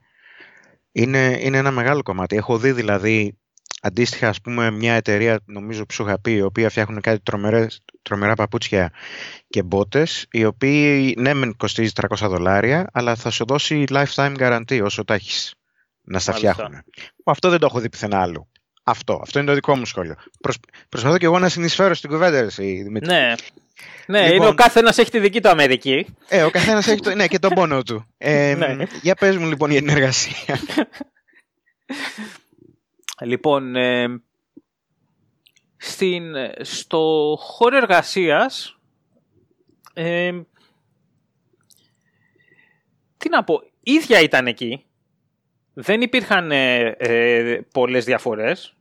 είναι, 0.91 1.37
είναι 1.41 1.57
ένα 1.57 1.71
μεγάλο 1.71 2.01
κομμάτι. 2.01 2.35
Έχω 2.35 2.57
δει 2.57 2.71
δηλαδή 2.71 3.37
αντίστοιχα 3.81 4.27
ας 4.29 4.41
πούμε 4.41 4.71
μια 4.71 4.93
εταιρεία 4.93 5.39
νομίζω 5.45 5.85
που 5.85 5.93
σου 5.93 6.03
είχα 6.03 6.19
πει 6.19 6.31
η 6.31 6.41
οποία 6.41 6.69
φτιάχνουν 6.69 7.01
κάτι 7.01 7.19
τρομερές, 7.19 7.83
τρομερά 8.01 8.35
παπούτσια 8.35 8.91
και 9.47 9.63
μπότες 9.63 10.27
οι 10.31 10.45
οποίοι 10.45 11.15
ναι 11.17 11.33
μεν 11.33 11.57
κοστίζει 11.57 11.91
300 12.09 12.27
δολάρια 12.29 12.89
αλλά 12.93 13.15
θα 13.15 13.29
σου 13.29 13.45
δώσει 13.45 13.83
lifetime 13.89 14.35
guarantee 14.37 14.81
όσο 14.83 15.03
τα 15.03 15.13
έχεις 15.13 15.55
να 16.01 16.19
στα 16.19 16.33
φτιάχνουν. 16.33 16.83
Αυτό 17.23 17.49
δεν 17.49 17.59
το 17.59 17.65
έχω 17.65 17.79
δει 17.79 17.89
πουθενά 17.89 18.21
άλλο. 18.21 18.50
Αυτό, 18.83 19.19
αυτό 19.21 19.39
είναι 19.39 19.47
το 19.47 19.53
δικό 19.53 19.75
μου 19.75 19.85
σχόλιο. 19.85 20.15
Προσπαθώ 20.89 21.17
και 21.17 21.25
εγώ 21.25 21.39
να 21.39 21.49
συνεισφέρω 21.49 21.93
στην 21.93 22.09
κουβέντα. 22.09 22.49
Ναι, 22.57 23.35
ναι, 24.07 24.21
λοιπόν, 24.21 24.35
είναι 24.35 24.47
ο 24.47 24.53
καθένας 24.53 24.97
έχει 24.97 25.11
τη 25.11 25.19
δική 25.19 25.41
του 25.41 25.49
Αμερική. 25.49 26.05
Ε, 26.27 26.43
ο 26.43 26.49
καθένας 26.49 26.87
έχει 26.87 26.99
το, 26.99 27.15
ναι, 27.15 27.27
και 27.27 27.39
τον 27.39 27.53
πόνο 27.53 27.83
του. 27.83 28.05
Ε, 28.17 28.55
ναι. 28.57 28.85
Για 29.01 29.15
πες 29.15 29.37
μου 29.37 29.47
λοιπόν 29.47 29.71
για 29.71 29.79
την 29.79 29.89
εργασία. 29.89 30.35
λοιπόν, 33.31 33.75
ε, 33.75 34.21
στην, 35.77 36.23
στο 36.61 37.35
χώρο 37.39 37.77
εργασίας 37.77 38.77
ε, 39.93 40.31
τι 43.17 43.29
να 43.29 43.43
πω, 43.43 43.61
ίδια 43.83 44.19
ήταν 44.19 44.47
εκεί. 44.47 44.85
Δεν 45.73 46.01
υπήρχαν 46.01 46.51
ε, 46.51 46.95
ε 46.97 47.61
πολλές 47.73 48.05
διαφορές 48.05 48.75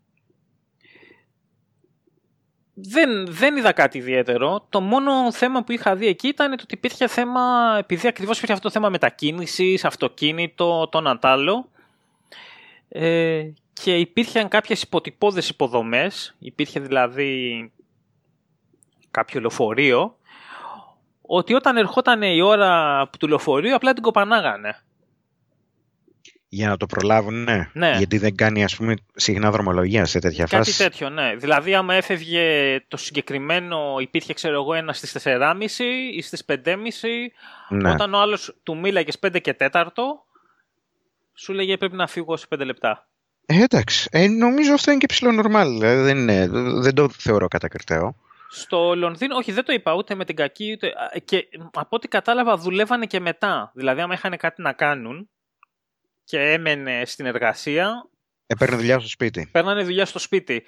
δεν, 2.82 3.26
δεν 3.26 3.56
είδα 3.56 3.72
κάτι 3.72 3.98
ιδιαίτερο. 3.98 4.66
Το 4.68 4.80
μόνο 4.80 5.32
θέμα 5.32 5.62
που 5.62 5.72
είχα 5.72 5.96
δει 5.96 6.06
εκεί 6.06 6.28
ήταν 6.28 6.52
ότι 6.52 6.64
υπήρχε 6.68 7.06
θέμα, 7.06 7.40
επειδή 7.78 8.08
ακριβώς 8.08 8.36
υπήρχε 8.36 8.52
αυτό 8.52 8.66
το 8.66 8.74
θέμα 8.74 8.88
μετακίνησης, 8.88 9.84
αυτοκίνητο, 9.84 10.88
τον 10.90 11.06
αντάλλο, 11.06 11.68
ε, 12.88 13.42
και 13.72 13.96
υπήρχαν 13.96 14.48
κάποιες 14.48 14.82
υποτυπώδες 14.82 15.48
υποδομές, 15.48 16.34
υπήρχε 16.38 16.80
δηλαδή 16.80 17.72
κάποιο 19.10 19.40
λεωφορείο, 19.40 20.16
ότι 21.22 21.54
όταν 21.54 21.76
ερχόταν 21.76 22.22
η 22.22 22.42
ώρα 22.42 23.06
του 23.18 23.28
λεωφορείου 23.28 23.74
απλά 23.74 23.92
την 23.92 24.02
κοπανάγανε. 24.02 24.82
Για 26.52 26.68
να 26.68 26.76
το 26.76 26.86
προλάβουν, 26.86 27.42
ναι. 27.42 27.70
Ναι. 27.72 27.94
Γιατί 27.96 28.18
δεν 28.18 28.36
κάνει, 28.36 28.64
ας 28.64 28.76
πούμε, 28.76 28.94
συχνά 29.14 29.50
δρομολογία 29.50 30.04
σε 30.04 30.18
τέτοια 30.18 30.44
Κάτι 30.44 30.56
φάση. 30.56 30.78
τέτοιο, 30.78 31.08
ναι. 31.10 31.34
Δηλαδή, 31.36 31.74
άμα 31.74 31.94
έφευγε 31.94 32.44
το 32.88 32.96
συγκεκριμένο, 32.96 33.96
υπήρχε, 34.00 34.32
ξέρω 34.34 34.54
εγώ, 34.54 34.74
ένας 34.74 34.96
στις 34.98 35.12
4.30 35.12 35.84
ή 36.12 36.22
στις 36.22 36.44
5.30, 36.44 37.32
Ναι. 37.68 37.90
όταν 37.90 38.14
ο 38.14 38.18
άλλος 38.20 38.54
του 38.62 38.76
μίλαγε 38.78 39.10
5 39.26 39.40
και 39.40 39.56
4, 39.58 39.68
σου 41.34 41.52
λέγε 41.52 41.76
πρέπει 41.76 41.96
να 41.96 42.06
φύγω 42.06 42.36
σε 42.36 42.46
5 42.54 42.64
λεπτά. 42.64 43.08
Ε, 43.46 43.62
εντάξει. 43.62 44.08
Ε, 44.12 44.28
νομίζω 44.28 44.72
αυτό 44.74 44.90
είναι 44.90 45.00
και 45.00 45.06
ψηλό 45.06 45.30
normal. 45.42 45.66
Δηλαδή 45.78 46.02
δεν, 46.02 46.18
είναι, 46.18 46.48
δεν 46.80 46.94
το 46.94 47.08
θεωρώ 47.08 47.48
κατακριτέο. 47.48 48.16
Στο 48.48 48.94
Λονδίνο, 48.96 49.36
όχι, 49.36 49.52
δεν 49.52 49.64
το 49.64 49.72
είπα 49.72 49.94
ούτε 49.94 50.14
με 50.14 50.24
την 50.24 50.36
κακή, 50.36 50.72
ούτε. 50.72 50.86
α, 50.86 51.18
Και 51.24 51.48
από 51.74 51.96
ό,τι 51.96 52.08
κατάλαβα, 52.08 52.56
δουλεύανε 52.56 53.06
και 53.06 53.20
μετά. 53.20 53.70
Δηλαδή, 53.74 54.00
άμα 54.00 54.14
είχαν 54.14 54.36
κάτι 54.36 54.62
να 54.62 54.72
κάνουν 54.72 55.28
και 56.30 56.52
έμενε 56.52 57.02
στην 57.04 57.26
εργασία, 57.26 58.08
Ε, 58.46 58.54
παίρνει 58.54 58.76
δουλειά 58.76 58.98
στο 58.98 59.08
σπίτι. 59.08 59.48
παίρνανε 59.52 59.82
δουλειά 59.82 60.04
στο 60.06 60.18
σπίτι. 60.18 60.62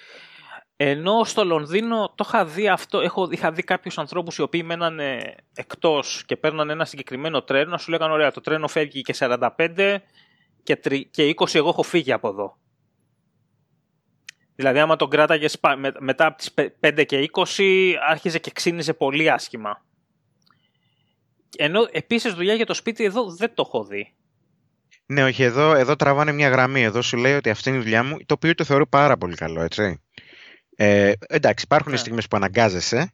Ενώ 0.77 1.25
στο 1.25 1.45
Λονδίνο 1.45 2.13
το 2.17 2.25
είχα 2.29 2.45
δει 2.45 2.69
αυτό, 2.69 3.01
έχω, 3.01 3.29
είχα 3.31 3.53
δει 3.53 3.63
κάποιους 3.63 3.99
ανθρώπους 3.99 4.37
οι 4.37 4.43
οποίοι 4.43 4.63
μένανε 4.65 5.35
εκτός 5.55 6.25
και 6.27 6.37
παίρνανε 6.37 6.73
ένα 6.73 6.85
συγκεκριμένο 6.85 7.43
τρένο, 7.43 7.71
να 7.71 7.79
σου 7.79 7.91
λέγανε 7.91 8.13
ωραία, 8.13 8.31
το 8.33 8.41
τρένο 8.41 8.69
φεύγει 8.69 9.03
και 9.03 9.15
45 9.19 9.99
και, 10.63 10.77
τρι- 10.77 11.11
και 11.11 11.35
20 11.37 11.55
εγώ 11.59 11.69
έχω 11.69 11.83
φύγει 11.83 12.13
από 12.13 12.29
εδώ. 12.29 12.57
Δηλαδή 14.55 14.79
άμα 14.79 14.97
τον 14.97 15.11
κράταγες 15.11 15.61
μετά 15.99 16.27
από 16.27 16.37
τις 16.37 16.53
πε- 16.53 16.75
5 16.81 17.05
και 17.07 17.29
20 17.33 17.95
άρχιζε 18.09 18.39
και 18.39 18.51
ξύνιζε 18.51 18.95
πολύ 18.95 19.31
άσχημα. 19.31 19.85
Ενώ 21.57 21.87
επίσης 21.91 22.35
δουλειά 22.35 22.55
για 22.55 22.67
το 22.67 22.75
σπίτι 22.75 23.05
εδώ 23.05 23.31
δεν 23.35 23.55
το 23.55 23.63
έχω 23.67 23.85
δει. 23.85 24.15
Ναι, 25.07 25.25
όχι, 25.25 25.43
εδώ, 25.43 25.75
εδώ 25.75 25.97
τραβάνε 25.97 26.33
μια 26.33 26.49
γραμμή. 26.49 26.83
Εδώ 26.83 27.03
σου 27.03 27.17
λέει 27.17 27.35
ότι 27.35 27.51
αυτή 27.51 27.69
είναι 27.69 27.79
η 27.79 27.83
δουλειά 27.83 28.05
μου, 28.05 28.17
το 28.27 28.35
οποίο 28.35 28.55
το 28.55 28.65
θεωρώ 28.65 28.87
πάρα 28.89 29.17
πολύ 29.17 29.35
καλό, 29.35 29.63
έτσι. 29.63 30.03
Ε, 30.77 31.13
εντάξει, 31.29 31.65
υπάρχουν 31.65 31.93
Ναι. 31.93 31.99
στιγμές 31.99 32.29
που 32.29 32.37
αναγκάζεσαι, 32.37 33.13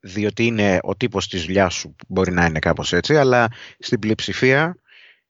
διότι 0.00 0.46
είναι 0.46 0.78
ο 0.82 0.96
τύπος 0.96 1.28
της 1.28 1.44
δουλειάς 1.44 1.74
σου 1.74 1.88
που 1.98 2.04
μπορεί 2.08 2.32
να 2.32 2.44
είναι 2.44 2.58
κάπως 2.58 2.92
έτσι, 2.92 3.16
αλλά 3.16 3.48
στην 3.78 3.98
πλειοψηφία, 3.98 4.76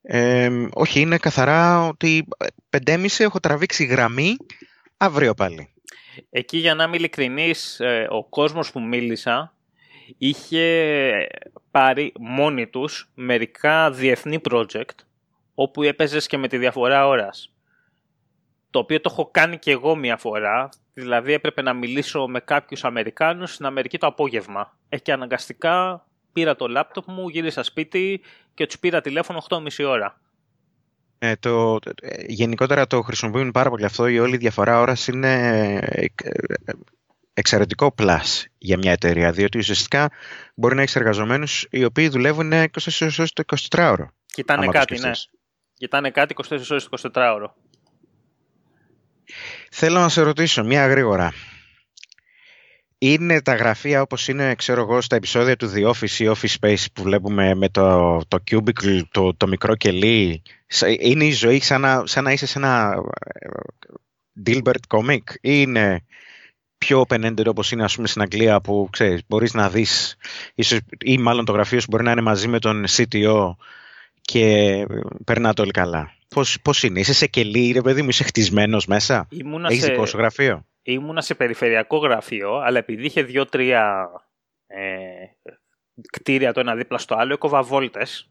ε, 0.03 0.51
όχι, 0.73 1.01
είναι 1.01 1.19
καθαρά 1.19 1.87
ότι 1.87 2.25
5,5 2.71 3.25
έχω 3.25 3.41
τραβήξει 3.41 3.85
γραμμή, 3.85 4.37
αύριο 4.97 5.35
πάλι. 5.35 5.73
Εκεί 6.31 6.59
για 6.59 6.75
να 6.75 6.85
είμαι 6.85 6.97
ειλικρινής, 6.97 7.81
ε, 7.81 8.07
ο 8.11 8.25
κόσμος 8.29 8.73
που 8.73 8.81
μίλησα 8.81 9.55
είχε 10.19 11.27
πάρει 11.71 12.13
μόνοι 12.21 12.67
τους 12.67 13.11
μερικά 13.15 13.91
διεθνή 13.91 14.39
project 14.51 14.95
όπου 15.63 15.83
έπαιζες 15.83 16.27
και 16.27 16.37
με 16.37 16.49
τη 16.49 16.59
διαφορά 16.59 17.07
ώρας. 17.07 17.53
Το 18.71 18.79
οποίο 18.79 19.01
το 19.01 19.09
έχω 19.13 19.29
κάνει 19.31 19.59
και 19.59 19.71
εγώ 19.71 19.97
μία 19.97 20.17
φορά, 20.17 20.69
δηλαδή 20.95 21.33
έπρεπε 21.33 21.63
να 21.63 21.73
μιλήσω 21.73 22.27
με 22.27 22.41
κάποιους 22.41 22.85
Αμερικάνους 22.85 23.53
στην 23.53 23.67
Αμερική 23.67 23.99
το 23.99 24.07
απόγευμα. 24.07 24.77
Ε, 24.89 24.99
και 24.99 25.13
αναγκαστικά 25.13 26.07
πήρα 26.33 26.57
το 26.57 26.69
λάπτοπ 26.69 27.09
μου, 27.09 27.29
γύρισα 27.29 27.63
σπίτι 27.63 28.21
και 28.55 28.67
τους 28.67 28.79
πήρα 28.79 29.01
τηλέφωνο 29.01 29.43
8.30 29.49 29.85
ώρα. 29.87 30.21
Ε, 31.19 31.37
το, 31.37 31.79
ε, 32.03 32.25
γενικότερα 32.27 32.87
το 32.87 33.01
χρησιμοποιούν 33.01 33.51
πάρα 33.51 33.71
πολύ 33.71 33.85
αυτό. 33.85 34.07
Η 34.07 34.19
όλη 34.19 34.37
διαφορά 34.37 34.81
ώρας 34.81 35.07
είναι 35.07 35.33
ε, 35.91 36.05
ε, 36.25 36.73
εξαιρετικό 37.35 37.95
plus 37.99 38.45
για 38.59 38.77
μια 38.77 38.93
εταιρεία, 38.93 39.33
διότι 39.33 39.59
ουσιαστικά 39.59 40.11
μπορεί 40.55 40.75
να 40.75 40.83
έχεις 40.83 40.97
εργαζομένους 40.97 41.67
οι 41.71 41.85
οποίοι 41.85 42.09
δουλεύουν 42.09 42.53
24 42.53 42.69
ώρες 43.01 43.33
το 43.33 43.43
24ωρο. 43.71 44.07
Κοιτάνε 44.27 44.63
άμα 44.63 44.73
το 44.73 44.79
κάτι, 44.79 44.99
ναι. 44.99 45.11
Σκεφτείς. 45.83 46.11
Κοιτάνε 46.11 46.11
κάτι 46.11 46.35
24 46.35 46.71
ώρες 46.71 46.89
το 46.89 47.11
24 47.15 47.33
ώρο. 47.35 47.55
Θέλω 49.71 50.01
να 50.01 50.09
σε 50.09 50.23
ρωτήσω 50.23 50.65
μία 50.65 50.87
γρήγορα. 50.87 51.33
Είναι 52.99 53.43
τα 53.43 53.55
γραφεία 53.55 54.03
όπως 54.03 54.29
είναι, 54.29 54.55
ξέρω 54.55 54.81
εγώ, 54.81 55.01
στα 55.01 55.17
επεισόδια 55.17 55.57
του 55.57 55.73
The 55.75 55.91
Office 55.91 56.19
ή 56.19 56.27
Office 56.29 56.55
Space 56.61 56.85
που 56.93 57.03
βλέπουμε 57.03 57.55
με 57.55 57.69
το, 57.69 58.19
το 58.29 58.39
cubicle, 58.51 59.03
το, 59.11 59.35
το 59.35 59.47
μικρό 59.47 59.77
κελί. 59.77 60.43
Σα- 60.67 60.89
Είναι 60.89 61.25
η 61.25 61.33
ζωή 61.33 61.61
σαν 61.61 61.81
να, 61.81 62.07
σαν 62.07 62.25
να 62.25 62.33
είσαι 62.33 62.47
σε 62.47 62.59
ένα 62.59 62.95
ε, 63.35 63.49
Dilbert 64.47 64.81
comic 64.89 65.23
ή 65.41 65.41
είναι 65.41 66.05
πιο 66.79 67.05
open-ended 67.09 67.47
όπως 67.47 67.73
είναι 67.73 67.85
ας 67.85 67.95
πούμε 67.95 68.09
στην 68.09 68.23
Αγγλία 68.23 68.61
που 68.61 68.89
ξέρεις, 68.93 69.21
μπορείς 69.27 69.55
να 69.55 69.71
δεις 69.71 70.17
ίσως, 70.55 70.79
ή 71.05 71.19
μάλλον 71.19 71.45
το 71.45 71.53
γραφείο 71.53 71.81
σου 71.81 71.87
μπορεί 71.91 72.03
να 72.03 72.11
είναι 72.11 72.21
μαζί 72.21 72.49
με 72.49 72.59
τον 72.59 72.85
CTO 72.89 73.55
και 74.23 74.87
περνάτε 75.25 75.63
όλοι 75.63 75.71
καλά. 75.71 76.11
Πώς, 76.29 76.61
πώς 76.63 76.83
είναι, 76.83 77.01
είσαι 77.01 77.15
σε 77.15 77.27
κελί 77.27 77.73
ρε 77.73 77.81
παιδί 77.81 78.03
μου, 78.03 78.09
είσαι 78.09 78.25
χτισμένος 78.25 78.87
μέσα; 78.87 79.27
Ήμουνα 79.31 79.69
Έχεις 79.71 79.83
σε, 79.85 79.91
δικό 79.91 80.07
σου 80.07 80.17
γραφείο; 80.17 80.67
ήμουνα 80.83 81.21
σε 81.21 81.35
περιφερειακό 81.35 81.97
γραφείο, 81.97 82.55
αλλά 82.55 82.79
επειδή 82.79 83.05
είχε 83.05 83.23
δύο-τρία 83.23 84.11
ε, 84.67 84.85
κτίρια 86.13 86.53
το 86.53 86.61
ένα 86.61 86.75
δίπλα 86.75 86.99
στο 86.99 87.15
άλλο, 87.15 87.33
έκοβα 87.33 87.63
βόλτες. 87.63 88.31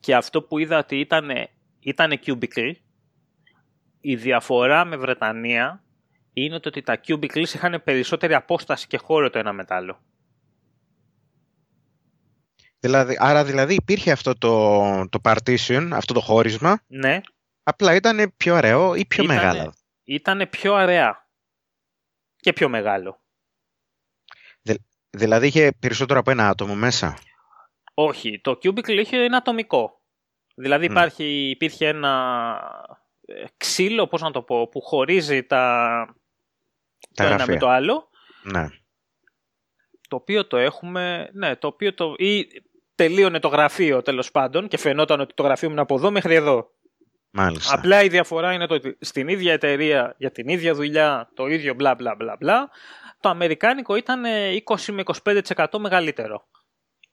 Και 0.00 0.14
αυτό 0.14 0.42
που 0.42 0.58
είδα 0.58 0.78
ότι 0.78 0.96
ήταν, 0.96 1.30
ήταν 1.80 2.20
cubicle, 2.26 2.72
η 4.00 4.16
διαφορά 4.16 4.84
με 4.84 4.96
Βρετανία 4.96 5.84
είναι 6.32 6.60
το 6.60 6.68
ότι 6.68 6.82
τα 6.82 7.00
cubicles 7.06 7.54
είχαν 7.54 7.82
περισσότερη 7.84 8.34
απόσταση 8.34 8.86
και 8.86 8.96
χώρο 8.96 9.30
το 9.30 9.38
ένα 9.38 9.52
με 9.52 9.64
το 9.64 9.74
άλλο. 9.74 10.00
Δηλαδή, 12.80 13.16
άρα 13.18 13.44
δηλαδή 13.44 13.74
υπήρχε 13.74 14.10
αυτό 14.12 14.38
το, 14.38 15.08
το 15.08 15.18
partition, 15.22 15.88
αυτό 15.92 16.14
το 16.14 16.20
χώρισμα, 16.20 16.80
Ναι, 16.86 17.20
απλά 17.62 17.94
ήταν 17.94 18.32
πιο 18.36 18.54
ωραίο 18.54 18.94
ή 18.94 19.06
πιο 19.06 19.24
Ήτανε- 19.24 19.42
μεγάλο; 19.42 19.74
ήταν 20.04 20.48
πιο 20.50 20.74
αραιά 20.74 21.28
και 22.36 22.52
πιο 22.52 22.68
μεγάλο. 22.68 23.20
Δηλαδή 25.12 25.46
είχε 25.46 25.72
περισσότερο 25.80 26.20
από 26.20 26.30
ένα 26.30 26.48
άτομο 26.48 26.74
μέσα; 26.74 27.18
Όχι, 27.94 28.40
το 28.40 28.50
cubicle 28.62 28.88
είχε 28.98 29.16
ένα 29.24 29.36
ατομικό. 29.36 30.00
Δηλαδή 30.54 30.86
Μμ. 30.86 30.90
υπάρχει, 30.90 31.48
υπήρχε 31.50 31.88
ένα 31.88 32.88
ε, 33.26 33.44
ξύλο, 33.56 34.06
πώς 34.06 34.20
να 34.20 34.30
το 34.30 34.42
πω, 34.42 34.68
που 34.68 34.80
χωρίζει 34.80 35.42
τα, 35.44 35.58
Τα 36.06 36.14
το 37.14 37.22
ένα 37.24 37.34
γραφεία. 37.34 37.54
με 37.54 37.60
το 37.60 37.68
άλλο, 37.68 38.10
Ναι. 38.42 38.68
το 40.08 40.16
οποίο 40.16 40.46
το 40.46 40.56
έχουμε, 40.56 41.30
ναι, 41.32 41.56
το 41.56 41.66
οποίο 41.66 41.94
το, 41.94 42.14
ή 42.18 42.46
τελείωνε 43.02 43.38
το 43.38 43.48
γραφείο 43.48 44.02
τέλος 44.02 44.30
πάντων 44.30 44.68
και 44.68 44.78
φαινόταν 44.78 45.20
ότι 45.20 45.34
το 45.34 45.42
γραφείο 45.42 45.68
μου 45.68 45.74
είναι 45.74 45.82
από 45.82 45.94
εδώ 45.94 46.10
μέχρι 46.10 46.34
εδώ. 46.34 46.70
Μάλιστα. 47.30 47.74
Απλά 47.74 48.02
η 48.02 48.08
διαφορά 48.08 48.52
είναι 48.52 48.66
το 48.66 48.74
ότι 48.74 48.96
στην 49.00 49.28
ίδια 49.28 49.52
εταιρεία, 49.52 50.14
για 50.18 50.30
την 50.30 50.48
ίδια 50.48 50.74
δουλειά, 50.74 51.30
το 51.34 51.46
ίδιο 51.46 51.74
μπλα 51.74 51.94
μπλα 51.94 52.14
μπλα 52.14 52.36
μπλα, 52.38 52.70
το 53.20 53.28
αμερικάνικο 53.28 53.96
ήταν 53.96 54.24
ε, 54.24 54.62
20 54.64 54.76
με 54.92 55.02
25% 55.54 55.66
μεγαλύτερο. 55.78 56.48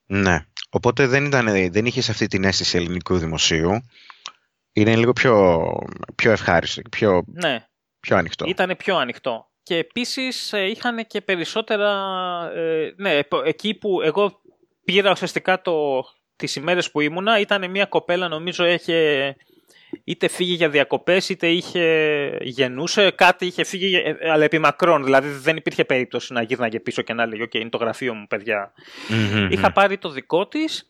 Ναι. 0.05 0.45
Οπότε 0.69 1.07
δεν, 1.07 1.25
ήταν, 1.25 1.71
δεν 1.71 1.85
είχες 1.85 2.09
αυτή 2.09 2.27
την 2.27 2.43
αίσθηση 2.43 2.77
ελληνικού 2.77 3.17
δημοσίου. 3.17 3.71
Είναι 4.71 4.95
λίγο 4.95 5.13
πιο, 5.13 5.65
πιο 6.15 6.31
ευχάριστο 6.31 6.81
και 6.81 6.89
πιο, 6.89 7.23
Ναι, 7.27 7.67
πιο 7.99 8.17
ανοιχτό. 8.17 8.45
Ήταν 8.47 8.75
πιο 8.77 8.97
ανοιχτό. 8.97 9.51
Και 9.63 9.77
επίσης 9.77 10.53
ε, 10.53 10.65
είχαν 10.65 11.07
και 11.07 11.21
περισσότερα... 11.21 11.91
ε, 12.55 12.93
ναι, 12.97 13.11
επ- 13.17 13.45
εκεί 13.45 13.73
που 13.73 14.01
εγώ 14.01 14.41
πήρα 14.87 15.11
ουσιαστικά 15.11 15.61
το, 15.61 16.03
τις 16.35 16.55
ημέρες 16.55 16.91
που 16.91 17.01
ήμουνα, 17.01 17.39
ήταν 17.39 17.69
μια 17.71 17.85
κοπέλα 17.85 18.27
νομίζω 18.27 18.65
είχε 18.65 19.35
είτε 20.03 20.27
φύγει 20.27 20.53
για 20.53 20.69
διακοπές 20.69 21.29
είτε 21.29 21.47
είχε 21.47 22.37
γεννούσε, 22.41 23.11
κάτι 23.11 23.45
είχε 23.45 23.63
φύγει 23.63 23.95
ε, 23.95 24.31
αλλά 24.31 24.43
επί 24.43 24.59
μακρόν, 24.59 25.03
δηλαδή 25.03 25.29
δεν 25.29 25.57
υπήρχε 25.57 25.85
περίπτωση 25.85 26.33
να 26.33 26.41
γύρναγε 26.41 26.79
πίσω 26.79 27.01
και 27.01 27.13
να 27.13 27.25
λέγει 27.25 27.41
«ΟΚ, 27.41 27.53
είναι 27.53 27.69
το 27.69 27.77
γραφείο 27.77 28.13
μου 28.13 28.27
παιδιά». 28.27 28.71
Μμμ. 29.09 29.51
Είχα 29.51 29.71
πάρει 29.71 29.97
το 29.97 30.09
δικό 30.09 30.47
της 30.47 30.87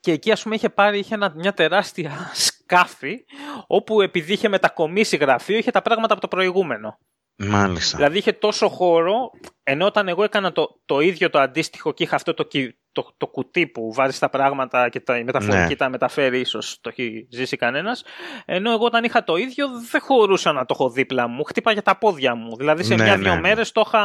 και 0.00 0.12
εκεί 0.12 0.32
ας 0.32 0.42
πούμε 0.42 0.54
είχε 0.54 0.68
πάρει 0.68 0.98
είχε 0.98 1.14
ένα, 1.14 1.32
μια 1.36 1.54
τεράστια 1.54 2.30
σκάφη 2.34 3.24
όπου 3.66 4.02
επειδή 4.02 4.32
είχε 4.32 4.48
μετακομίσει 4.48 5.16
γραφείο 5.16 5.56
είχε 5.56 5.70
τα 5.70 5.82
πράγματα 5.82 6.12
από 6.12 6.22
το 6.22 6.28
προηγούμενο. 6.28 6.98
Μάλιστα. 7.46 7.96
Δηλαδή 7.96 8.18
είχε 8.18 8.32
τόσο 8.32 8.68
χώρο, 8.68 9.30
ενώ 9.62 9.86
όταν 9.86 10.08
εγώ 10.08 10.22
έκανα 10.24 10.52
το, 10.52 10.80
το 10.86 11.00
ίδιο 11.00 11.30
το 11.30 11.38
αντίστοιχο 11.38 11.92
και 11.92 12.02
είχα 12.02 12.14
αυτό 12.16 12.34
το, 12.34 12.42
κυ- 12.42 12.76
το, 12.92 13.14
το 13.16 13.26
κουτί 13.26 13.66
που 13.66 13.92
βάζει 13.92 14.18
τα 14.18 14.28
πράγματα 14.30 14.88
και 14.88 15.00
τα, 15.00 15.18
η 15.18 15.24
μεταφορική 15.24 15.58
Ναι. 15.68 15.76
τα 15.76 15.88
μεταφέρει, 15.88 16.40
ίσως 16.40 16.78
το 16.80 16.88
έχει 16.88 17.26
ζήσει 17.30 17.56
κανένας. 17.56 18.04
Ενώ 18.44 18.70
εγώ 18.72 18.84
όταν 18.84 19.04
είχα 19.04 19.24
το 19.24 19.36
ίδιο 19.36 19.66
δεν 19.90 20.00
χωρούσα 20.00 20.52
να 20.52 20.64
το 20.64 20.74
έχω 20.78 20.90
δίπλα 20.90 21.26
μου. 21.28 21.44
Χτύπαγε 21.44 21.82
τα 21.82 21.96
πόδια 21.98 22.34
μου. 22.34 22.56
Δηλαδή 22.56 22.82
σε 22.84 22.94
Ναι, 22.94 23.02
μια-δυο 23.04 23.28
ναι, 23.28 23.34
ναι. 23.34 23.40
μέρες 23.40 23.72
το 23.72 23.82
είχα, 23.86 24.02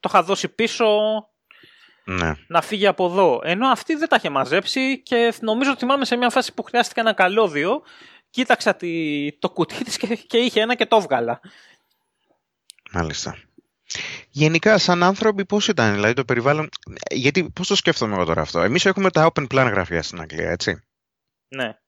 το 0.00 0.08
είχα 0.08 0.22
δώσει 0.22 0.48
πίσω 0.48 0.86
Ναι. 2.04 2.32
να 2.48 2.62
φύγει 2.62 2.86
από 2.86 3.04
εδώ. 3.06 3.40
Ενώ 3.44 3.68
αυτή 3.68 3.94
δεν 3.94 4.08
τα 4.08 4.16
είχε 4.16 4.30
μαζέψει 4.30 5.02
και 5.02 5.32
νομίζω 5.40 5.70
ότι 5.70 5.78
θυμάμαι 5.78 6.04
σε 6.04 6.16
μια 6.16 6.30
φάση 6.30 6.54
που 6.54 6.62
χρειάστηκε 6.62 7.00
ένα 7.00 7.12
καλώδιο. 7.12 7.82
Κοίταξα 8.30 8.74
τη, 8.74 8.92
το 9.38 9.50
κουτί 9.50 9.84
της 9.84 9.96
και, 9.96 10.06
και 10.26 10.36
είχε 10.38 10.60
ένα 10.60 10.74
και 10.74 10.86
το 10.86 10.96
έβγαλα. 10.96 11.40
Μάλιστα. 12.94 13.36
Γενικά, 14.30 14.78
σαν 14.78 15.02
άνθρωποι, 15.02 15.44
πώς 15.44 15.68
ήταν, 15.68 15.94
δηλαδή 15.94 16.12
το 16.12 16.24
περιβάλλον. 16.24 16.68
Γιατί, 17.10 17.50
πώς 17.50 17.66
το 17.66 17.74
σκέφτομαι 17.74 18.14
εγώ 18.14 18.24
τώρα 18.24 18.40
αυτό; 18.40 18.60
Εμείς 18.60 18.84
έχουμε 18.84 19.10
τα 19.10 19.32
open 19.32 19.46
plan 19.46 19.68
γραφεία 19.70 20.02
στην 20.02 20.20
Αγγλία, 20.20 20.50
έτσι. 20.50 20.82
Ναι. 21.48 21.78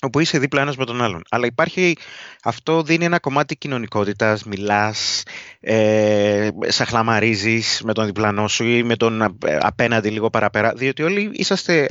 όπου 0.00 0.20
είσαι 0.20 0.38
δίπλα 0.38 0.60
ένας 0.60 0.76
με 0.76 0.84
τον 0.84 1.02
άλλον. 1.02 1.22
Αλλά 1.28 1.46
υπάρχει, 1.46 1.96
αυτό 2.42 2.82
δίνει 2.82 3.04
ένα 3.04 3.18
κομμάτι 3.18 3.56
κοινωνικότητας, 3.56 4.44
μιλάς, 4.44 5.22
ε, 5.60 6.48
σαχλαμαρίζεις 6.66 7.80
με 7.84 7.92
τον 7.92 8.06
διπλανό 8.06 8.48
σου 8.48 8.64
ή 8.64 8.82
με 8.82 8.96
τον 8.96 9.38
απέναντι 9.60 10.10
λίγο 10.10 10.30
παραπέρα, 10.30 10.72
διότι 10.72 11.02
όλοι 11.02 11.30
είσαστε 11.32 11.86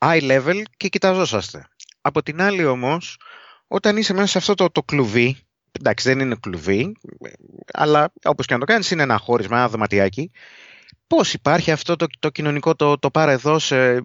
high 0.00 0.20
level 0.30 0.62
και 0.76 0.88
κοιταζόσαστε. 0.88 1.68
Από 2.00 2.22
την 2.22 2.42
άλλη 2.42 2.64
όμως, 2.64 3.18
όταν 3.66 3.96
είσαι 3.96 4.12
μέσα 4.12 4.26
σε 4.26 4.38
αυτό 4.38 4.54
το, 4.54 4.70
το 4.70 4.82
κλουβί, 4.82 5.46
εντάξει 5.78 6.08
δεν 6.08 6.20
είναι 6.20 6.36
κλουβί, 6.40 6.96
αλλά 7.72 8.12
όπως 8.24 8.46
και 8.46 8.54
να 8.54 8.60
το 8.60 8.66
κάνεις 8.66 8.90
είναι 8.90 9.02
ένα 9.02 9.18
χώρισμα, 9.18 9.56
ένα 9.56 9.68
δωματιάκι, 9.68 10.30
πώς 11.06 11.34
υπάρχει 11.34 11.70
αυτό 11.70 11.96
το, 11.96 12.06
το 12.18 12.30
κοινωνικό 12.30 12.74
το, 12.74 12.98
το 12.98 13.10
πάρα 13.10 13.32
εδώ, 13.32 13.58
σε, 13.58 14.02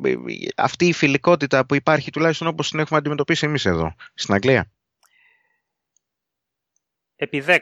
αυτή 0.56 0.86
η 0.88 0.94
φιλικότητα 0.94 1.66
που 1.66 1.76
υπάρχει 1.76 2.12
τουλάχιστον 2.12 2.48
όπως 2.48 2.70
την 2.70 2.80
έχουμε 2.80 3.00
αντιμετωπίσει 3.00 3.46
εμείς 3.46 3.66
εδώ, 3.66 3.96
στην 4.14 4.34
Αγγλία; 4.34 4.72
Επί 7.16 7.44
10. 7.48 7.58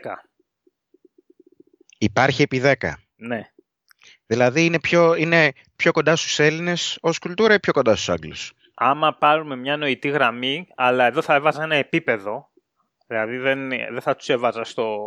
Υπάρχει 1.97 2.41
επί 2.41 2.61
10. 2.63 2.73
Ναι. 3.15 3.51
Δηλαδή 4.25 4.65
είναι 4.65 4.79
πιο, 4.79 5.15
είναι 5.15 5.51
πιο 5.75 5.91
κοντά 5.91 6.15
στους 6.15 6.39
Έλληνες 6.39 6.97
ως 7.01 7.19
κουλτούρα 7.19 7.53
ή 7.53 7.59
πιο 7.59 7.73
κοντά 7.73 7.95
στους 7.95 8.09
Άγγλους; 8.09 8.53
Άμα 8.73 9.13
πάρουμε 9.13 9.55
μια 9.55 9.77
νοητή 9.77 10.07
γραμμή, 10.09 10.67
αλλά 10.75 11.05
εδώ 11.05 11.21
θα 11.21 11.33
έβαζα 11.33 11.63
ένα 11.63 11.75
επίπεδο, 11.75 12.49
δηλαδή 13.07 13.37
δεν, 13.37 13.69
δεν 13.69 14.01
θα 14.01 14.15
τους 14.15 14.29
έβαζα 14.29 14.63
στο... 14.63 14.97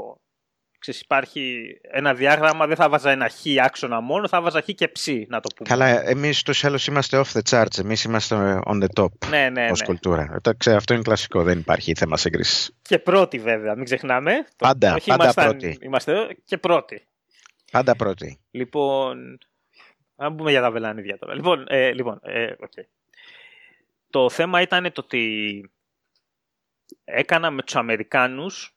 Ξέρεις, 0.78 1.00
υπάρχει 1.00 1.64
ένα 1.90 2.14
διάγραμμα, 2.14 2.66
δεν 2.66 2.76
θα 2.76 2.88
βάζα 2.88 3.10
ένα 3.10 3.28
χ 3.28 3.34
άξονα 3.64 4.00
μόνο, 4.00 4.28
θα 4.28 4.40
βάζα 4.40 4.60
χ 4.60 4.64
και 4.64 4.88
ψ, 4.88 5.06
να 5.06 5.40
το 5.40 5.48
πούμε. 5.56 5.68
Καλά, 5.68 6.08
εμείς 6.08 6.42
τους 6.42 6.64
άλλους 6.64 6.86
είμαστε 6.86 7.22
off 7.24 7.38
the 7.38 7.40
charts, 7.50 7.78
εμείς 7.78 8.04
είμαστε 8.04 8.60
on 8.66 8.82
the 8.82 9.02
top 9.02 9.28
ναι, 9.28 9.48
ναι, 9.48 9.70
ως 9.70 9.80
ναι. 9.80 9.86
κουλτούρα. 9.86 10.40
Το 10.42 10.54
ξέρω, 10.54 10.76
αυτό 10.76 10.94
είναι 10.94 11.02
κλασικό, 11.02 11.42
δεν 11.42 11.58
υπάρχει 11.58 11.94
θέμα 11.94 12.16
σύγκρισης. 12.16 12.76
Και 12.82 12.98
πρώτη 12.98 13.38
βέβαια, 13.38 13.74
μην 13.74 13.84
ξεχνάμε. 13.84 14.32
Πάντα, 14.56 14.94
Όχι, 14.94 15.08
πάντα 15.08 15.22
ήμασταν- 15.22 15.48
πρώτη. 15.48 15.78
Είμαστε 15.82 16.12
εδώ 16.12 16.26
και 16.44 16.58
πρώτη. 16.58 17.02
Πάντα 17.70 17.96
πρώτη. 17.96 18.40
Λοιπόν, 18.50 19.38
να 20.16 20.34
πούμε 20.34 20.50
για 20.50 20.60
τα 20.60 20.70
βελανίδια 20.70 21.18
τώρα. 21.18 21.34
Λοιπόν, 21.34 21.64
ε, 21.68 21.92
λοιπόν 21.92 22.20
ε, 22.22 22.52
οκ. 22.58 22.72
το 24.10 24.30
θέμα 24.30 24.60
ήταν 24.60 24.92
το 24.92 25.00
ότι 25.04 25.70
έκανα 27.04 27.50
με 27.50 27.62
τους 27.62 27.76
Αμερικάνους, 27.76 28.74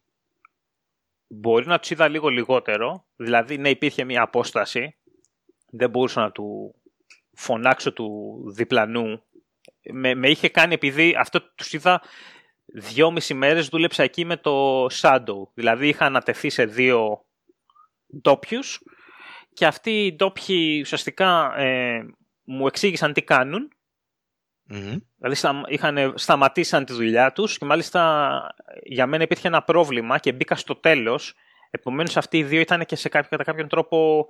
μπορεί 1.27 1.67
να 1.67 1.79
τους 1.79 1.89
είδα 1.89 2.07
λίγο 2.07 2.29
λιγότερο, 2.29 3.05
δηλαδή 3.15 3.57
ναι 3.57 3.69
υπήρχε 3.69 4.03
μια 4.03 4.21
απόσταση, 4.21 4.97
δεν 5.71 5.89
μπορούσα 5.89 6.21
να 6.21 6.31
του 6.31 6.75
φωνάξω 7.33 7.93
του 7.93 8.41
διπλανού. 8.55 9.23
Με, 9.91 10.15
με 10.15 10.29
είχε 10.29 10.49
κάνει 10.49 10.73
επειδή 10.73 11.15
αυτό 11.19 11.41
τους 11.41 11.73
είδα 11.73 12.01
δυόμιση 12.65 13.33
μέρες 13.33 13.67
δούλεψα 13.67 14.03
εκεί 14.03 14.25
με 14.25 14.37
το 14.37 14.85
Shadow. 14.85 15.47
Δηλαδή 15.53 15.87
είχα 15.87 16.05
ανατεθεί 16.05 16.49
σε 16.49 16.65
δύο 16.65 17.25
ντόπιους 18.21 18.81
και 19.53 19.65
αυτοί 19.65 20.05
οι 20.05 20.15
ντόπιοι 20.15 20.79
ουσιαστικά 20.81 21.53
ε, 21.57 22.05
μου 22.43 22.67
εξήγησαν 22.67 23.13
τι 23.13 23.21
κάνουν. 23.21 23.71
Μμμ. 24.65 24.97
Δηλαδή 25.17 25.35
στα, 25.35 25.61
είχαν, 25.67 26.13
σταματήσαν 26.15 26.85
τη 26.85 26.93
δουλειά 26.93 27.31
τους 27.31 27.57
και 27.57 27.65
μάλιστα 27.65 28.41
για 28.83 29.07
μένα 29.07 29.23
υπήρχε 29.23 29.47
ένα 29.47 29.61
πρόβλημα 29.63 30.17
και 30.17 30.31
μπήκα 30.31 30.55
στο 30.55 30.75
τέλος. 30.75 31.33
Επομένως 31.71 32.17
αυτοί 32.17 32.37
οι 32.37 32.43
δύο 32.43 32.59
ήταν 32.59 32.85
και 32.85 32.95
σε 32.95 33.09
κάποιο, 33.09 33.29
κατά 33.29 33.43
κάποιον 33.43 33.67
τρόπο 33.67 34.27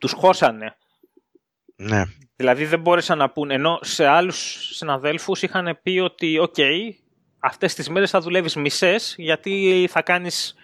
τους 0.00 0.12
χώσανε. 0.12 0.76
Ναι. 1.76 2.02
Δηλαδή 2.36 2.64
δεν 2.64 2.80
μπόρεσαν 2.80 3.18
να 3.18 3.30
πούν, 3.30 3.50
ενώ 3.50 3.78
σε 3.82 4.06
άλλους 4.06 4.68
συναδέλφους 4.76 5.42
είχαν 5.42 5.78
πει 5.82 5.98
ότι 5.98 6.38
«ΟΚ, 6.38 6.54
αυτές 7.38 7.74
τις 7.74 7.88
μέρες 7.88 8.10
θα 8.10 8.20
δουλεύεις 8.20 8.56
μισές 8.56 9.14
γιατί 9.18 9.86
θα 9.90 10.02
κάνεις 10.02 10.54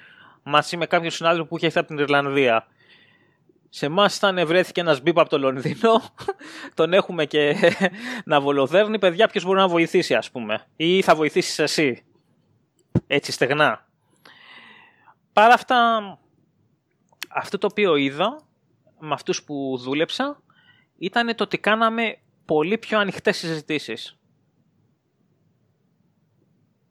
μαζί 0.43 0.77
με 0.77 0.87
κάποιον 0.87 1.11
συνάδελφο 1.11 1.47
που 1.47 1.57
είχε 1.57 1.67
έρθει 1.67 1.79
από 1.79 1.89
την 1.89 1.99
Ιρλανδία». 1.99 2.67
Σε 3.75 3.87
εμάς 3.87 4.17
ήταν 4.17 4.47
βρέθηκε 4.47 4.81
ένας 4.81 5.01
μπίπ 5.01 5.19
από 5.19 5.29
το 5.29 5.39
Λονδίνο, 5.39 6.03
τον 6.75 6.93
έχουμε 6.93 7.25
και 7.25 7.57
να 8.25 8.41
βολοδέρνει, 8.41 8.99
παιδιά 8.99 9.29
ποιος 9.29 9.45
μπορεί 9.45 9.59
να 9.59 9.69
βοηθήσει 9.69 10.15
ας 10.15 10.31
πούμε 10.31 10.67
ή 10.77 11.03
θα 11.03 11.15
βοηθήσεις 11.15 11.59
εσύ, 11.59 12.05
έτσι 13.07 13.33
στεγνά. 13.33 13.89
Παρά 15.33 15.55
αυτά, 15.55 16.01
αυτό 17.29 17.59
το 17.59 17.67
οποίο 17.71 17.97
είδα 17.97 18.41
με 18.99 19.13
αυτούς 19.13 19.43
που 19.43 19.79
δούλεψα 19.79 20.43
ήταν 20.99 21.37
το 21.37 21.45
ότι 21.45 21.59
κάναμε 21.59 22.19
πολύ 22.45 22.79
πιο 22.79 22.99
ανοιχτές 22.99 23.37
συζητήσεις. 23.37 24.19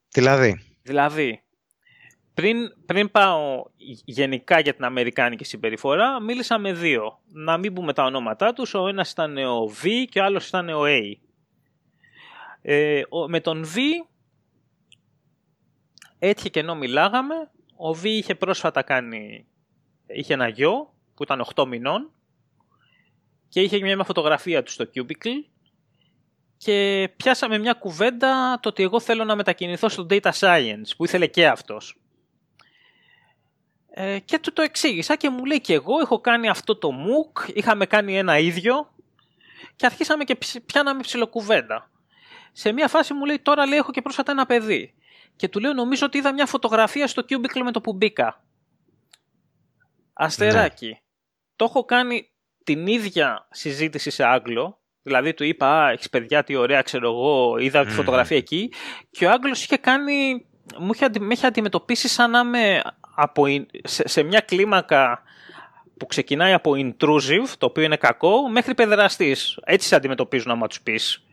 Δηλαδή, 0.10 0.76
Δηλαδή, 0.82 1.41
πριν, 2.34 2.58
πριν 2.86 3.12
πάω 3.12 3.64
γενικά 4.06 4.60
για 4.60 4.74
την 4.74 4.84
Αμερικάνικη 4.84 5.44
συμπεριφορά, 5.44 6.22
μίλησα 6.22 6.58
με 6.58 6.74
δύο. 6.74 7.20
Να 7.28 7.58
μην 7.58 7.74
πούμε 7.74 7.94
τα 7.94 8.04
ονόματά 8.04 8.54
τους, 8.54 8.74
ο 8.74 8.88
ένας 8.88 9.12
ήταν 9.12 9.38
ο 9.38 9.64
V 9.84 10.06
και 10.10 10.20
ο 10.20 10.24
άλλος 10.24 10.48
ήταν 10.48 10.70
ο 10.70 10.82
A. 10.86 11.02
Ε, 12.62 13.02
ο- 13.10 13.30
με 13.30 13.40
τον 13.40 13.66
V, 13.66 13.78
έτυχε 16.20 16.50
και 16.50 16.60
ενώ 16.60 16.76
μιλάγαμε, 16.76 17.36
ο 17.78 17.90
V 17.90 18.04
είχε 18.04 18.36
πρόσφατα 18.36 18.82
κάνει, 18.82 19.48
είχε 20.08 20.34
ένα 20.34 20.48
γιο 20.48 20.94
που 21.16 21.24
ήταν 21.24 21.46
8 21.56 21.66
μηνών 21.66 22.12
και 23.50 23.62
είχε 23.62 23.80
μια 23.80 24.04
φωτογραφία 24.04 24.64
του 24.64 24.72
στο 24.72 24.86
Cubicle 24.96 25.46
και 26.58 27.10
πιάσαμε 27.18 27.58
μια 27.58 27.74
κουβέντα 27.74 28.60
το 28.62 28.70
ότι 28.70 28.84
εγώ 28.84 29.00
θέλω 29.00 29.24
να 29.24 29.36
μετακινηθώ 29.36 29.90
στο 29.90 30.06
Data 30.10 30.32
Science 30.32 30.88
που 30.98 31.04
ήθελε 31.06 31.28
και 31.28 31.48
αυτός. 31.48 32.01
Ε, 33.94 34.20
και 34.20 34.39
του 34.39 34.54
το 34.54 34.62
εξήγησα 34.62 35.16
και 35.16 35.30
μου 35.30 35.46
λέει 35.46 35.62
και 35.62 35.74
εγώ 35.74 36.00
έχω 36.00 36.20
κάνει 36.20 36.50
αυτό 36.50 36.76
το 36.78 36.89
MOOC, 36.89 37.50
είχαμε 37.54 37.86
κάνει 37.86 38.18
ένα 38.18 38.38
ίδιο 38.38 38.94
και 39.76 39.86
αρχίσαμε 39.86 40.24
και 40.24 40.36
ψ- 40.36 40.60
πιάναμε 40.66 41.02
ψιλοκουβέντα. 41.02 41.89
Σε 42.52 42.72
μια 42.72 42.88
φάση 42.88 43.14
μου 43.14 43.26
λέει 43.26 43.39
τώρα 43.39 43.66
λέει 43.66 43.78
έχω 43.78 43.92
και 43.92 44.02
πρόσφατα 44.02 44.32
ένα 44.32 44.46
παιδί. 44.46 44.94
Και 45.36 45.48
του 45.48 45.60
λέω 45.60 45.74
νομίζω 45.74 46.06
ότι 46.06 46.18
είδα 46.18 46.34
μια 46.34 46.46
φωτογραφία 46.46 47.08
στο 47.08 47.24
Cubicle 47.30 47.62
με 47.64 47.72
το 47.72 47.82
που 47.82 47.94
μπήκα. 47.94 48.44
Αστεράκι. 50.14 51.00
Το 51.56 51.66
έχω 51.66 51.86
κάνει 51.86 52.30
την 52.64 52.88
ίδια 52.88 53.48
συζήτηση 53.52 54.10
σε 54.10 54.24
Άγγλο. 54.24 54.80
Δηλαδή 55.02 55.34
του 55.34 55.44
είπα, 55.44 55.68
Α, 55.86 55.89
έχεις 55.92 56.10
παιδιά, 56.10 56.44
τι 56.44 56.56
ωραία, 56.56 56.82
ξέρω 56.82 57.10
εγώ, 57.10 57.58
είδα 57.58 57.82
τη 57.82 57.88
Μμμ. 57.89 57.96
φωτογραφία 57.96 58.38
εκεί. 58.38 58.72
Και 59.12 59.26
ο 59.26 59.32
Άγγλος 59.32 59.64
είχε 59.64 59.78
κάνει, 59.78 60.46
μου 60.80 60.92
είχε, 60.94 61.06
αντι- 61.06 61.22
με 61.22 61.34
είχε 61.34 61.46
αντιμετωπίσει 61.48 62.08
σαν 62.08 62.32
να 62.32 62.39
είμαι 62.39 62.82
από, 63.16 63.45
σε, 63.84 64.07
σε 64.07 64.24
μια 64.24 64.39
κλίμακα 64.39 65.22
που 65.97 66.05
ξεκινάει 66.05 66.53
από 66.53 66.72
intrusive, 66.76 67.47
το 67.57 67.66
οποίο 67.66 67.84
είναι 67.84 67.95
κακό, 67.95 68.49
μέχρι 68.49 68.74
παιδεραστής. 68.76 69.59
Έτσι 69.64 69.88
σε 69.88 69.95
αντιμετωπίζουν 69.95 70.51
άμα 70.51 70.68
τους 70.68 70.82
πεις. 70.82 71.26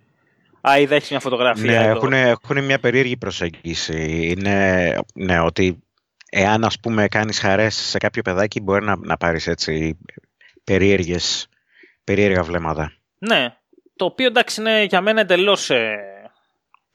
Α, 0.68 0.78
είδα 0.78 0.94
έχεις 0.94 1.10
μια 1.10 1.20
φωτογραφία 1.20 1.70
ναι, 1.80 1.86
εδώ. 1.86 1.96
έχουν, 1.96 2.12
έχουν 2.12 2.64
μια 2.64 2.78
περίεργη 2.78 3.16
προσέγγιση. 3.16 4.26
Είναι 4.36 4.98
ναι, 5.14 5.40
ότι 5.40 5.82
εάν 6.30 6.64
ας 6.64 6.80
πούμε 6.80 7.08
κάνεις 7.08 7.38
χαρές 7.38 7.74
σε 7.74 7.98
κάποιο 7.98 8.22
παιδάκι 8.22 8.60
μπορεί 8.60 8.84
να, 8.84 8.96
να 8.96 9.16
πάρεις 9.16 9.46
έτσι 9.46 9.98
περίεργες, 10.64 11.48
περίεργα 12.04 12.42
βλέμματα. 12.42 12.92
Ναι, 13.18 13.56
το 13.96 14.04
οποίο 14.04 14.26
εντάξει 14.26 14.60
είναι 14.60 14.82
για 14.82 15.00
μένα 15.00 15.20
εντελώς 15.20 15.70
ε, 15.70 15.96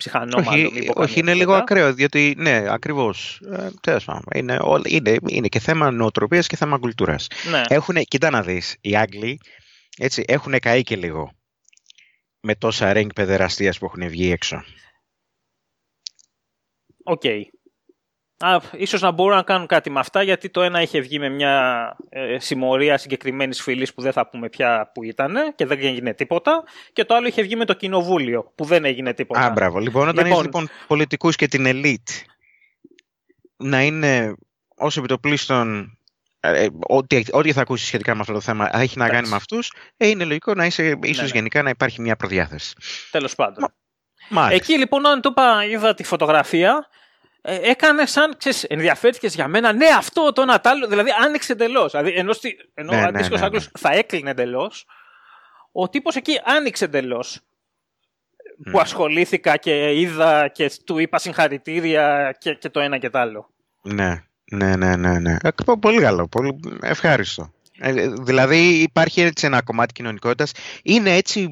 ψυχανόμαλο. 0.10 0.50
όχι, 0.68 0.80
μη 0.80 0.86
πω 0.86 1.02
όχι, 1.02 1.14
καμία 1.14 1.16
είναι 1.16 1.34
λίγο 1.34 1.46
κουβέντα. 1.46 1.58
ακραίο, 1.64 1.94
διότι 1.94 2.34
ναι, 2.38 2.64
ακριβώς. 2.68 3.42
Ε, 3.52 3.70
τέλος 3.82 4.04
πάντων, 4.06 4.24
είναι, 4.36 4.58
όλα- 4.62 4.84
είναι, 4.88 5.18
είναι 5.28 5.48
και 5.48 5.60
θέμα 5.60 5.92
νοοτροπίας 5.92 6.48
και 6.48 6.56
θέμα 6.56 6.78
κουλτούρας. 6.78 7.28
Ναι. 7.52 7.62
Έχουν, 7.68 7.96
κοίτα 7.96 8.30
να 8.30 8.42
δεις, 8.44 8.78
οι 8.82 8.96
Άγγλοι 8.96 9.40
έτσι, 9.98 10.24
έχουν 10.28 10.60
καεί 10.60 10.82
και 10.84 10.96
λίγο 10.96 11.32
με 12.40 12.56
τόσα 12.56 12.92
ring 12.96 13.08
παιδεραστίας 13.16 13.78
που 13.78 13.86
έχουν 13.86 14.08
βγει 14.10 14.32
έξω. 14.32 14.64
Οκ. 17.04 17.24
Α, 18.46 18.60
ίσως 18.72 19.02
να 19.02 19.12
μπορούν 19.12 19.36
να 19.36 19.44
κάνουν 19.44 19.68
κάτι 19.68 19.90
με 19.90 20.00
αυτά 20.00 20.24
γιατί 20.24 20.50
το 20.50 20.62
ένα 20.62 20.82
είχε 20.82 21.00
βγει 21.00 21.20
με 21.20 21.30
μια 21.30 21.96
ε, 22.10 22.40
συμμορία 22.40 22.98
συγκεκριμένης 22.98 23.62
φυλής 23.62 23.94
που 23.94 24.02
δεν 24.02 24.12
θα 24.12 24.30
πούμε 24.30 24.50
πια 24.50 24.92
που 24.94 25.04
ήταν 25.04 25.36
και 25.56 25.66
δεν 25.66 25.80
έγινε 25.82 26.14
τίποτα 26.14 26.64
και 26.94 27.06
το 27.06 27.16
άλλο 27.16 27.28
είχε 27.28 27.42
βγει 27.42 27.56
με 27.56 27.66
το 27.66 27.74
κοινοβούλιο 27.74 28.52
που 28.56 28.66
δεν 28.66 28.86
έγινε 28.86 29.14
τίποτα. 29.14 29.40
Α, 29.40 29.50
μπράβο. 29.50 29.80
Λοιπόν, 29.80 30.08
όταν 30.08 30.16
Λοιπόν. 30.16 30.32
έχεις 30.32 30.44
λοιπόν 30.44 30.70
πολιτικούς 30.88 31.36
και 31.36 31.48
την 31.48 31.66
elite 31.68 32.26
να 33.58 33.82
είναι 33.82 34.36
ως 34.76 35.00
επί 35.00 35.22
το 35.22 35.37
πλείστον 35.37 35.98
ε, 36.40 36.68
ό,τι, 36.88 37.24
ό,τι 37.32 37.54
θα 37.54 37.62
ακούσεις 37.62 37.88
σχετικά 37.88 38.16
με 38.16 38.22
αυτό 38.22 38.34
το 38.34 38.42
θέμα 38.42 38.70
έχει 38.80 38.98
να 38.98 39.04
κάνει 39.04 39.18
Εντάξει. 39.18 39.32
με 39.32 39.36
αυτούς, 39.36 39.74
ε, 39.98 40.08
είναι 40.08 40.24
λογικό 40.24 40.54
να 40.54 40.66
είσαι 40.66 41.00
ίσως 41.02 41.32
ναι. 41.32 41.38
γενικά 41.38 41.62
να 41.62 41.70
υπάρχει 41.70 42.02
μια 42.02 42.16
προδιάθεση. 42.16 42.74
Τέλος 43.12 43.36
πάντων. 43.36 43.74
Μάλιστα. 44.30 44.56
Εκεί 44.56 44.78
λοιπόν 44.80 45.06
όταν 45.06 45.22
του 45.22 45.30
είπα, 45.30 45.66
είδα 45.66 45.94
τη 45.94 46.04
φωτογραφία, 46.04 46.88
ε, 47.00 47.03
έκανες 47.44 48.12
σαν, 48.12 48.38
ξέρεις, 48.38 48.64
ενδιαφέρθηκες 48.64 49.36
για 49.36 49.48
μένα, 49.48 49.74
ναι 49.74 49.88
αυτό, 49.98 50.32
το 50.32 50.42
ένα, 50.42 50.60
τ' 50.60 50.68
άλλο, 50.68 50.88
δηλαδή 50.88 51.10
άνοιξε 51.24 51.52
εντελώς. 51.52 51.92
Δηλαδή, 51.92 52.12
ενώ, 52.12 52.34
στη, 52.34 52.58
ενώ 52.74 52.92
Ναι, 52.92 52.98
ο 52.98 53.02
ναι, 53.02 53.08
αντίστοιχος 53.08 53.40
ναι, 53.40 53.46
Άγγλος 53.46 53.70
θα 53.80 53.94
έκλεινε 53.94 54.30
εντελώς, 54.30 54.86
ο 55.72 55.90
τύπος 55.90 56.16
εκεί 56.16 56.40
άνοιξε 56.44 56.86
εντελώς. 56.86 57.40
που 58.72 58.80
ασχολήθηκα 58.80 59.58
και 59.58 60.00
είδα 60.00 60.48
και 60.48 60.72
του 60.86 60.98
είπα 60.98 61.20
συγχαρητήρια 61.20 62.36
και, 62.40 62.54
και 62.54 62.70
το 62.70 62.80
ένα 62.80 62.98
και 62.98 63.10
το 63.10 63.20
άλλο. 63.20 63.50
Ναι, 63.82 64.24
ναι, 64.52 64.76
ναι, 64.76 64.96
ναι. 64.96 65.20
ναι. 65.20 65.38
Ε, 65.42 65.50
πολύ 65.80 66.02
καλό, 66.02 66.28
πολύ 66.28 66.60
ευχάριστο. 66.82 67.54
Ε, 67.80 68.08
δηλαδή 68.08 68.82
υπάρχει 68.82 69.22
έτσι 69.22 69.46
ένα 69.46 69.62
κομμάτι 69.62 69.94
κοινωνικότητας. 69.94 70.52
Είναι 70.84 71.16
έτσι... 71.16 71.50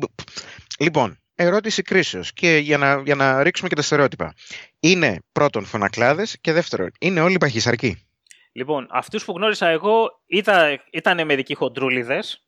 Λοιπόν, 0.79 1.20
ερώτηση 1.41 1.81
κρίσεως 1.81 2.33
και 2.33 2.57
για 2.57 2.77
να, 2.77 3.01
για 3.01 3.15
να 3.15 3.43
ρίξουμε 3.43 3.69
και 3.69 3.75
τα 3.75 3.81
στερεότυπα. 3.81 4.33
Είναι 4.79 5.19
πρώτον 5.31 5.65
φωνακλάδες 5.65 6.37
και 6.41 6.51
δεύτερον, 6.51 6.91
είναι 6.99 7.21
όλοι 7.21 7.37
παχυσαρκοί. 7.37 8.05
Λοιπόν, 8.51 8.87
αυτούς 8.91 9.25
που 9.25 9.31
γνώρισα 9.31 9.67
εγώ 9.67 10.21
ήταν, 10.25 10.81
ήταν 10.91 11.25
μερικοί 11.25 11.55
χοντρούλιδες. 11.55 12.45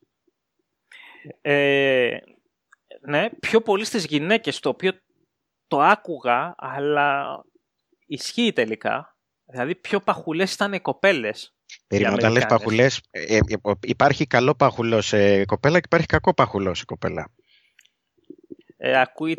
Ε, 1.40 2.16
ναι, 3.00 3.30
πιο 3.40 3.60
πολύ 3.60 3.84
στις 3.84 4.04
γυναίκες, 4.04 4.60
το 4.60 4.68
οποίο 4.68 4.92
το 5.66 5.80
άκουγα, 5.80 6.54
αλλά 6.56 7.38
ισχύει 8.06 8.52
τελικά. 8.52 9.16
Δηλαδή, 9.44 9.74
πιο 9.74 10.00
παχουλές 10.00 10.52
ήταν 10.52 10.72
οι 10.72 10.80
κοπέλες. 10.80 11.54
Περίμενα, 11.86 12.14
όταν 12.14 12.32
λες 12.32 12.46
παχουλές, 12.46 13.00
ε, 13.10 13.36
ε, 13.36 13.40
υπάρχει 13.82 14.26
καλό 14.26 14.54
παχουλό 14.54 15.00
σε 15.00 15.44
κοπέλα 15.44 15.78
και 15.78 15.86
υπάρχει 15.86 16.06
κακό 16.06 16.34
παχουλό 16.34 16.74
σε 16.74 16.84
κοπέλα. 16.84 17.30
Ε, 18.86 19.00
ακούει 19.00 19.36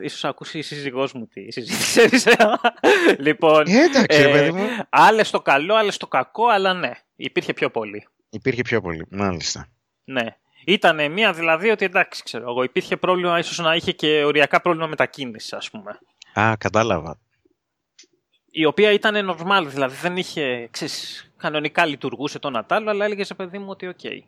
ίσως 0.00 0.24
ακούσει 0.24 0.58
η 0.58 0.62
σύζυγός 0.62 1.12
μου 1.12 1.26
τη 1.26 1.52
συζήτηση. 1.52 2.30
λοιπόν, 3.26 3.66
ε, 3.66 3.82
εντάξει, 3.82 4.20
ε, 4.20 4.32
παιδί 4.32 4.52
μου. 4.52 4.66
Άλλες 4.88 5.30
το 5.30 5.40
καλό, 5.40 5.74
άλλες 5.74 5.96
το 5.96 6.06
κακό, 6.06 6.46
αλλά 6.46 6.74
ναι, 6.74 6.90
υπήρχε 7.16 7.52
πιο 7.52 7.70
πολύ. 7.70 8.08
Υπήρχε 8.30 8.62
πιο 8.62 8.80
πολύ, 8.80 9.06
μάλιστα. 9.10 9.68
Ναι. 10.04 10.24
Ήταν 10.64 11.12
μία 11.12 11.32
δηλαδή 11.32 11.70
ότι 11.70 11.84
εντάξει, 11.84 12.22
ξέρω 12.22 12.50
εγώ, 12.50 12.62
υπήρχε 12.62 12.96
πρόβλημα, 12.96 13.38
ίσως 13.38 13.58
να 13.58 13.74
είχε 13.74 13.92
και 13.92 14.24
οριακά 14.24 14.60
πρόβλημα 14.60 14.86
μετακίνησης, 14.86 15.52
ας 15.52 15.70
πούμε. 15.70 15.98
Α, 16.40 16.56
κατάλαβα. 16.56 17.18
Η 18.50 18.64
οποία 18.64 18.92
ήταν 18.92 19.30
normal, 19.30 19.64
δηλαδή 19.66 19.96
δεν 19.96 20.16
είχε, 20.16 20.68
ξέρεις, 20.70 21.30
κανονικά 21.36 21.86
λειτουργούσε 21.86 22.38
το 22.38 22.50
Νατάλο, 22.50 22.90
αλλά 22.90 23.04
έλεγες 23.04 23.34
παιδί 23.34 23.58
μου 23.58 23.68
ότι 23.68 23.86
OK. 23.86 23.98
Okay. 24.02 24.18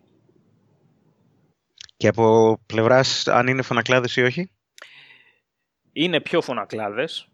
Και 1.97 2.09
από 2.09 2.59
πλευράς 2.67 3.29
αν 3.29 3.47
είναι 3.47 3.63
φωνακλάδες 3.63 4.17
ή 4.17 4.23
όχι; 4.23 4.51
Είναι 5.93 6.21
πιο 6.21 6.41
φωνακλάδες, 6.41 7.29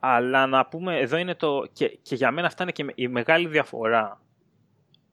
αλλά 0.00 0.46
να 0.46 0.66
πούμε, 0.66 0.98
εδώ 0.98 1.16
είναι 1.16 1.34
το, 1.34 1.66
και, 1.72 1.88
και 1.88 2.14
για 2.14 2.30
μένα 2.30 2.46
αυτά 2.46 2.62
είναι 2.62 2.72
και 2.72 2.86
η 2.94 3.08
μεγάλη 3.08 3.48
διαφορά 3.48 4.20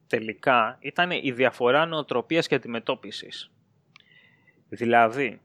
τελικά, 0.06 0.76
ήταν 0.80 1.10
η 1.10 1.32
διαφορά 1.32 1.86
νοοτροπίας 1.86 2.46
και 2.46 2.54
αντιμετώπισης. 2.54 3.50
Δηλαδή, 4.68 5.40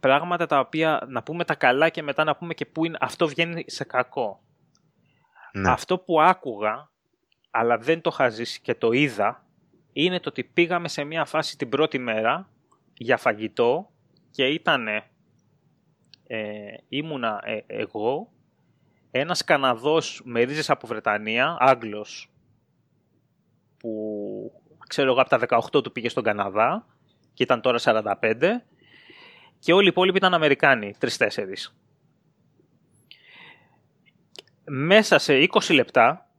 πράγματα 0.00 0.46
τα 0.46 0.58
οποία 0.58 1.06
να 1.08 1.22
πούμε 1.22 1.44
τα 1.44 1.54
καλά 1.54 1.88
και 1.88 2.02
μετά 2.02 2.24
να 2.24 2.36
πούμε 2.36 2.54
και 2.54 2.66
πού 2.66 2.84
είναι, 2.84 2.98
αυτό 3.00 3.28
βγαίνει 3.28 3.64
σε 3.66 3.84
κακό. 3.84 4.42
Ναι. 5.52 5.70
Αυτό 5.70 5.98
που 5.98 6.20
άκουγα, 6.20 6.90
αλλά 7.50 7.78
δεν 7.78 8.00
το 8.00 8.10
είχα 8.12 8.28
ζήσει 8.28 8.60
και 8.60 8.74
το 8.74 8.92
είδα, 8.92 9.46
είναι 9.92 10.20
το 10.20 10.28
ότι 10.28 10.44
πήγαμε 10.44 10.88
σε 10.88 11.04
μια 11.04 11.24
φάση 11.24 11.56
την 11.56 11.68
πρώτη 11.68 11.98
μέρα 11.98 12.48
για 12.94 13.16
φαγητό 13.16 13.90
και 14.38 14.46
ήταν 14.46 14.88
ε, 16.26 16.74
ήμουνα 16.88 17.40
ε, 17.44 17.58
εγώ, 17.66 18.32
ένας 19.10 19.44
Καναδός 19.44 20.20
με 20.24 20.42
ρίζες 20.42 20.70
από 20.70 20.86
Βρετανία, 20.86 21.56
Άγγλος, 21.60 22.30
που 23.78 24.62
ξέρω 24.88 25.10
εγώ 25.10 25.20
από 25.20 25.46
τα 25.46 25.60
18 25.72 25.82
του 25.82 25.92
πήγε 25.92 26.08
στον 26.08 26.22
Καναδά 26.22 26.86
και 27.34 27.42
ήταν 27.42 27.60
τώρα 27.60 27.78
45 27.82 28.34
και 29.58 29.72
όλοι 29.72 29.84
οι 29.84 29.90
υπόλοιποι 29.90 30.16
ήταν 30.16 30.34
Αμερικάνοι, 30.34 30.94
τρεις-τέσσερις. 30.98 31.76
Μέσα 34.64 35.18
σε 35.18 35.48
20 35.52 35.74
λεπτά, 35.74 36.30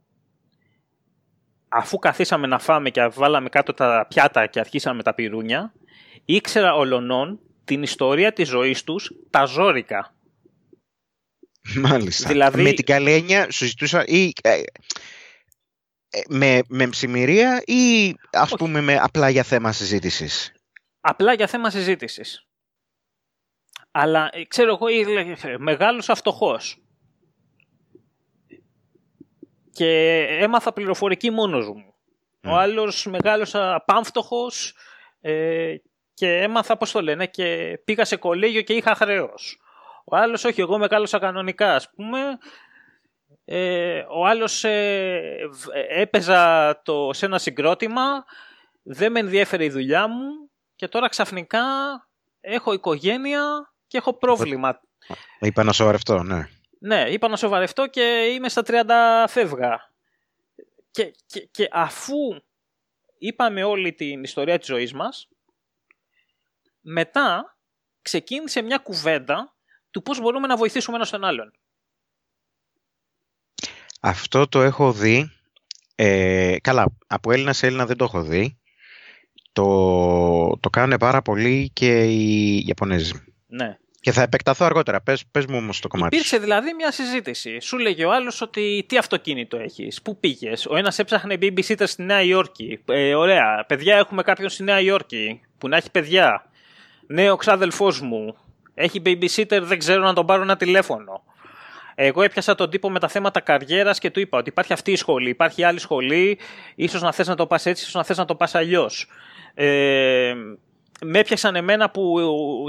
αφού 1.68 1.98
καθίσαμε 1.98 2.46
να 2.46 2.58
φάμε 2.58 2.90
και 2.90 3.06
βάλαμε 3.06 3.48
κάτω 3.48 3.74
τα 3.74 4.06
πιάτα 4.08 4.46
και 4.46 4.60
αρχίσαμε 4.60 5.02
τα 5.02 5.14
πυρούνια, 5.14 5.72
ήξερα 6.24 6.74
ολονών 6.74 7.40
την 7.64 7.82
ιστορία 7.82 8.32
της 8.32 8.48
ζωής 8.48 8.84
τους 8.84 9.12
τα 9.30 9.44
ζώρικα. 9.44 10.14
Μάλιστα. 11.76 12.28
Δηλαδή... 12.28 12.62
Με 12.62 12.72
την 12.72 12.84
καλή 12.84 13.12
έννοια 13.12 13.50
σου 13.50 13.64
ζητούσα 13.64 14.04
ή, 14.06 14.32
ε, 14.42 14.62
ε, 16.10 16.22
με, 16.28 16.60
με 16.68 16.88
ψημυρία 16.88 17.62
ή 17.66 18.14
ας 18.30 18.54
πούμε 18.54 18.80
με 18.80 18.96
απλά 18.96 19.28
για 19.28 19.42
θέμα 19.42 19.72
συζήτησης; 19.72 20.52
Απλά 21.00 21.32
για 21.32 21.46
θέμα 21.46 21.70
συζήτησης. 21.70 22.46
Αλλά 23.90 24.28
ε, 24.32 24.44
ξέρω 24.44 24.70
εγώ 24.70 24.86
μεγάλος 25.58 26.08
αυτοχός. 26.08 26.78
Και 29.72 30.20
έμαθα 30.40 30.72
πληροφορική 30.72 31.30
μόνος 31.30 31.66
μου. 31.68 31.94
Ο 32.44 32.56
άλλος 32.56 33.06
μεγάλος 33.06 33.54
απάμφτωχος 33.54 34.74
ε, 35.20 35.76
και 36.20 36.36
έμαθα 36.36 36.76
πώς 36.76 36.90
το 36.90 37.02
λένε 37.02 37.26
και 37.26 37.78
πήγα 37.84 38.04
σε 38.04 38.16
κολέγιο 38.16 38.60
και 38.60 38.72
είχα 38.72 38.94
χρέος. 38.94 39.60
Ο 40.04 40.16
άλλος 40.16 40.44
όχι, 40.44 40.60
εγώ 40.60 40.78
μεγάλωσα 40.78 41.18
κανονικά 41.18 41.74
ας 41.74 41.90
πούμε. 41.90 42.18
Ε, 43.44 44.04
ο 44.08 44.26
άλλος 44.26 44.64
ε, 44.64 45.48
έπαιζα 45.88 46.80
το, 46.82 47.10
σε 47.12 47.26
ένα 47.26 47.38
συγκρότημα, 47.38 48.24
δεν 48.82 49.12
με 49.12 49.18
ενδιέφερε 49.18 49.64
η 49.64 49.70
δουλειά 49.70 50.08
μου 50.08 50.50
και 50.76 50.88
τώρα 50.88 51.08
ξαφνικά 51.08 51.62
έχω 52.40 52.72
οικογένεια 52.72 53.72
και 53.86 53.98
έχω 53.98 54.12
πρόβλημα. 54.12 54.80
Είπα 55.40 55.64
να 55.64 55.72
σοβαρευτώ, 55.72 56.22
ναι. 56.22 56.48
Ναι, 56.78 57.04
είπα 57.08 57.28
να 57.28 57.36
σοβαρευτώ 57.36 57.86
και 57.86 58.30
είμαι 58.34 58.48
στα 58.48 58.62
30 58.66 58.74
φεύγα. 59.28 59.90
Και, 60.90 61.14
και, 61.26 61.48
και 61.50 61.68
αφού 61.72 62.16
είπαμε 63.18 63.62
όλη 63.62 63.92
την 63.92 64.22
ιστορία 64.22 64.58
της 64.58 64.66
ζωής 64.66 64.92
μας, 64.92 65.28
μετά 66.90 67.58
ξεκίνησε 68.02 68.62
μια 68.62 68.78
κουβέντα 68.78 69.54
του 69.90 70.02
πώς 70.02 70.20
μπορούμε 70.20 70.46
να 70.46 70.56
βοηθήσουμε 70.56 70.96
ένας 70.96 71.10
τον 71.10 71.24
άλλον. 71.24 71.52
Αυτό 74.00 74.48
το 74.48 74.60
έχω 74.60 74.92
δει. 74.92 75.30
Ε, 75.94 76.56
καλά, 76.60 76.86
από 77.06 77.32
Έλληνα 77.32 77.52
σε 77.52 77.66
Έλληνα 77.66 77.86
δεν 77.86 77.96
το 77.96 78.04
έχω 78.04 78.22
δει. 78.22 78.58
Το, 79.52 80.58
το 80.60 80.70
κάνουν 80.70 80.98
πάρα 80.98 81.22
πολύ 81.22 81.70
και 81.72 82.04
οι 82.04 82.56
Ιαπωνέζοι. 82.66 83.24
Ναι. 83.46 83.78
Και 84.00 84.12
θα 84.12 84.22
επεκταθώ 84.22 84.64
αργότερα. 84.64 85.00
Πες, 85.00 85.26
πες 85.30 85.46
μου 85.46 85.56
όμως 85.56 85.80
το 85.80 85.88
κομμάτι. 85.88 86.14
Υπήρξε 86.14 86.38
δηλαδή 86.38 86.74
μια 86.74 86.92
συζήτηση. 86.92 87.60
Σου 87.60 87.78
λέγε 87.78 88.04
ο 88.04 88.12
άλλος 88.12 88.40
ότι 88.40 88.84
τι 88.88 88.98
αυτοκίνητο 88.98 89.56
έχεις, 89.56 90.02
πού 90.02 90.20
πήγες. 90.20 90.66
Ο 90.66 90.76
ένας 90.76 90.98
έψαχνε 90.98 91.34
babysitter 91.40 91.84
στη 91.86 92.02
Νέα 92.02 92.22
Υόρκη. 92.22 92.82
Ε, 92.84 93.14
ωραία, 93.14 93.64
παιδιά 93.68 93.96
έχουμε 93.96 94.22
κάποιον 94.22 94.48
στη 94.48 94.62
Νέα 94.62 94.80
Υόρκη 94.80 95.40
που 95.58 95.68
να 95.68 95.76
έχει 95.76 95.90
παιδιά. 95.90 96.49
Ναι, 97.12 97.30
ο 97.30 97.36
ξάδελφός 97.36 98.00
μου 98.00 98.36
έχει 98.74 99.02
babysitter, 99.04 99.60
δεν 99.62 99.78
ξέρω 99.78 100.02
να 100.02 100.12
τον 100.12 100.26
πάρω 100.26 100.42
ένα 100.42 100.56
τηλέφωνο. 100.56 101.22
Εγώ 101.94 102.22
έπιασα 102.22 102.54
τον 102.54 102.70
τύπο 102.70 102.90
με 102.90 102.98
τα 102.98 103.08
θέματα 103.08 103.40
καριέρας 103.40 103.98
και 103.98 104.10
του 104.10 104.20
είπα 104.20 104.38
ότι 104.38 104.48
υπάρχει 104.48 104.72
αυτή 104.72 104.92
η 104.92 104.96
σχολή, 104.96 105.28
υπάρχει 105.28 105.64
άλλη 105.64 105.78
σχολή, 105.78 106.38
ίσως 106.74 107.02
να 107.02 107.12
θες 107.12 107.26
να 107.26 107.34
το 107.34 107.46
πας 107.46 107.66
έτσι, 107.66 107.82
ίσως 107.82 107.94
να 107.94 108.04
θες 108.04 108.16
να 108.16 108.24
το 108.24 108.34
πας 108.34 108.54
αλλιώς. 108.54 109.06
Ε, 109.54 110.34
με 111.04 111.18
έπιασαν 111.18 111.56
εμένα 111.56 111.90
που 111.90 112.16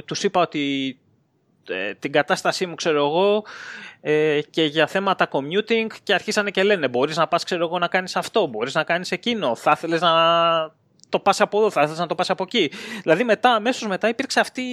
τους 0.06 0.24
είπα 0.24 0.42
ότι 0.42 0.98
ε, 1.68 1.94
την 1.94 2.12
κατάστασή 2.12 2.66
μου 2.66 2.76
ξέρω 2.76 3.06
εγώ 3.06 3.44
ε, 4.02 4.40
και 4.50 4.64
για 4.64 4.88
θέματα 4.88 5.30
commuting 5.32 5.88
και 6.04 6.14
αρχίσανε 6.14 6.52
και 6.52 6.64
λένε 6.64 6.88
μπορείς 6.88 7.18
να 7.18 7.28
πας 7.28 7.44
ξέρω 7.44 7.66
εγώ 7.66 7.80
να 7.80 7.88
κάνεις 7.88 8.16
αυτό, 8.16 8.48
μπορείς 8.48 8.74
να 8.74 8.84
κάνεις 8.84 9.12
εκείνο, 9.12 9.56
θα 9.56 9.72
ήθελες 9.76 10.02
να 10.02 10.12
το 11.12 11.20
πας 11.20 11.42
από 11.42 11.58
εδώ, 11.58 11.72
θα 11.72 11.82
ήθελες 11.82 12.00
να 12.00 12.08
το 12.08 12.16
πας 12.16 12.30
από 12.30 12.44
εκεί. 12.44 12.72
Δηλαδή 13.02 13.24
μετά, 13.24 13.54
αμέσως 13.54 13.88
μετά 13.88 14.08
υπήρξε 14.08 14.40
αυτή... 14.40 14.64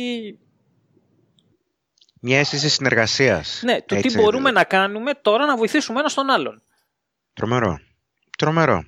Μια 2.20 2.38
αίσθηση 2.38 2.68
συνεργασίας. 2.68 3.60
Ναι, 3.64 3.82
το 3.82 4.00
τι 4.00 4.14
μπορούμε 4.14 4.50
να 4.50 4.64
κάνουμε 4.64 5.14
τώρα 5.22 5.46
να 5.46 5.56
βοηθήσουμε 5.56 6.00
ένα 6.00 6.08
τον 6.08 6.30
άλλον. 6.30 6.62
Τρομερό. 7.32 7.80
Τρομερό. 8.38 8.84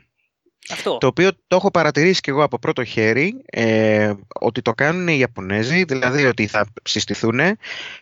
Αυτό. 0.70 0.98
Το 0.98 1.06
οποίο 1.06 1.30
το 1.46 1.56
έχω 1.56 1.70
παρατηρήσει 1.70 2.20
και 2.20 2.30
εγώ 2.30 2.42
από 2.42 2.58
πρώτο 2.58 2.84
χέρι 2.84 3.42
ε, 3.46 4.12
ότι 4.40 4.62
το 4.62 4.72
κάνουν 4.72 5.08
οι 5.08 5.18
Ιαπωνέζοι, 5.18 5.84
δηλαδή 5.84 6.26
ότι 6.26 6.46
θα 6.46 6.66
συστηθούν, 6.82 7.40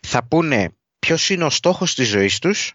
θα 0.07 0.25
πούνε 0.25 0.77
ποιος 0.99 1.31
είναι 1.31 1.45
ο 1.45 1.51
στόχος 1.51 1.95
της 1.95 2.09
ζωής 2.09 2.39
τους 2.39 2.75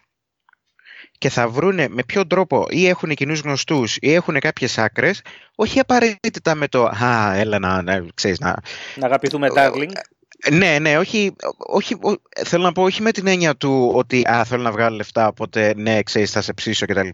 και 1.24 1.30
θα 1.30 1.48
βρούνε 1.48 1.88
με 1.88 2.02
ποιον 2.02 2.28
τρόπο 2.28 2.66
ή 2.68 2.88
έχουν 2.88 3.14
κοινούς 3.14 3.40
γνωστούς 3.40 3.96
ή 4.00 4.12
έχουν 4.12 4.38
κάποιες 4.38 4.78
άκρες, 4.78 5.22
όχι 5.54 5.78
απαραίτητα 5.78 6.54
με 6.54 6.68
το 6.68 6.84
Α, 6.84 7.34
έλα 7.34 7.58
να, 7.58 7.82
να 7.82 8.04
ξέρεις, 8.14 8.38
να. 8.38 8.56
Να 8.96 9.06
αγαπηθούμε, 9.06 9.48
darling. 9.56 9.90
Ναι, 10.52 10.78
ναι, 10.78 10.98
όχι, 10.98 11.36
όχι, 11.58 11.96
θέλω 12.44 12.62
να 12.62 12.72
πω 12.72 12.82
όχι 12.82 13.02
με 13.02 13.12
την 13.12 13.26
έννοια 13.26 13.56
του 13.56 13.90
ότι 13.94 14.22
α, 14.30 14.44
θέλω 14.44 14.62
να 14.62 14.72
βγάλω 14.72 14.96
λεφτά, 14.96 15.28
οπότε 15.28 15.74
ναι, 15.76 16.02
ξέρεις, 16.02 16.30
θα 16.30 16.40
σε 16.40 16.52
ψήσω 16.52 16.86
κτλ. 16.86 17.08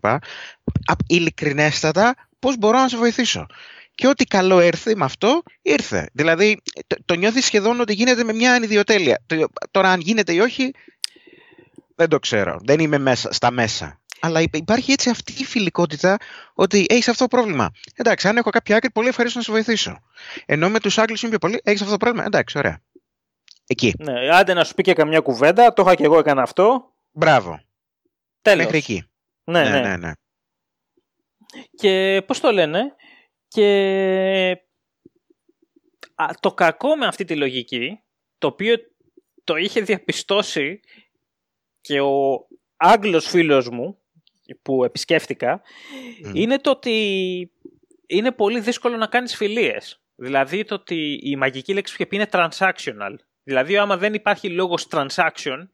Ειλικρινέστατα, 1.07 2.15
πώς 2.39 2.57
μπορώ 2.59 2.79
να 2.79 2.89
σε 2.89 2.97
βοηθήσω; 2.97 3.47
και 3.95 4.07
ό,τι 4.07 4.25
καλό 4.25 4.59
έρθει 4.59 4.97
με 4.97 5.05
αυτό, 5.05 5.43
ήρθε. 5.63 6.11
Δηλαδή, 6.13 6.63
το, 6.87 6.97
το 7.05 7.15
νιώθεις 7.15 7.45
σχεδόν 7.45 7.81
ότι 7.81 7.93
γίνεται 7.93 8.25
με 8.25 8.33
μια 8.33 8.53
ανιδιοτέλεια. 8.53 9.23
Τώρα, 9.71 9.91
αν 9.91 10.01
γίνεται 10.01 10.33
ή 10.33 10.39
όχι, 10.39 10.73
δεν 12.01 12.09
το 12.09 12.19
ξέρω. 12.19 12.61
Δεν 12.63 12.81
είμαι 12.81 12.99
μέσα, 12.99 13.33
στα 13.33 13.51
μέσα. 13.51 14.00
Αλλά 14.21 14.41
υπάρχει 14.53 14.93
έτσι 14.93 15.11
αυτή 15.11 15.33
η 15.33 15.45
φιλικότητα 15.45 16.17
ότι 16.55 16.87
έχεις 16.89 17.09
αυτό 17.09 17.27
το 17.27 17.37
πρόβλημα. 17.37 17.71
Εντάξει, 17.95 18.29
αν 18.29 18.37
έχω 18.37 18.51
κάποια 18.51 18.77
άκρη, 18.77 18.91
πολύ 18.91 19.09
ευχαρίστω 19.09 19.39
να 19.39 19.45
σε 19.45 19.53
βοηθήσω. 19.53 20.03
Ενώ 20.47 20.69
με 20.69 20.81
τους 20.81 20.99
Άγγλους 20.99 21.21
είναι 21.23 21.31
πιο 21.31 21.39
πολύ, 21.39 21.61
έχεις 21.65 21.81
αυτό 21.81 21.93
το 21.93 21.99
πρόβλημα. 21.99 22.25
Εντάξει, 22.25 22.59
ωραία. 22.59 22.83
Εκεί. 23.67 23.95
Ναι, 23.99 24.35
άντε 24.37 24.55
να 24.55 24.65
σου 24.65 24.75
πει 24.75 24.83
και 24.83 24.93
καμιά 24.93 25.21
κουβέντα, 25.21 25.73
το 25.73 25.83
είχα 25.83 25.95
και 25.95 26.05
εγώ 26.05 26.19
έκανα 26.19 26.43
αυτό. 26.43 26.95
Μπράβο. 27.11 27.61
Τέλος. 28.43 28.65
Μέχρι 28.65 28.79
εκεί. 28.79 29.05
Ναι, 29.45 29.69
ναι. 29.69 29.81
ναι, 29.81 29.97
ναι. 29.97 30.13
Και 31.75 32.23
πώς 32.27 32.41
το 32.41 32.53
λένε, 32.53 32.95
και 33.49 34.57
το 36.41 36.55
κακό 36.55 36.97
με 36.97 37.07
αυτή 37.07 37.25
τη 37.25 37.37
λογική, 37.37 38.01
το 38.39 38.47
οποίο 38.47 38.77
το 39.45 39.57
είχε 39.57 39.81
διαπιστώσει 39.81 40.81
και 41.81 42.01
ο 42.01 42.47
Άγγλος 42.77 43.27
φίλος 43.29 43.69
μου 43.69 43.99
που 44.63 44.85
επισκέφτηκα, 44.85 45.61
είναι 46.33 46.59
το 46.59 46.71
ότι 46.71 47.51
είναι 48.07 48.33
πολύ 48.33 48.61
δύσκολο 48.61 48.97
να 48.97 49.07
κάνεις 49.07 49.37
φιλίες. 49.37 50.01
Δηλαδή 50.17 50.65
το 50.65 50.75
ότι 50.75 51.21
η 51.23 51.37
μαγική 51.37 51.73
λέξη 51.75 51.97
που 51.97 52.03
είχε 52.03 52.11
πει 52.11 52.17
είναι 52.17 52.29
transactional. 52.31 53.15
Δηλαδή 53.43 53.77
άμα 53.77 53.97
δεν 53.97 54.15
υπάρχει 54.15 54.51
λόγος 54.51 54.89
transaction, 54.91 55.69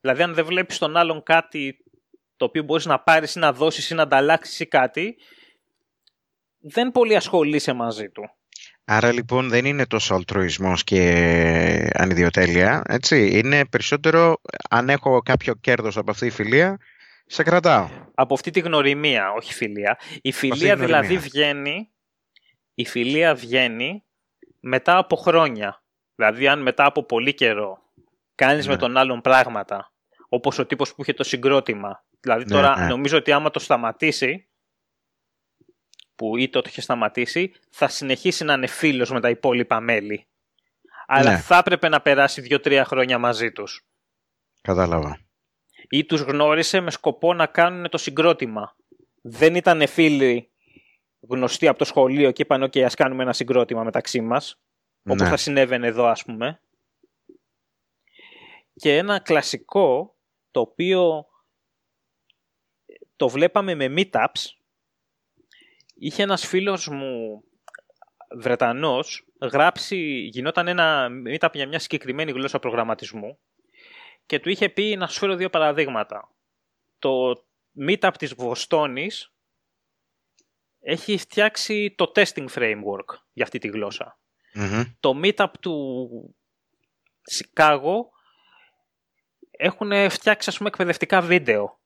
δηλαδή 0.00 0.22
αν 0.22 0.34
δεν 0.34 0.44
βλέπεις 0.44 0.78
τον 0.78 0.96
άλλον 0.96 1.22
κάτι 1.22 1.84
το 2.36 2.44
οποίο 2.44 2.62
μπορείς 2.62 2.86
να 2.86 3.00
πάρεις 3.00 3.34
ή 3.34 3.38
να 3.38 3.52
δώσεις 3.52 3.90
ή 3.90 3.94
να 3.94 4.02
ανταλλάξεις 4.02 4.60
ή 4.60 4.66
κάτι, 4.66 5.16
δεν 6.60 6.90
πολύ 6.90 7.16
ασχολείσαι 7.16 7.72
μαζί 7.72 8.08
του. 8.08 8.22
Άρα 8.84 9.12
λοιπόν 9.12 9.48
δεν 9.48 9.64
είναι 9.64 9.86
τόσο 9.86 10.14
αλτρουισμός 10.14 10.84
και 10.84 11.90
ανιδιοτέλεια, 11.92 12.82
έτσι. 12.88 13.38
Είναι 13.38 13.66
περισσότερο 13.66 14.40
αν 14.70 14.88
έχω 14.88 15.20
κάποιο 15.20 15.54
κέρδος 15.54 15.96
από 15.96 16.10
αυτή 16.10 16.26
τη 16.26 16.34
φιλία, 16.34 16.78
σε 17.30 17.42
κρατάω. 17.42 17.88
Από 18.14 18.34
αυτή 18.34 18.50
τη 18.50 18.60
γνωριμία, 18.60 19.32
όχι 19.32 19.54
φιλία. 19.54 19.98
Η 20.22 20.32
φιλία 20.32 20.76
δηλαδή 20.76 21.18
βγαίνει, 21.18 21.92
η 22.74 22.86
φιλία 22.86 23.34
βγαίνει 23.34 24.04
μετά 24.60 24.96
από 24.96 25.16
χρόνια. 25.16 25.82
Δηλαδή 26.14 26.48
αν 26.48 26.62
μετά 26.62 26.84
από 26.84 27.04
πολύ 27.04 27.34
καιρό 27.34 27.78
κάνεις 28.34 28.66
με 28.66 28.72
ναι. 28.72 28.78
τον 28.78 28.96
άλλον 28.96 29.20
πράγματα, 29.20 29.92
όπως 30.28 30.58
ο 30.58 30.66
τύπος 30.66 30.94
που 30.94 31.02
είχε 31.02 31.12
το 31.12 31.24
συγκρότημα. 31.24 32.04
Δηλαδή 32.20 32.44
ναι, 32.44 32.50
τώρα 32.50 32.78
ναι. 32.78 32.86
νομίζω 32.86 33.16
ότι 33.16 33.32
άμα 33.32 33.50
το 33.50 33.58
σταματήσει, 33.58 34.48
που 36.14 36.36
ή 36.36 36.48
το 36.48 36.62
είχε 36.66 36.80
σταματήσει, 36.80 37.52
θα 37.70 37.88
συνεχίσει 37.88 38.44
να 38.44 38.52
είναι 38.52 38.66
φίλος 38.66 39.10
με 39.10 39.20
τα 39.20 39.28
υπόλοιπα 39.30 39.80
μέλη. 39.80 40.26
Αλλά 41.06 41.38
θα 41.38 41.56
έπρεπε 41.56 41.88
να 41.88 42.00
περάσει 42.00 42.40
δύο-τρία 42.40 42.84
χρόνια 42.84 43.18
μαζί 43.18 43.52
τους. 43.52 43.84
Κατάλαβα. 44.60 45.29
Ή 45.92 46.04
τους 46.04 46.20
γνώρισε 46.20 46.80
με 46.80 46.90
σκοπό 46.90 47.34
να 47.34 47.46
κάνουν 47.46 47.88
το 47.88 47.98
συγκρότημα. 47.98 48.76
Δεν 49.20 49.54
ήταν 49.54 49.86
φίλοι 49.86 50.50
γνωστοί 51.20 51.68
από 51.68 51.78
το 51.78 51.84
σχολείο 51.84 52.30
και 52.30 52.42
είπαν: 52.42 52.64
OK, 52.64 52.78
ας 52.78 52.94
κάνουμε 52.94 53.22
ένα 53.22 53.32
συγκρότημα 53.32 53.82
μεταξύ 53.82 54.20
μας. 54.20 54.60
Ναι. 55.02 55.12
Όπω 55.12 55.24
θα 55.24 55.36
συνέβαινε 55.36 55.86
εδώ, 55.86 56.04
ας 56.04 56.24
πούμε. 56.24 56.60
Και 58.74 58.96
ένα 58.96 59.18
κλασικό 59.18 60.14
το 60.50 60.60
οποίο 60.60 61.26
το 63.16 63.28
βλέπαμε 63.28 63.74
με 63.74 63.94
meetups 63.96 64.60
είχε 65.94 66.22
ένας 66.22 66.46
φίλος 66.46 66.88
μου 66.88 67.44
Βρετανός 68.36 69.26
γράψει, 69.52 69.96
γινόταν 70.32 70.68
ένα 70.68 71.08
meetup 71.26 71.52
για 71.52 71.68
μια 71.68 71.78
συγκεκριμένη 71.78 72.32
γλώσσα 72.32 72.58
προγραμματισμού 72.58 73.38
και 74.30 74.38
του 74.38 74.48
είχε 74.48 74.68
πει 74.68 74.96
να 74.96 75.06
σου 75.06 75.18
φέρω 75.18 75.34
δύο 75.34 75.50
παραδείγματα. 75.50 76.32
Το 76.98 77.44
meetup 77.86 78.10
της 78.18 78.34
Βοστόνης 78.34 79.32
έχει 80.80 81.16
φτιάξει 81.16 81.94
το 81.96 82.12
testing 82.14 82.46
framework 82.54 83.18
για 83.32 83.44
αυτή 83.44 83.58
τη 83.58 83.68
γλωσσα 83.68 84.18
Το 85.00 85.20
meetup 85.22 85.50
του 85.60 85.74
Σικάγο 87.22 88.10
έχουν 89.50 90.10
φτιάξει 90.10 90.50
ας 90.50 90.56
πούμε 90.56 90.68
εκπαιδευτικά 90.68 91.20
βίντεο 91.20 91.80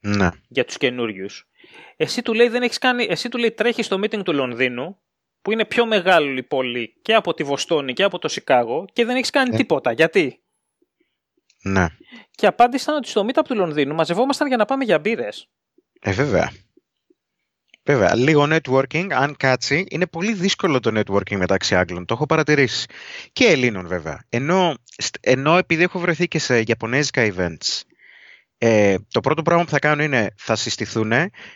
ναι. 0.00 0.28
για 0.48 0.64
τους 0.64 0.76
καινούριους. 0.76 1.48
Εσύ 1.96 2.22
του 2.22 2.34
λέει, 2.34 2.48
δεν 2.48 2.62
έχεις 2.62 2.78
κάνει, 2.78 3.06
εσύ 3.10 3.28
του 3.28 3.38
λέει 3.38 3.52
τρέχεις 3.52 3.86
στο 3.86 3.96
meeting 3.96 4.24
του 4.24 4.32
Λονδίνου, 4.32 4.98
που 5.42 5.52
είναι 5.52 5.64
πιο 5.64 5.86
μεγάλη 5.86 6.42
πόλη 6.42 6.98
και 7.02 7.14
από 7.14 7.34
τη 7.34 7.42
Βοστόνη 7.42 7.92
και 7.92 8.02
από 8.02 8.18
το 8.18 8.28
Σικάγο 8.28 8.84
και 8.92 9.04
δεν 9.04 9.16
έχεις 9.16 9.30
κάνει 9.30 9.54
ε. 9.54 9.56
τίποτα. 9.56 9.92
Γιατί; 9.92 10.39
Ναι. 11.62 11.86
Και 12.30 12.46
απάντησαν 12.46 12.94
ότι 12.96 13.08
στο 13.08 13.26
meetup 13.26 13.44
του 13.44 13.54
Λονδίνου 13.54 13.94
μαζευόμασταν 13.94 14.48
για 14.48 14.56
να 14.56 14.64
πάμε 14.64 14.84
για 14.84 14.98
μπύρες. 14.98 15.48
Ε, 16.00 16.12
βέβαια. 16.12 16.52
Βέβαια, 17.84 18.14
λίγο 18.14 18.48
networking, 18.50 19.06
αν 19.10 19.36
κάτσει, 19.36 19.86
είναι 19.90 20.06
πολύ 20.06 20.32
δύσκολο 20.32 20.80
το 20.80 21.00
networking 21.00 21.36
μεταξύ 21.36 21.74
Άγγλων. 21.74 22.04
Το 22.04 22.14
έχω 22.14 22.26
παρατηρήσει. 22.26 22.86
Και 23.32 23.44
Ελλήνων, 23.44 23.86
βέβαια. 23.86 24.24
Ενώ, 24.28 24.74
ενώ 25.20 25.56
επειδή 25.56 25.82
έχω 25.82 25.98
βρεθεί 25.98 26.28
και 26.28 26.38
σε 26.38 26.60
Ιαπωνέζικα 26.60 27.32
events 27.34 27.82
ε, 28.62 28.96
το 29.10 29.20
πρώτο 29.20 29.42
πράγμα 29.42 29.64
που 29.64 29.70
θα 29.70 29.78
κάνουν 29.78 30.04
είναι 30.04 30.34
θα 30.36 30.56
συστηθούν, 30.56 31.12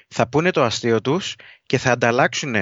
θα 0.08 0.28
πούνε 0.28 0.50
το 0.50 0.62
αστείο 0.62 1.00
τους 1.00 1.34
και 1.66 1.78
θα 1.78 1.90
ανταλλάξουν 1.92 2.54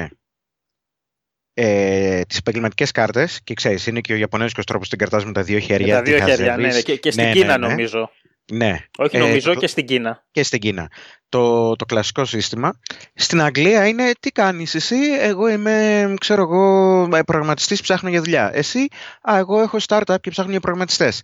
ε, 1.54 2.20
τις 2.22 2.38
επαγγελματικές 2.38 2.90
κάρτες 2.90 3.40
και 3.44 3.54
ξέρεις 3.54 3.86
είναι 3.86 4.00
και 4.00 4.12
ο 4.12 4.16
Ιαπωνέζικος 4.16 4.64
τρόπος 4.64 4.88
την 4.88 4.98
καρτάς 4.98 5.24
με 5.24 5.32
τα 5.32 5.42
δύο 5.42 5.58
χέρια. 5.58 5.86
Με 5.86 5.92
τα 5.92 6.02
δύο 6.02 6.26
χέρια, 6.26 6.56
ναι, 6.56 6.68
ναι, 6.68 6.82
και, 6.82 6.96
και 6.96 7.10
στην 7.10 7.24
ναι, 7.24 7.32
Κίνα 7.32 7.58
ναι, 7.58 7.66
ναι. 7.66 7.72
νομίζω. 7.72 8.10
Ναι. 8.52 8.78
Όχι 8.98 9.18
νομίζω 9.18 9.50
ε, 9.50 9.54
και 9.54 9.66
στην 9.66 9.86
Κίνα. 9.86 10.24
Και 10.30 10.42
στην 10.42 10.60
Κίνα. 10.60 10.90
Το, 11.28 11.76
το 11.76 11.84
κλασικό 11.84 12.24
σύστημα. 12.24 12.80
Στην 13.14 13.40
Αγγλία 13.42 13.86
είναι 13.86 14.10
τι 14.20 14.30
κάνεις 14.30 14.74
εσύ, 14.74 14.96
εγώ 15.18 15.48
είμαι 15.48 16.14
ξέρω 16.20 16.42
εγώ 16.42 17.08
προγραμματιστής 17.26 17.80
ψάχνω 17.80 18.08
για 18.08 18.22
δουλειά. 18.22 18.50
Εσύ, 18.54 18.86
α, 19.30 19.38
εγώ 19.38 19.60
έχω 19.60 19.78
startup 19.88 20.16
και 20.20 20.30
ψάχνω 20.30 20.50
για 20.50 20.60
προγραμματιστές. 20.60 21.22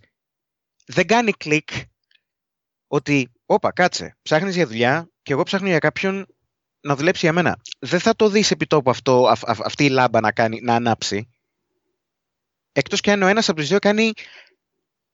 Δεν 0.85 1.07
κάνει 1.07 1.31
κλικ 1.31 1.69
ότι, 2.87 3.31
όπα, 3.45 3.71
κάτσε, 3.71 4.17
ψάχνεις 4.21 4.55
για 4.55 4.67
δουλειά 4.67 5.09
και 5.21 5.33
εγώ 5.33 5.43
ψάχνω 5.43 5.67
για 5.67 5.79
κάποιον 5.79 6.25
να 6.81 6.95
δουλέψει 6.95 7.25
για 7.25 7.33
μένα. 7.33 7.61
Δεν 7.79 7.99
θα 7.99 8.15
το 8.15 8.29
δεις 8.29 8.51
επί 8.51 8.65
τόπου 8.65 8.89
αυτό, 8.89 9.27
α, 9.27 9.31
α, 9.31 9.55
αυτή 9.63 9.85
η 9.85 9.89
λάμπα 9.89 10.19
να, 10.19 10.31
κάνει, 10.31 10.59
να 10.61 10.75
ανάψει. 10.75 11.29
Εκτός 12.71 13.01
και 13.01 13.11
αν 13.11 13.21
ο 13.21 13.27
ένας 13.27 13.49
από 13.49 13.59
τους 13.59 13.67
δύο 13.67 13.79
κάνει 13.79 14.13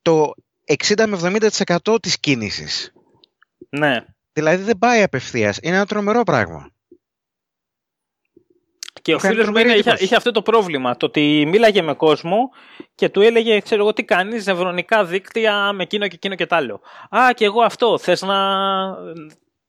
το 0.02 0.32
60 0.64 1.06
με 1.06 1.16
70% 1.16 2.02
της 2.02 2.20
κίνησης. 2.20 2.92
Ναι. 3.68 4.04
Δηλαδή 4.32 4.62
δεν 4.62 4.78
πάει 4.78 5.02
απευθείας. 5.02 5.58
Είναι 5.62 5.76
ένα 5.76 5.86
τρομερό 5.86 6.22
πράγμα. 6.22 6.70
Και 9.02 9.14
ο 9.14 9.18
φίλος 9.18 9.48
μου 9.48 9.56
είχε, 9.56 9.94
είχε, 9.98 10.16
αυτό 10.16 10.30
το 10.30 10.42
πρόβλημα. 10.42 10.96
Το 10.96 11.06
ότι 11.06 11.44
μίλαγε 11.48 11.82
με 11.82 11.94
κόσμο 11.94 12.50
και 12.94 13.08
του 13.08 13.20
έλεγε, 13.20 13.60
ξέρω 13.60 13.82
εγώ, 13.82 13.92
τι 13.92 14.04
κάνεις, 14.04 14.46
νευρονικά 14.46 15.04
δίκτυα 15.04 15.72
με 15.72 15.82
εκείνο 15.82 16.08
και 16.08 16.14
εκείνο 16.14 16.34
και 16.34 16.46
τ' 16.46 16.52
άλλο. 16.52 16.80
Α, 17.16 17.32
και 17.34 17.44
εγώ 17.44 17.62
αυτό. 17.62 17.98
Θες 17.98 18.22
να, 18.22 18.36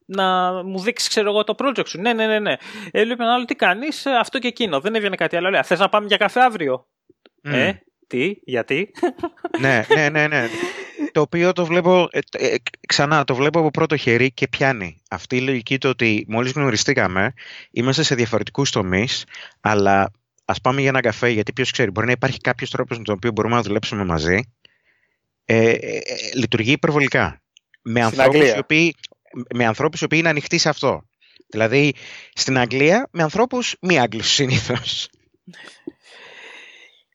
να 0.08 0.51
μου 0.64 0.80
δείξεις, 0.80 1.10
ξέρω 1.10 1.30
εγώ, 1.30 1.43
το 1.43 1.55
project 1.58 1.88
σου. 1.88 2.01
Ναι, 2.01 2.14
ναι, 2.14 2.28
ναι. 2.28 2.39
ναι. 2.39 2.55
Έλεγε 2.91 3.24
ένα 3.24 3.34
άλλο, 3.34 3.45
τι 3.45 3.55
κάνεις, 3.55 4.05
αυτό 4.05 4.39
και 4.39 4.47
εκείνο. 4.47 4.80
Δεν 4.80 4.95
έβγαινε 4.95 5.16
κάτι 5.16 5.36
άλλο. 5.36 5.64
Θες 5.64 5.80
να 5.80 5.89
πάμε 5.89 6.08
για 6.08 6.18
καφέ 6.18 6.41
αύριο; 6.41 6.88
Ε, 7.41 7.74
τι, 8.08 8.36
γιατί; 8.43 8.91
ναι, 9.62 9.86
ναι, 9.95 10.10
ναι, 10.10 10.28
ναι. 10.28 10.47
το 11.12 11.22
οποίο 11.22 11.53
το 11.53 11.66
βλέπω, 11.66 12.08
ε, 12.12 12.20
ε, 12.32 12.55
ξανά, 12.88 13.24
το 13.24 13.36
βλέπω 13.36 13.60
από 13.60 13.72
πρώτο 13.72 13.97
χέρι 13.97 14.32
και 14.32 14.47
πιάνει. 14.47 15.01
Αυτή 15.10 15.36
η 15.36 15.41
λογική 15.41 15.78
το 15.78 15.89
ότι 15.89 16.26
μόλις 16.28 16.51
γνωριστήκαμε, 16.51 17.34
είμαστε 17.72 18.03
σε 18.03 18.16
διαφορετικούς 18.16 18.72
τομείς, 18.72 19.26
αλλά 19.62 20.12
ας 20.45 20.62
πάμε 20.62 20.80
για 20.80 20.89
ένα 20.89 21.01
καφέ, 21.01 21.30
γιατί 21.30 21.53
ποιος 21.53 21.72
ξέρει, 21.72 21.91
μπορεί 21.91 22.05
να 22.05 22.12
υπάρχει 22.12 22.39
κάποιος 22.39 22.70
τρόπος 22.70 22.97
με 22.97 23.03
τον 23.03 23.16
οποίο 23.16 23.32
μπορούμε 23.32 23.55
να 23.55 23.62
δουλέψουμε 23.62 24.05
μαζί. 24.05 24.39
Ε, 25.45 25.72
ε, 25.72 25.99
λειτουργεί 26.34 26.72
υπερβολικά. 26.72 27.41
Με 27.82 28.01
ανθρώπους, 28.01 28.47
οι 28.47 28.58
οποίοι, 28.58 28.95
με 29.55 29.65
ανθρώπους 29.65 30.01
οι 30.01 30.03
οποίοι 30.03 30.19
είναι 30.21 30.30
ανοιχτοί 30.30 30.57
σε 30.57 30.69
αυτό. 30.69 31.01
Δηλαδή, 31.47 31.93
στην 32.34 32.57
Αγγλία, 32.57 33.07
με 33.11 33.23
ανθρώπους 33.23 33.75
μη 33.82 33.99
Άγγλους 33.99 34.28
συνήθως. 34.28 35.09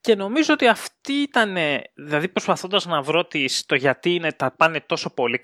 Και 0.01 0.15
νομίζω 0.15 0.53
ότι 0.53 0.67
αυτή 0.67 1.13
ήταν, 1.13 1.57
δηλαδή 1.95 2.29
προσπαθώντας 2.29 2.87
να 2.87 3.03
βρω 3.03 3.29
το 3.67 3.75
γιατί 3.75 4.15
είναι, 4.15 4.33
τα 4.33 4.51
πάνε 4.57 4.81
τόσο 4.81 5.11
πολύ 5.11 5.41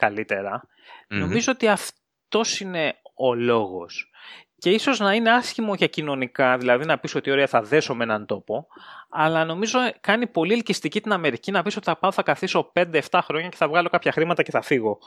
νομίζω 1.08 1.52
ότι 1.52 1.68
αυτός 1.68 2.60
είναι 2.60 2.94
ο 3.14 3.34
λόγος. 3.34 4.10
Και 4.58 4.70
ίσως 4.70 4.98
να 4.98 5.14
είναι 5.14 5.30
άσχημο 5.30 5.74
για 5.74 5.86
κοινωνικά, 5.86 6.58
δηλαδή 6.58 6.84
να 6.84 6.98
πεις 6.98 7.14
ότι 7.14 7.30
ωραία 7.30 7.46
θα 7.46 7.62
δέσω 7.62 7.94
με 7.94 8.04
έναν 8.04 8.26
τόπο, 8.26 8.66
αλλά 9.10 9.44
νομίζω 9.44 9.78
κάνει 10.00 10.26
πολύ 10.26 10.52
ελκυστική 10.52 11.00
την 11.00 11.12
Αμερική 11.12 11.50
να 11.50 11.62
πεις 11.62 11.76
ότι 11.76 11.84
θα 11.84 11.96
πάω, 11.96 12.12
θα 12.12 12.22
καθίσω 12.22 12.72
5-7 12.74 13.00
χρόνια 13.22 13.48
και 13.48 13.56
θα 13.56 13.68
βγάλω 13.68 13.88
κάποια 13.88 14.12
χρήματα 14.12 14.42
και 14.42 14.50
θα 14.50 14.62
φύγω. 14.62 14.98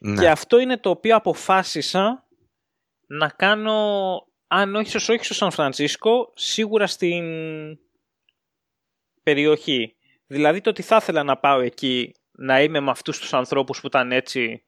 Ναι. 0.00 0.20
Και 0.20 0.28
αυτό 0.30 0.58
είναι 0.58 0.78
το 0.78 0.90
οποίο 0.90 1.16
αποφάσισα 1.16 2.26
να 3.06 3.28
κάνω 3.28 4.20
αν 4.46 4.74
όχι, 4.74 4.96
όχι 4.96 5.24
στο 5.24 5.34
Σαν 5.34 5.50
Φρανσίσκο, 5.50 6.32
σίγουρα 6.34 6.86
στην 6.86 7.24
περιοχή. 9.22 9.96
Δηλαδή 10.26 10.60
το 10.60 10.70
ότι 10.70 10.82
θα 10.82 10.96
ήθελα 10.96 11.22
να 11.22 11.36
πάω 11.36 11.60
εκεί, 11.60 12.14
να 12.30 12.62
είμαι 12.62 12.80
με 12.80 12.90
αυτούς 12.90 13.18
τους 13.18 13.34
ανθρώπους 13.34 13.80
που 13.80 13.86
ήταν 13.86 14.12
έτσι 14.12 14.64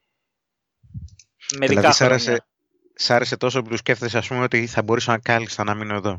μερικά 1.58 1.80
δηλαδή, 1.80 1.96
χρόνια. 1.96 2.14
Άρεσε, 2.14 2.46
σ' 2.94 3.10
άρεσε 3.10 3.36
τόσο 3.36 3.62
που 3.62 3.76
σκέφτεσαι, 3.76 4.18
ας 4.18 4.28
πούμε, 4.28 4.42
ότι 4.42 4.66
θα 4.66 4.82
μπορούσα 4.82 5.10
να 5.10 5.18
κάλυψα 5.18 5.64
να 5.64 5.74
μείνω 5.74 5.94
εδώ; 5.94 6.18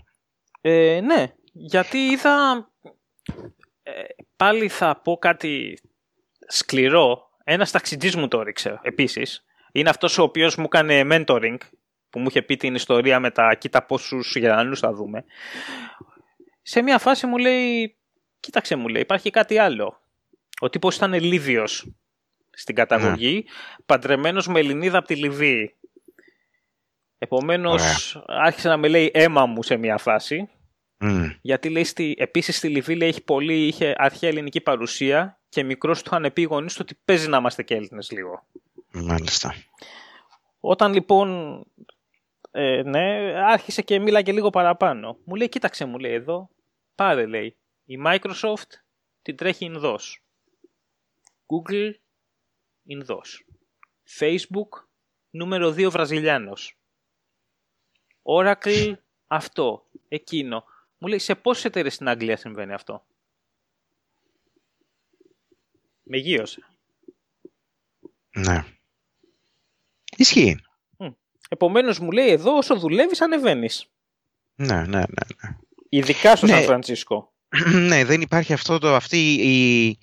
Ε, 0.61 0.99
ναι, 1.03 1.33
γιατί 1.53 1.97
είδα... 1.97 2.67
Ε, 3.83 4.03
πάλι 4.35 4.69
θα 4.69 5.01
πω 5.01 5.17
κάτι 5.17 5.79
σκληρό. 6.47 7.28
Ένας 7.51 7.71
ταξιτζής 7.71 8.15
μου 8.15 8.27
το 8.27 8.39
έριξε 8.39 8.79
επίσης. 8.81 9.45
Είναι 9.71 9.89
αυτός 9.89 10.17
ο 10.17 10.23
οποίος 10.23 10.55
μου 10.55 10.63
έκανε 10.63 11.01
mentoring, 11.11 11.57
που 12.09 12.19
μου 12.19 12.25
είχε 12.27 12.41
πει 12.41 12.57
την 12.57 12.75
ιστορία 12.75 13.19
με 13.19 13.31
τα 13.31 13.55
κοίτα 13.55 13.85
πόσους 13.85 14.35
Γερμανούς 14.35 14.79
θα 14.79 14.93
δούμε. 14.93 15.25
Σε 16.61 16.81
μια 16.81 16.97
φάση 16.97 17.27
μου 17.27 17.37
λέει, 17.37 17.97
κοίταξε 18.39 18.75
μου 18.75 18.87
λέει, 18.87 19.01
υπάρχει 19.01 19.29
κάτι 19.29 19.57
άλλο. 19.57 20.01
Ο 20.59 20.69
τύπος 20.69 20.95
ήταν 20.95 21.13
Λίβιος 21.13 21.91
στην 22.49 22.75
καταγωγή, 22.75 23.33
ναι. 23.33 23.51
παντρεμένος 23.85 24.47
με 24.47 24.59
Ελληνίδα 24.59 24.97
από 24.97 25.07
τη 25.07 25.15
Λιβύη. 25.15 25.75
Επομένως 27.17 28.15
άρχισε 28.27 28.67
να 28.67 28.77
με 28.77 28.87
λέει 28.87 29.11
αίμα 29.13 29.45
μου 29.45 29.63
σε 29.63 29.77
μια 29.77 29.97
φάση. 29.97 30.49
Γιατί 31.41 31.69
λέει, 31.69 31.83
στη, 31.83 32.15
επίσης 32.17 32.57
στη 32.57 32.67
Λιβύη 32.67 32.95
λέει, 32.99 33.09
έχει 33.09 33.23
πολύ, 33.23 33.67
είχε 33.67 33.93
αρχαία 33.97 34.29
ελληνική 34.29 34.61
παρουσία 34.61 35.38
και 35.49 35.63
μικρός 35.63 36.03
του 36.03 36.09
είχαν 36.13 36.33
πει 36.33 36.41
οι 36.41 36.47
ότι 36.79 36.99
παίζει 37.05 37.27
να 37.27 37.37
είμαστε 37.37 37.63
και 37.63 37.75
Έλληνες 37.75 38.11
λίγο. 38.11 38.45
Μάλιστα. 38.91 39.53
Όταν 40.59 40.93
λοιπόν 40.93 41.59
ε, 42.51 42.81
ναι, 42.85 43.33
άρχισε 43.41 43.81
και 43.81 43.99
μίλαγε 43.99 44.31
λίγο 44.31 44.49
παραπάνω. 44.49 45.17
Μου 45.23 45.35
λέει, 45.35 45.49
κοίταξε 45.49 45.85
μου 45.85 45.97
λέει 45.97 46.13
εδώ, 46.13 46.49
πάρε 46.95 47.25
λέει, 47.25 47.57
η 47.85 47.95
Microsoft 48.05 48.69
την 49.21 49.35
τρέχει 49.35 49.71
in 49.73 49.83
DOS. 49.83 49.99
Google 51.47 51.93
in 52.89 53.05
DOS. 53.05 53.55
Facebook 54.19 54.83
νούμερο 55.29 55.69
2 55.69 55.89
Βραζιλιάνος. 55.91 56.79
Oracle 58.23 58.93
αυτό, 59.27 59.85
εκείνο. 60.07 60.63
Μου 60.97 61.07
λέει 61.07 61.19
σε 61.19 61.35
πόσες 61.35 61.65
εταιρείες 61.65 61.93
στην 61.93 62.07
Αγγλία 62.07 62.37
συμβαίνει 62.37 62.73
αυτό; 62.73 63.05
Με 66.11 66.17
γύρωσε. 66.17 66.61
Ναι. 68.29 68.63
Ισχύει. 70.15 70.59
Επομένως 71.49 71.99
μου 71.99 72.11
λέει 72.11 72.29
εδώ 72.29 72.57
όσο 72.57 72.79
δουλεύεις 72.79 73.21
ανεβαίνεις. 73.21 73.85
Ναι, 74.55 74.75
ναι, 74.75 74.83
ναι. 74.85 75.03
ναι. 75.07 75.55
Ειδικά 75.89 76.35
στο 76.35 76.45
ναι. 76.45 76.51
Σαν 76.51 76.63
Φρανσίσκο. 76.63 77.33
ναι, 77.89 78.05
δεν 78.05 78.21
υπάρχει 78.21 78.53
αυτό 78.53 78.77
το, 78.77 78.95
αυτή 78.95 79.33
η... 79.33 79.97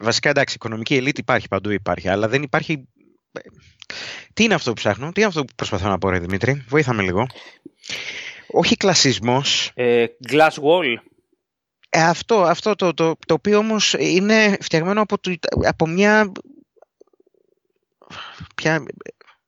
Βασικά 0.00 0.28
εντάξει, 0.30 0.54
η 0.54 0.56
οικονομική 0.60 0.94
ελίτ 0.94 1.18
υπάρχει, 1.18 1.48
παντού 1.48 1.70
υπάρχει, 1.70 2.08
αλλά 2.08 2.28
δεν 2.28 2.42
υπάρχει... 2.42 2.88
Τι 4.32 4.44
είναι 4.44 4.54
αυτό 4.54 4.70
που 4.70 4.76
ψάχνω, 4.76 5.12
τι 5.12 5.20
είναι 5.20 5.28
αυτό 5.28 5.44
που 5.44 5.52
προσπαθώ 5.56 5.88
να 5.88 5.98
πω 5.98 6.10
ρε 6.10 6.18
Δημήτρη, 6.18 6.64
βοήθαμε 6.68 7.02
λίγο. 7.02 7.26
Όχι 8.46 8.76
κλασισμός. 8.76 9.70
Ε, 9.74 10.06
glass 10.28 10.50
wall. 10.50 10.96
Ε, 11.88 12.02
αυτό, 12.02 12.42
αυτό 12.42 12.74
το, 12.74 12.94
το, 12.94 13.16
το, 13.26 13.34
οποίο 13.34 13.58
όμως 13.58 13.92
είναι 13.92 14.56
φτιαγμένο 14.60 15.00
από, 15.00 15.16
από 15.62 15.86
μια... 15.86 16.32
Ποια, 18.54 18.84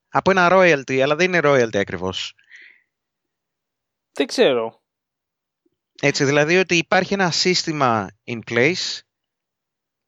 από 0.09 0.31
ένα 0.31 0.49
royalty, 0.53 0.99
αλλά 0.99 1.17
δεν 1.17 1.27
είναι 1.27 1.41
royalty 1.43 1.77
ακριβώς. 1.77 2.35
Δεν 4.13 4.27
ξέρω. 4.27 4.83
Έτσι, 6.01 6.25
δηλαδή 6.25 6.57
ότι 6.59 6.77
υπάρχει 6.77 7.15
ένα 7.15 7.31
σύστημα 7.31 8.11
in 8.25 8.39
place 8.51 9.01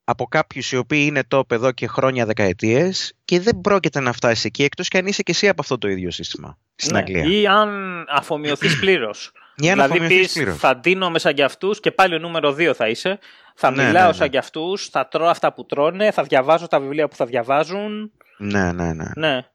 από 0.04 0.26
κάποιους 0.26 0.72
οι 0.72 0.76
οποίοι 0.76 1.04
είναι 1.08 1.22
top 1.30 1.50
εδώ 1.50 1.72
και 1.72 1.86
χρόνια, 1.86 2.26
δεκαετίες 2.26 3.14
και 3.24 3.40
δεν 3.40 3.60
πρόκειται 3.60 4.00
να 4.00 4.12
φτάσει 4.12 4.46
εκεί 4.46 4.62
εκτός 4.62 4.88
και 4.88 4.98
αν 4.98 5.06
είσαι 5.06 5.22
και 5.22 5.30
εσύ 5.30 5.48
από 5.48 5.60
αυτό 5.60 5.78
το 5.78 5.88
ίδιο 5.88 6.10
σύστημα 6.10 6.58
στην 6.74 6.92
ναι, 6.92 6.98
Αγγλία. 6.98 7.24
Ή 7.24 7.46
αν 7.46 8.04
αφομοιωθείς 8.08 8.78
πλήρως. 8.78 9.32
Δηλαδή 9.54 10.06
πεις 10.06 10.42
θα 10.58 10.74
δίνω 10.74 11.18
σαν 11.18 11.34
κι 11.34 11.42
αυτούς 11.42 11.80
και 11.80 11.90
πάλι 11.90 12.14
ο 12.14 12.18
νούμερο 12.18 12.50
2 12.50 12.72
θα 12.74 12.88
είσαι. 12.88 13.18
Θα 13.54 13.70
ναι, 13.70 13.84
μιλάω 13.84 14.06
ναι, 14.06 14.12
σαν 14.12 14.30
κι 14.30 14.36
αυτούς, 14.36 14.88
θα 14.88 15.08
τρώω 15.08 15.28
αυτά 15.28 15.52
που 15.52 15.66
τρώνε, 15.66 16.10
θα 16.10 16.22
διαβάζω 16.22 16.66
τα 16.66 16.80
βιβλία 16.80 17.08
που 17.08 17.16
θα 17.16 17.26
διαβάζουν. 17.26 18.12
Ναι, 18.38 18.72
ναι, 18.72 18.92
ναι. 18.92 19.10
ναι. 19.16 19.50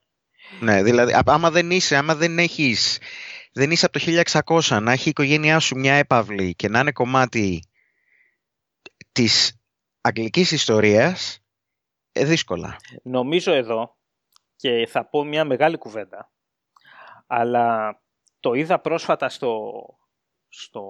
Ναι, 0.60 0.84
δηλαδή 0.84 1.14
άμα 1.26 1.52
δεν 1.52 1.72
είσαι, 1.72 1.96
άμα 1.96 2.16
δεν 2.16 2.40
έχεις, 2.40 3.00
δεν 3.54 3.72
είσαι 3.72 3.86
από 3.86 4.00
το 4.00 4.24
1600 4.70 4.82
να 4.82 4.92
έχει 4.92 5.08
η 5.08 5.10
οικογένειά 5.10 5.60
σου 5.60 5.76
μια 5.76 5.94
έπαυλη 5.94 6.56
και 6.56 6.70
να 6.70 6.80
είναι 6.80 6.92
κομμάτι 6.92 7.70
της 9.12 9.60
αγγλικής 10.02 10.52
ιστορίας, 10.52 11.40
ε, 12.12 12.26
δύσκολα. 12.26 12.78
Νομίζω 13.04 13.54
εδώ 13.54 13.96
και 14.56 14.88
θα 14.90 15.06
πω 15.06 15.24
μια 15.24 15.46
μεγάλη 15.46 15.78
κουβέντα, 15.78 16.32
αλλά 17.28 18.00
το 18.46 18.54
είδα 18.54 18.80
πρόσφατα 18.80 19.30
στο, 19.30 19.84
στο, 20.48 20.84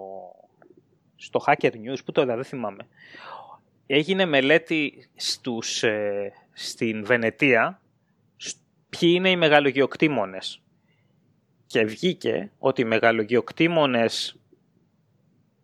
στο 1.16 1.44
Hacker 1.46 1.72
News, 1.72 1.98
που 2.06 2.12
το 2.12 2.22
είδα, 2.22 2.36
δεν 2.36 2.44
θυμάμαι. 2.44 2.88
Έγινε 3.86 4.26
μελέτη 4.26 5.10
στους, 5.16 5.84
ε, 5.84 6.34
στην 6.54 7.06
Βενετία 7.06 7.82
ποιοι 8.90 9.14
είναι 9.16 9.30
οι 9.30 9.36
μεγαλογιοκτήμονες. 9.36 10.62
Και 11.66 11.84
βγήκε 11.84 12.52
ότι 12.60 12.82
οι 12.82 12.86
μεγαλογιοκτήμονες 12.86 14.40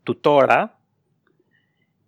του 0.04 0.20
τώρα 0.20 0.80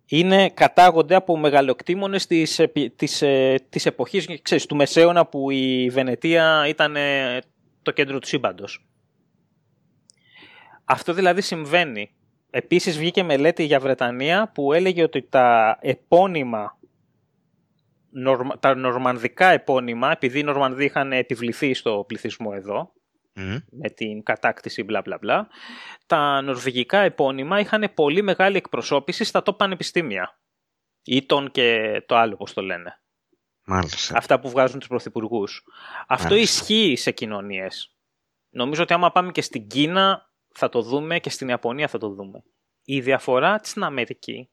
είναι, 0.06 0.50
κατάγονται 0.50 1.14
από 1.14 1.36
μεγαλοκτήμονες 1.36 2.26
της, 2.26 2.60
της, 2.96 3.22
ε, 3.22 3.54
της 3.68 3.86
εποχής 3.86 4.42
ξέρεις, 4.42 4.66
του 4.66 4.76
Μεσαίωνα 4.76 5.26
που 5.26 5.50
η 5.50 5.88
Βενετία 5.90 6.68
ήταν 6.68 6.96
το 7.82 7.90
κέντρο 7.90 8.18
του 8.18 8.26
σύμπαντος. 8.26 8.84
Αυτό 10.84 11.12
δηλαδή 11.12 11.40
συμβαίνει. 11.40 12.14
Επίσης 12.50 12.98
βγήκε 12.98 13.22
μελέτη 13.22 13.64
για 13.64 13.80
Βρετανία 13.80 14.50
που 14.54 14.72
έλεγε 14.72 15.02
ότι 15.02 15.22
τα 15.22 15.78
επώνυμα 15.80 16.78
τα 18.60 18.74
νορμανδικά 18.74 19.46
επώνυμα, 19.46 20.10
επειδή 20.10 20.38
οι 20.38 20.42
Νορμανδοί 20.42 20.84
είχαν 20.84 21.12
επιβληθεί 21.12 21.74
στο 21.74 22.04
πληθυσμό 22.06 22.50
εδώ, 22.54 22.92
με 23.70 23.90
την 23.94 24.22
κατάκτηση 24.22 24.82
μπλα 24.82 25.00
μπλα 25.00 25.18
μπλα, 25.18 25.48
τα 26.06 26.40
νορβηγικά 26.40 26.98
επώνυμα 26.98 27.60
είχαν 27.60 27.90
πολύ 27.94 28.22
μεγάλη 28.22 28.56
εκπροσώπηση 28.56 29.24
στα 29.24 29.42
top 29.44 29.56
πανεπιστήμια. 29.56 30.38
Ήτον 31.04 31.50
και 31.50 32.00
το 32.06 32.16
άλλο, 32.16 32.36
πώς 32.36 32.52
το 32.52 32.62
λένε. 32.62 33.00
Μάλιστα. 33.64 34.16
Αυτά 34.16 34.40
που 34.40 34.50
βγάζουν 34.50 34.78
τους 34.78 34.88
πρωθυπουργούς. 34.88 35.64
Αυτό 36.06 36.34
ισχύει 36.34 36.96
σε 36.96 37.10
κοινωνίες. 37.10 37.96
Νομίζω 38.50 38.82
ότι 38.82 38.92
άμα 38.92 39.12
πάμε 39.12 39.32
και 39.32 39.42
στην 39.42 39.66
Κίνα 39.66 40.32
θα 40.54 40.68
το 40.68 40.82
δούμε 40.82 41.18
και 41.18 41.30
στην 41.30 41.48
Ιαπωνία 41.48 41.88
θα 41.88 41.98
το 41.98 42.08
δούμε. 42.08 42.44
Η 42.84 43.00
διαφορά 43.00 43.60
στην 43.62 43.82
Αμερική 43.82 44.50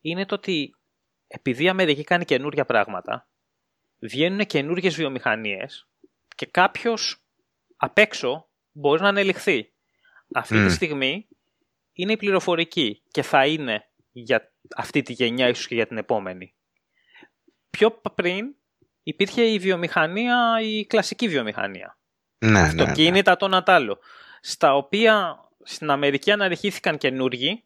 είναι 0.00 0.26
το 0.26 0.34
ότι 0.34 0.74
επειδή 1.26 1.64
η 1.64 1.68
Αμερική 1.68 2.04
κάνει 2.04 2.24
καινούργια 2.24 2.64
πράγματα, 2.64 3.28
βγαίνουν 3.98 4.46
καινούργιες 4.46 4.94
βιομηχανίες 4.94 5.88
και 6.36 6.46
κάποιος 6.46 7.22
απ' 7.76 7.98
έξω 7.98 8.48
μπορεί 8.72 9.02
να 9.02 9.08
ανελιχθεί. 9.08 9.72
Αυτή 10.32 10.66
τη 10.66 10.72
στιγμή 10.72 11.28
είναι 11.92 12.12
η 12.12 12.16
πληροφορική 12.16 13.02
και 13.10 13.22
θα 13.22 13.46
είναι 13.46 13.88
για 14.12 14.52
αυτή 14.76 15.02
τη 15.02 15.12
γενιά, 15.12 15.48
ίσως 15.48 15.66
και 15.66 15.74
για 15.74 15.86
την 15.86 15.96
επόμενη. 15.98 16.54
Πιο 17.70 17.90
πριν 17.90 18.54
υπήρχε 19.02 19.42
η 19.42 19.58
βιομηχανία, 19.58 20.58
η 20.62 20.86
κλασική 20.86 21.28
βιομηχανία. 21.28 21.98
Ναι, 22.38 22.60
Αυτοκίνητα, 22.60 23.30
ναι, 23.30 23.36
το 23.36 23.48
Νατάλο. 23.48 23.98
Στα 24.48 24.74
οποία 24.74 25.44
στην 25.62 25.90
Αμερική 25.90 26.30
αναρριχήθηκαν 26.30 26.98
καινούργοι 26.98 27.64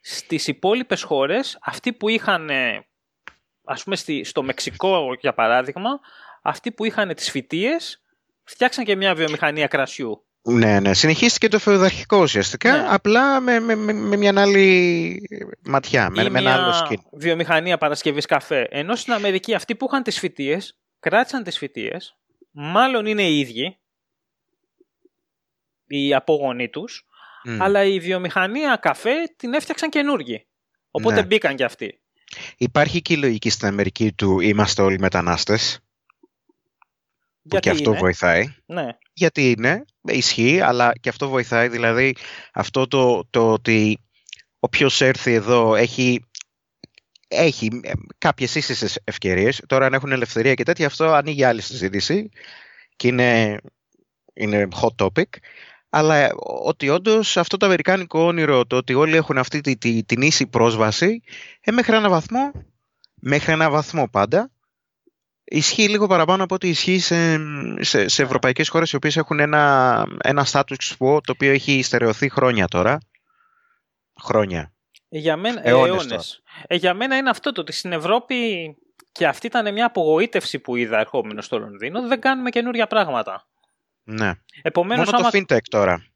στις 0.00 0.46
υπόλοιπες 0.46 1.02
χώρες, 1.02 1.58
αυτοί 1.62 1.92
που 1.92 2.08
είχαν, 2.08 2.50
ε, 2.50 2.86
ας 3.64 3.82
πούμε 3.82 3.96
στο 4.22 4.42
Μεξικό 4.42 5.16
για 5.20 5.34
παράδειγμα, 5.34 5.90
αυτοί 6.42 6.72
που 6.72 6.84
είχαν 6.84 7.14
τις 7.14 7.30
φυτίες, 7.30 8.02
φτιάξαν 8.44 8.84
και 8.84 8.96
μια 8.96 9.14
βιομηχανία 9.14 9.66
κρασιού. 9.66 10.24
Ναι, 10.42 10.80
ναι. 10.80 10.94
Συνεχίστηκε 10.94 11.48
το 11.48 11.58
φεουδαρχικό 11.58 12.16
ουσιαστικά, 12.16 12.76
ναι. 12.76 12.86
απλά 12.88 13.40
με, 13.40 13.60
με, 13.60 13.74
με, 13.74 13.92
με, 13.92 14.16
μια 14.16 14.32
άλλη 14.36 15.28
ματιά, 15.64 16.10
με, 16.10 16.30
με 16.30 16.38
ένα 16.38 16.54
άλλο 16.54 16.72
σκύλο. 16.72 17.02
βιομηχανία 17.12 17.78
παρασκευής 17.78 18.26
καφέ. 18.26 18.68
Ενώ 18.70 18.96
στην 18.96 19.12
Αμερική 19.12 19.54
αυτοί 19.54 19.74
που 19.74 19.86
είχαν 19.86 20.02
τις 20.02 20.18
φυτίες, 20.18 20.78
κράτησαν 21.00 21.42
τις 21.42 21.58
φυτίες, 21.58 22.16
μάλλον 22.50 23.06
είναι 23.06 23.22
οι 23.22 23.38
ίδιοι, 23.38 23.76
οι 25.92 26.14
απόγονοί 26.14 26.68
τους, 26.68 27.06
αλλά 27.58 27.84
η 27.84 28.00
βιομηχανία 28.00 28.76
καφέ 28.76 29.12
την 29.36 29.54
έφτιαξαν 29.54 29.90
καινούργοι. 29.90 30.46
Οπότε 30.90 31.14
ναι. 31.14 31.26
μπήκαν 31.26 31.56
κι 31.56 31.64
αυτοί. 31.64 32.00
Υπάρχει 32.56 33.02
και 33.02 33.12
η 33.12 33.16
λογική 33.16 33.50
στην 33.50 33.68
Αμερική 33.68 34.12
του 34.12 34.40
είμαστε 34.40 34.82
όλοι 34.82 34.98
μετανάστες. 34.98 35.80
Που 37.48 37.58
και 37.58 37.70
αυτό 37.70 37.94
βοηθάει. 37.94 38.54
Ναι. 38.66 38.88
Γιατί 39.12 39.50
είναι, 39.50 39.84
ισχύει, 40.02 40.60
αλλά 40.60 40.92
και 41.00 41.08
αυτό 41.08 41.28
βοηθάει. 41.28 41.68
Δηλαδή, 41.68 42.16
αυτό 42.52 42.86
το, 42.86 43.26
το 43.30 43.52
ότι 43.52 43.98
όποιος 44.58 45.00
έρθει 45.00 45.32
εδώ 45.32 45.74
έχει, 45.74 46.24
έχει 47.28 47.80
κάποιες 48.18 48.54
ίσες 48.54 48.98
ευκαιρίες. 49.04 49.62
Τώρα, 49.66 49.86
αν 49.86 49.94
έχουν 49.94 50.12
ελευθερία 50.12 50.54
και 50.54 50.62
τέτοια, 50.62 50.86
αυτό 50.86 51.04
ανοίγει 51.12 51.44
άλλη 51.44 51.60
συζήτηση 51.60 52.30
και 52.96 53.08
είναι, 53.08 53.60
είναι 54.32 54.68
hot 54.82 55.04
topic. 55.04 55.28
Αλλά 55.94 56.30
ότι 56.62 56.88
όντως 56.88 57.36
αυτό 57.36 57.56
το 57.56 57.66
αμερικάνικο 57.66 58.24
όνειρο, 58.24 58.66
το 58.66 58.76
ότι 58.76 58.94
όλοι 58.94 59.16
έχουν 59.16 59.38
αυτή 59.38 59.60
τη, 59.60 59.76
τη, 59.76 60.04
την 60.04 60.22
ίση 60.22 60.46
πρόσβαση, 60.46 61.22
ε, 61.60 61.72
μέχρι 61.72 61.96
ένα 61.96 62.08
βαθμό, 62.08 62.52
μέχρι 63.14 63.52
ένα 63.52 63.70
βαθμό 63.70 64.08
πάντα, 64.08 64.50
Ισχύει 65.54 65.88
λίγο 65.88 66.06
παραπάνω 66.06 66.44
από 66.44 66.54
ό,τι 66.54 66.68
ισχύει 66.68 66.98
σε, 66.98 67.38
σε, 67.80 68.08
σε 68.08 68.22
ευρωπαϊκές 68.22 68.68
χώρες 68.68 68.92
οι 68.92 68.96
οποίες 68.96 69.16
έχουν 69.16 69.40
ένα, 69.40 70.04
ένα 70.22 70.46
status 70.52 70.96
quo 70.98 71.22
το 71.22 71.32
οποίο 71.32 71.50
έχει 71.50 71.82
στερεωθεί 71.82 72.28
χρόνια 72.28 72.66
τώρα. 72.66 72.98
Χρόνια. 74.22 74.72
Ε, 75.08 75.18
για 75.18 75.36
μένα, 75.36 75.60
αιώνες. 75.64 76.42
Ε, 76.66 76.74
για 76.74 76.94
μένα 76.94 77.16
είναι 77.16 77.30
αυτό 77.30 77.52
το 77.52 77.60
ότι 77.60 77.72
στην 77.72 77.92
Ευρώπη 77.92 78.36
και 79.12 79.26
αυτή 79.26 79.46
ήταν 79.46 79.72
μια 79.72 79.86
απογοήτευση 79.86 80.58
που 80.58 80.76
είδα 80.76 80.98
ερχόμενο 80.98 81.40
στο 81.40 81.58
Λονδίνο. 81.58 82.06
Δεν 82.06 82.20
κάνουμε 82.20 82.50
καινούργια 82.50 82.86
πράγματα. 82.86 83.46
Ναι. 84.04 84.32
Επομένως, 84.62 85.10
Μόνο 85.10 85.30
το 85.30 85.38
fintech 85.38 85.62
τώρα. 85.70 86.06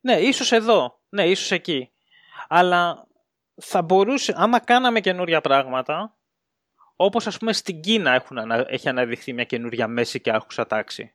Ναι, 0.00 0.14
ίσως 0.14 0.52
εδώ. 0.52 1.00
Ναι, 1.08 1.28
ίσως 1.28 1.50
εκεί. 1.50 1.90
Αλλά 2.48 3.06
θα 3.54 3.82
μπορούσε, 3.82 4.34
άμα 4.36 4.60
κάναμε 4.60 5.00
καινούργια 5.00 5.40
πράγματα, 5.40 6.16
όπως 6.96 7.26
ας 7.26 7.38
πούμε 7.38 7.52
στην 7.52 7.80
Κίνα 7.80 8.12
έχουν, 8.12 8.38
έχει 8.66 8.88
αναδειχθεί 8.88 9.32
μια 9.32 9.44
καινούρια 9.44 9.88
μέση 9.88 10.20
και 10.20 10.30
άρχουσα 10.30 10.66
τάξη. 10.66 11.12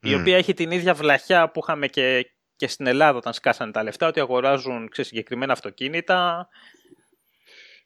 Η 0.00 0.14
οποία 0.14 0.36
έχει 0.36 0.54
την 0.54 0.70
ίδια 0.70 0.94
βλαχιά 0.94 1.50
που 1.50 1.60
είχαμε 1.62 1.86
και, 1.86 2.30
και 2.56 2.68
στην 2.68 2.86
Ελλάδα 2.86 3.18
όταν 3.18 3.32
σκάσανε 3.32 3.72
τα 3.72 3.82
λεφτά, 3.82 4.06
ότι 4.06 4.20
αγοράζουν 4.20 4.88
ξέρεις, 4.88 5.10
συγκεκριμένα 5.10 5.52
αυτοκίνητα. 5.52 6.48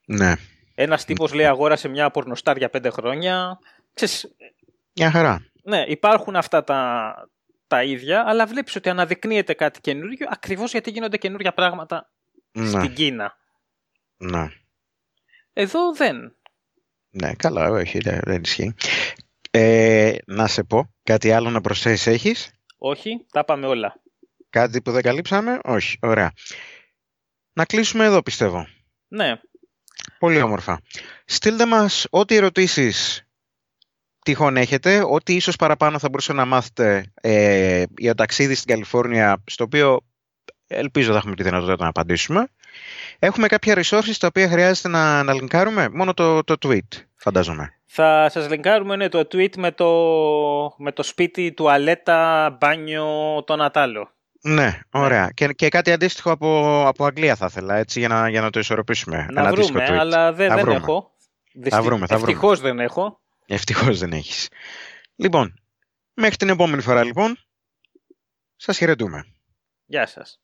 Ναι. 0.04 0.34
Ένας 0.74 1.04
τύπος 1.04 1.32
λέει 1.32 1.46
αγόρασε 1.46 1.88
μια 1.88 2.10
πορνοστάρ 2.10 2.56
για 2.56 2.70
πέντε 2.70 2.90
χρόνια. 2.90 3.58
Ξέρεις, 3.94 4.36
μια 4.94 5.10
χαρά. 5.10 5.46
Ναι, 5.62 5.84
υπάρχουν 5.86 6.36
αυτά 6.36 6.64
τα, 6.64 7.14
τα 7.68 7.82
ίδια, 7.82 8.24
αλλά 8.26 8.46
βλέπεις 8.46 8.76
ότι 8.76 8.88
αναδεικνύεται 8.88 9.54
κάτι 9.54 9.80
καινούργιο 9.80 10.26
ακριβώς 10.30 10.70
γιατί 10.70 10.90
γίνονται 10.90 11.16
καινούργια 11.16 11.52
πράγματα 11.52 12.10
ναι. 12.52 12.66
στην 12.66 12.94
Κίνα. 12.94 13.36
Ναι. 14.16 14.48
Εδώ 15.52 15.92
δεν. 15.94 16.36
Ναι, 17.10 17.34
καλά, 17.34 17.70
όχι, 17.70 17.98
δεν 18.00 18.42
ισχύει. 18.42 18.74
Ε, 19.50 20.14
να 20.26 20.46
σε 20.46 20.62
πω, 20.64 20.94
κάτι 21.02 21.32
άλλο 21.32 21.50
να 21.50 21.60
προσθέσεις 21.60 22.06
έχεις; 22.06 22.50
Όχι, 22.78 23.26
τα 23.32 23.44
πάμε 23.44 23.66
όλα. 23.66 24.00
Κάτι 24.50 24.82
που 24.82 24.90
δεν 24.90 25.02
καλύψαμε; 25.02 25.58
Όχι, 25.64 25.98
ωραία. 26.00 26.32
Να 27.52 27.64
κλείσουμε 27.64 28.04
εδώ 28.04 28.22
πιστεύω. 28.22 28.66
Ναι. 29.08 29.40
Πολύ 30.18 30.40
όμορφα. 30.42 30.80
Στείλτε 31.24 31.66
μας 31.66 32.06
ό,τι 32.10 32.34
ερωτήσεις 32.36 33.27
τυχόν 34.28 34.56
έχετε, 34.56 35.02
ό,τι 35.10 35.34
ίσως 35.34 35.56
παραπάνω 35.56 35.98
θα 35.98 36.08
μπορούσατε 36.08 36.38
να 36.38 36.44
μάθετε 36.44 37.12
ε, 37.20 37.82
για 37.98 38.10
το 38.10 38.14
ταξίδι 38.14 38.54
στην 38.54 38.72
Καλιφόρνια, 38.72 39.42
στο 39.46 39.64
οποίο 39.64 40.00
ελπίζω 40.66 41.12
θα 41.12 41.18
έχουμε 41.18 41.34
τη 41.34 41.42
δυνατότητα 41.42 41.82
να 41.82 41.88
απαντήσουμε. 41.88 42.48
Έχουμε 43.18 43.46
κάποια 43.46 43.74
resources 43.74 44.14
τα 44.18 44.26
οποία 44.26 44.48
χρειάζεται 44.48 44.88
να, 44.88 45.22
να 45.22 45.32
λινκάρουμε; 45.32 45.88
Μόνο 45.92 46.14
το, 46.14 46.44
το 46.44 46.54
tweet, 46.62 46.88
φαντάζομαι. 47.16 47.72
Θα 47.86 48.28
σας 48.30 48.48
λινκάρουμε 48.48 48.96
ναι, 48.96 49.08
το 49.08 49.18
tweet 49.18 49.56
με 49.56 49.72
το, 49.72 49.90
με 50.76 50.92
το 50.92 51.02
σπίτι, 51.02 51.52
τουαλέτα, 51.52 52.50
μπάνιο, 52.60 53.06
το 53.46 53.56
Νατάλο. 53.56 54.10
Ναι, 54.40 54.78
ωραία. 54.90 55.22
Ναι. 55.22 55.30
Και, 55.30 55.46
και 55.46 55.68
κάτι 55.68 55.92
αντίστοιχο 55.92 56.30
από, 56.30 56.82
από 56.86 57.04
Αγγλία 57.04 57.34
θα 57.36 57.46
ήθελα, 57.50 57.76
έτσι, 57.76 57.98
για 57.98 58.08
να, 58.08 58.28
για 58.28 58.40
να 58.40 58.50
το 58.50 58.58
ισορροπήσουμε. 58.58 59.26
Να 59.30 59.40
Ένα 59.40 59.50
βρούμε, 59.50 59.86
tweet. 59.88 59.96
αλλά 59.98 60.32
δεν, 60.32 60.54
δεν 60.54 60.68
έχω. 60.68 61.10
Θα 61.68 61.82
βρούμε, 61.82 62.06
θα 62.06 62.16
βρούμε. 62.16 62.30
Ευτυχώς 62.30 62.60
δεν 62.60 62.80
έχω. 62.80 63.20
Ευτυχώς 63.50 63.98
δεν 63.98 64.12
έχεις. 64.12 64.48
Λοιπόν, 65.16 65.60
μέχρι 66.14 66.36
την 66.36 66.48
επόμενη 66.48 66.82
φορά 66.82 67.04
λοιπόν, 67.04 67.38
σας 68.56 68.76
χαιρετούμε. 68.78 69.26
Γεια 69.86 70.06
σας. 70.06 70.40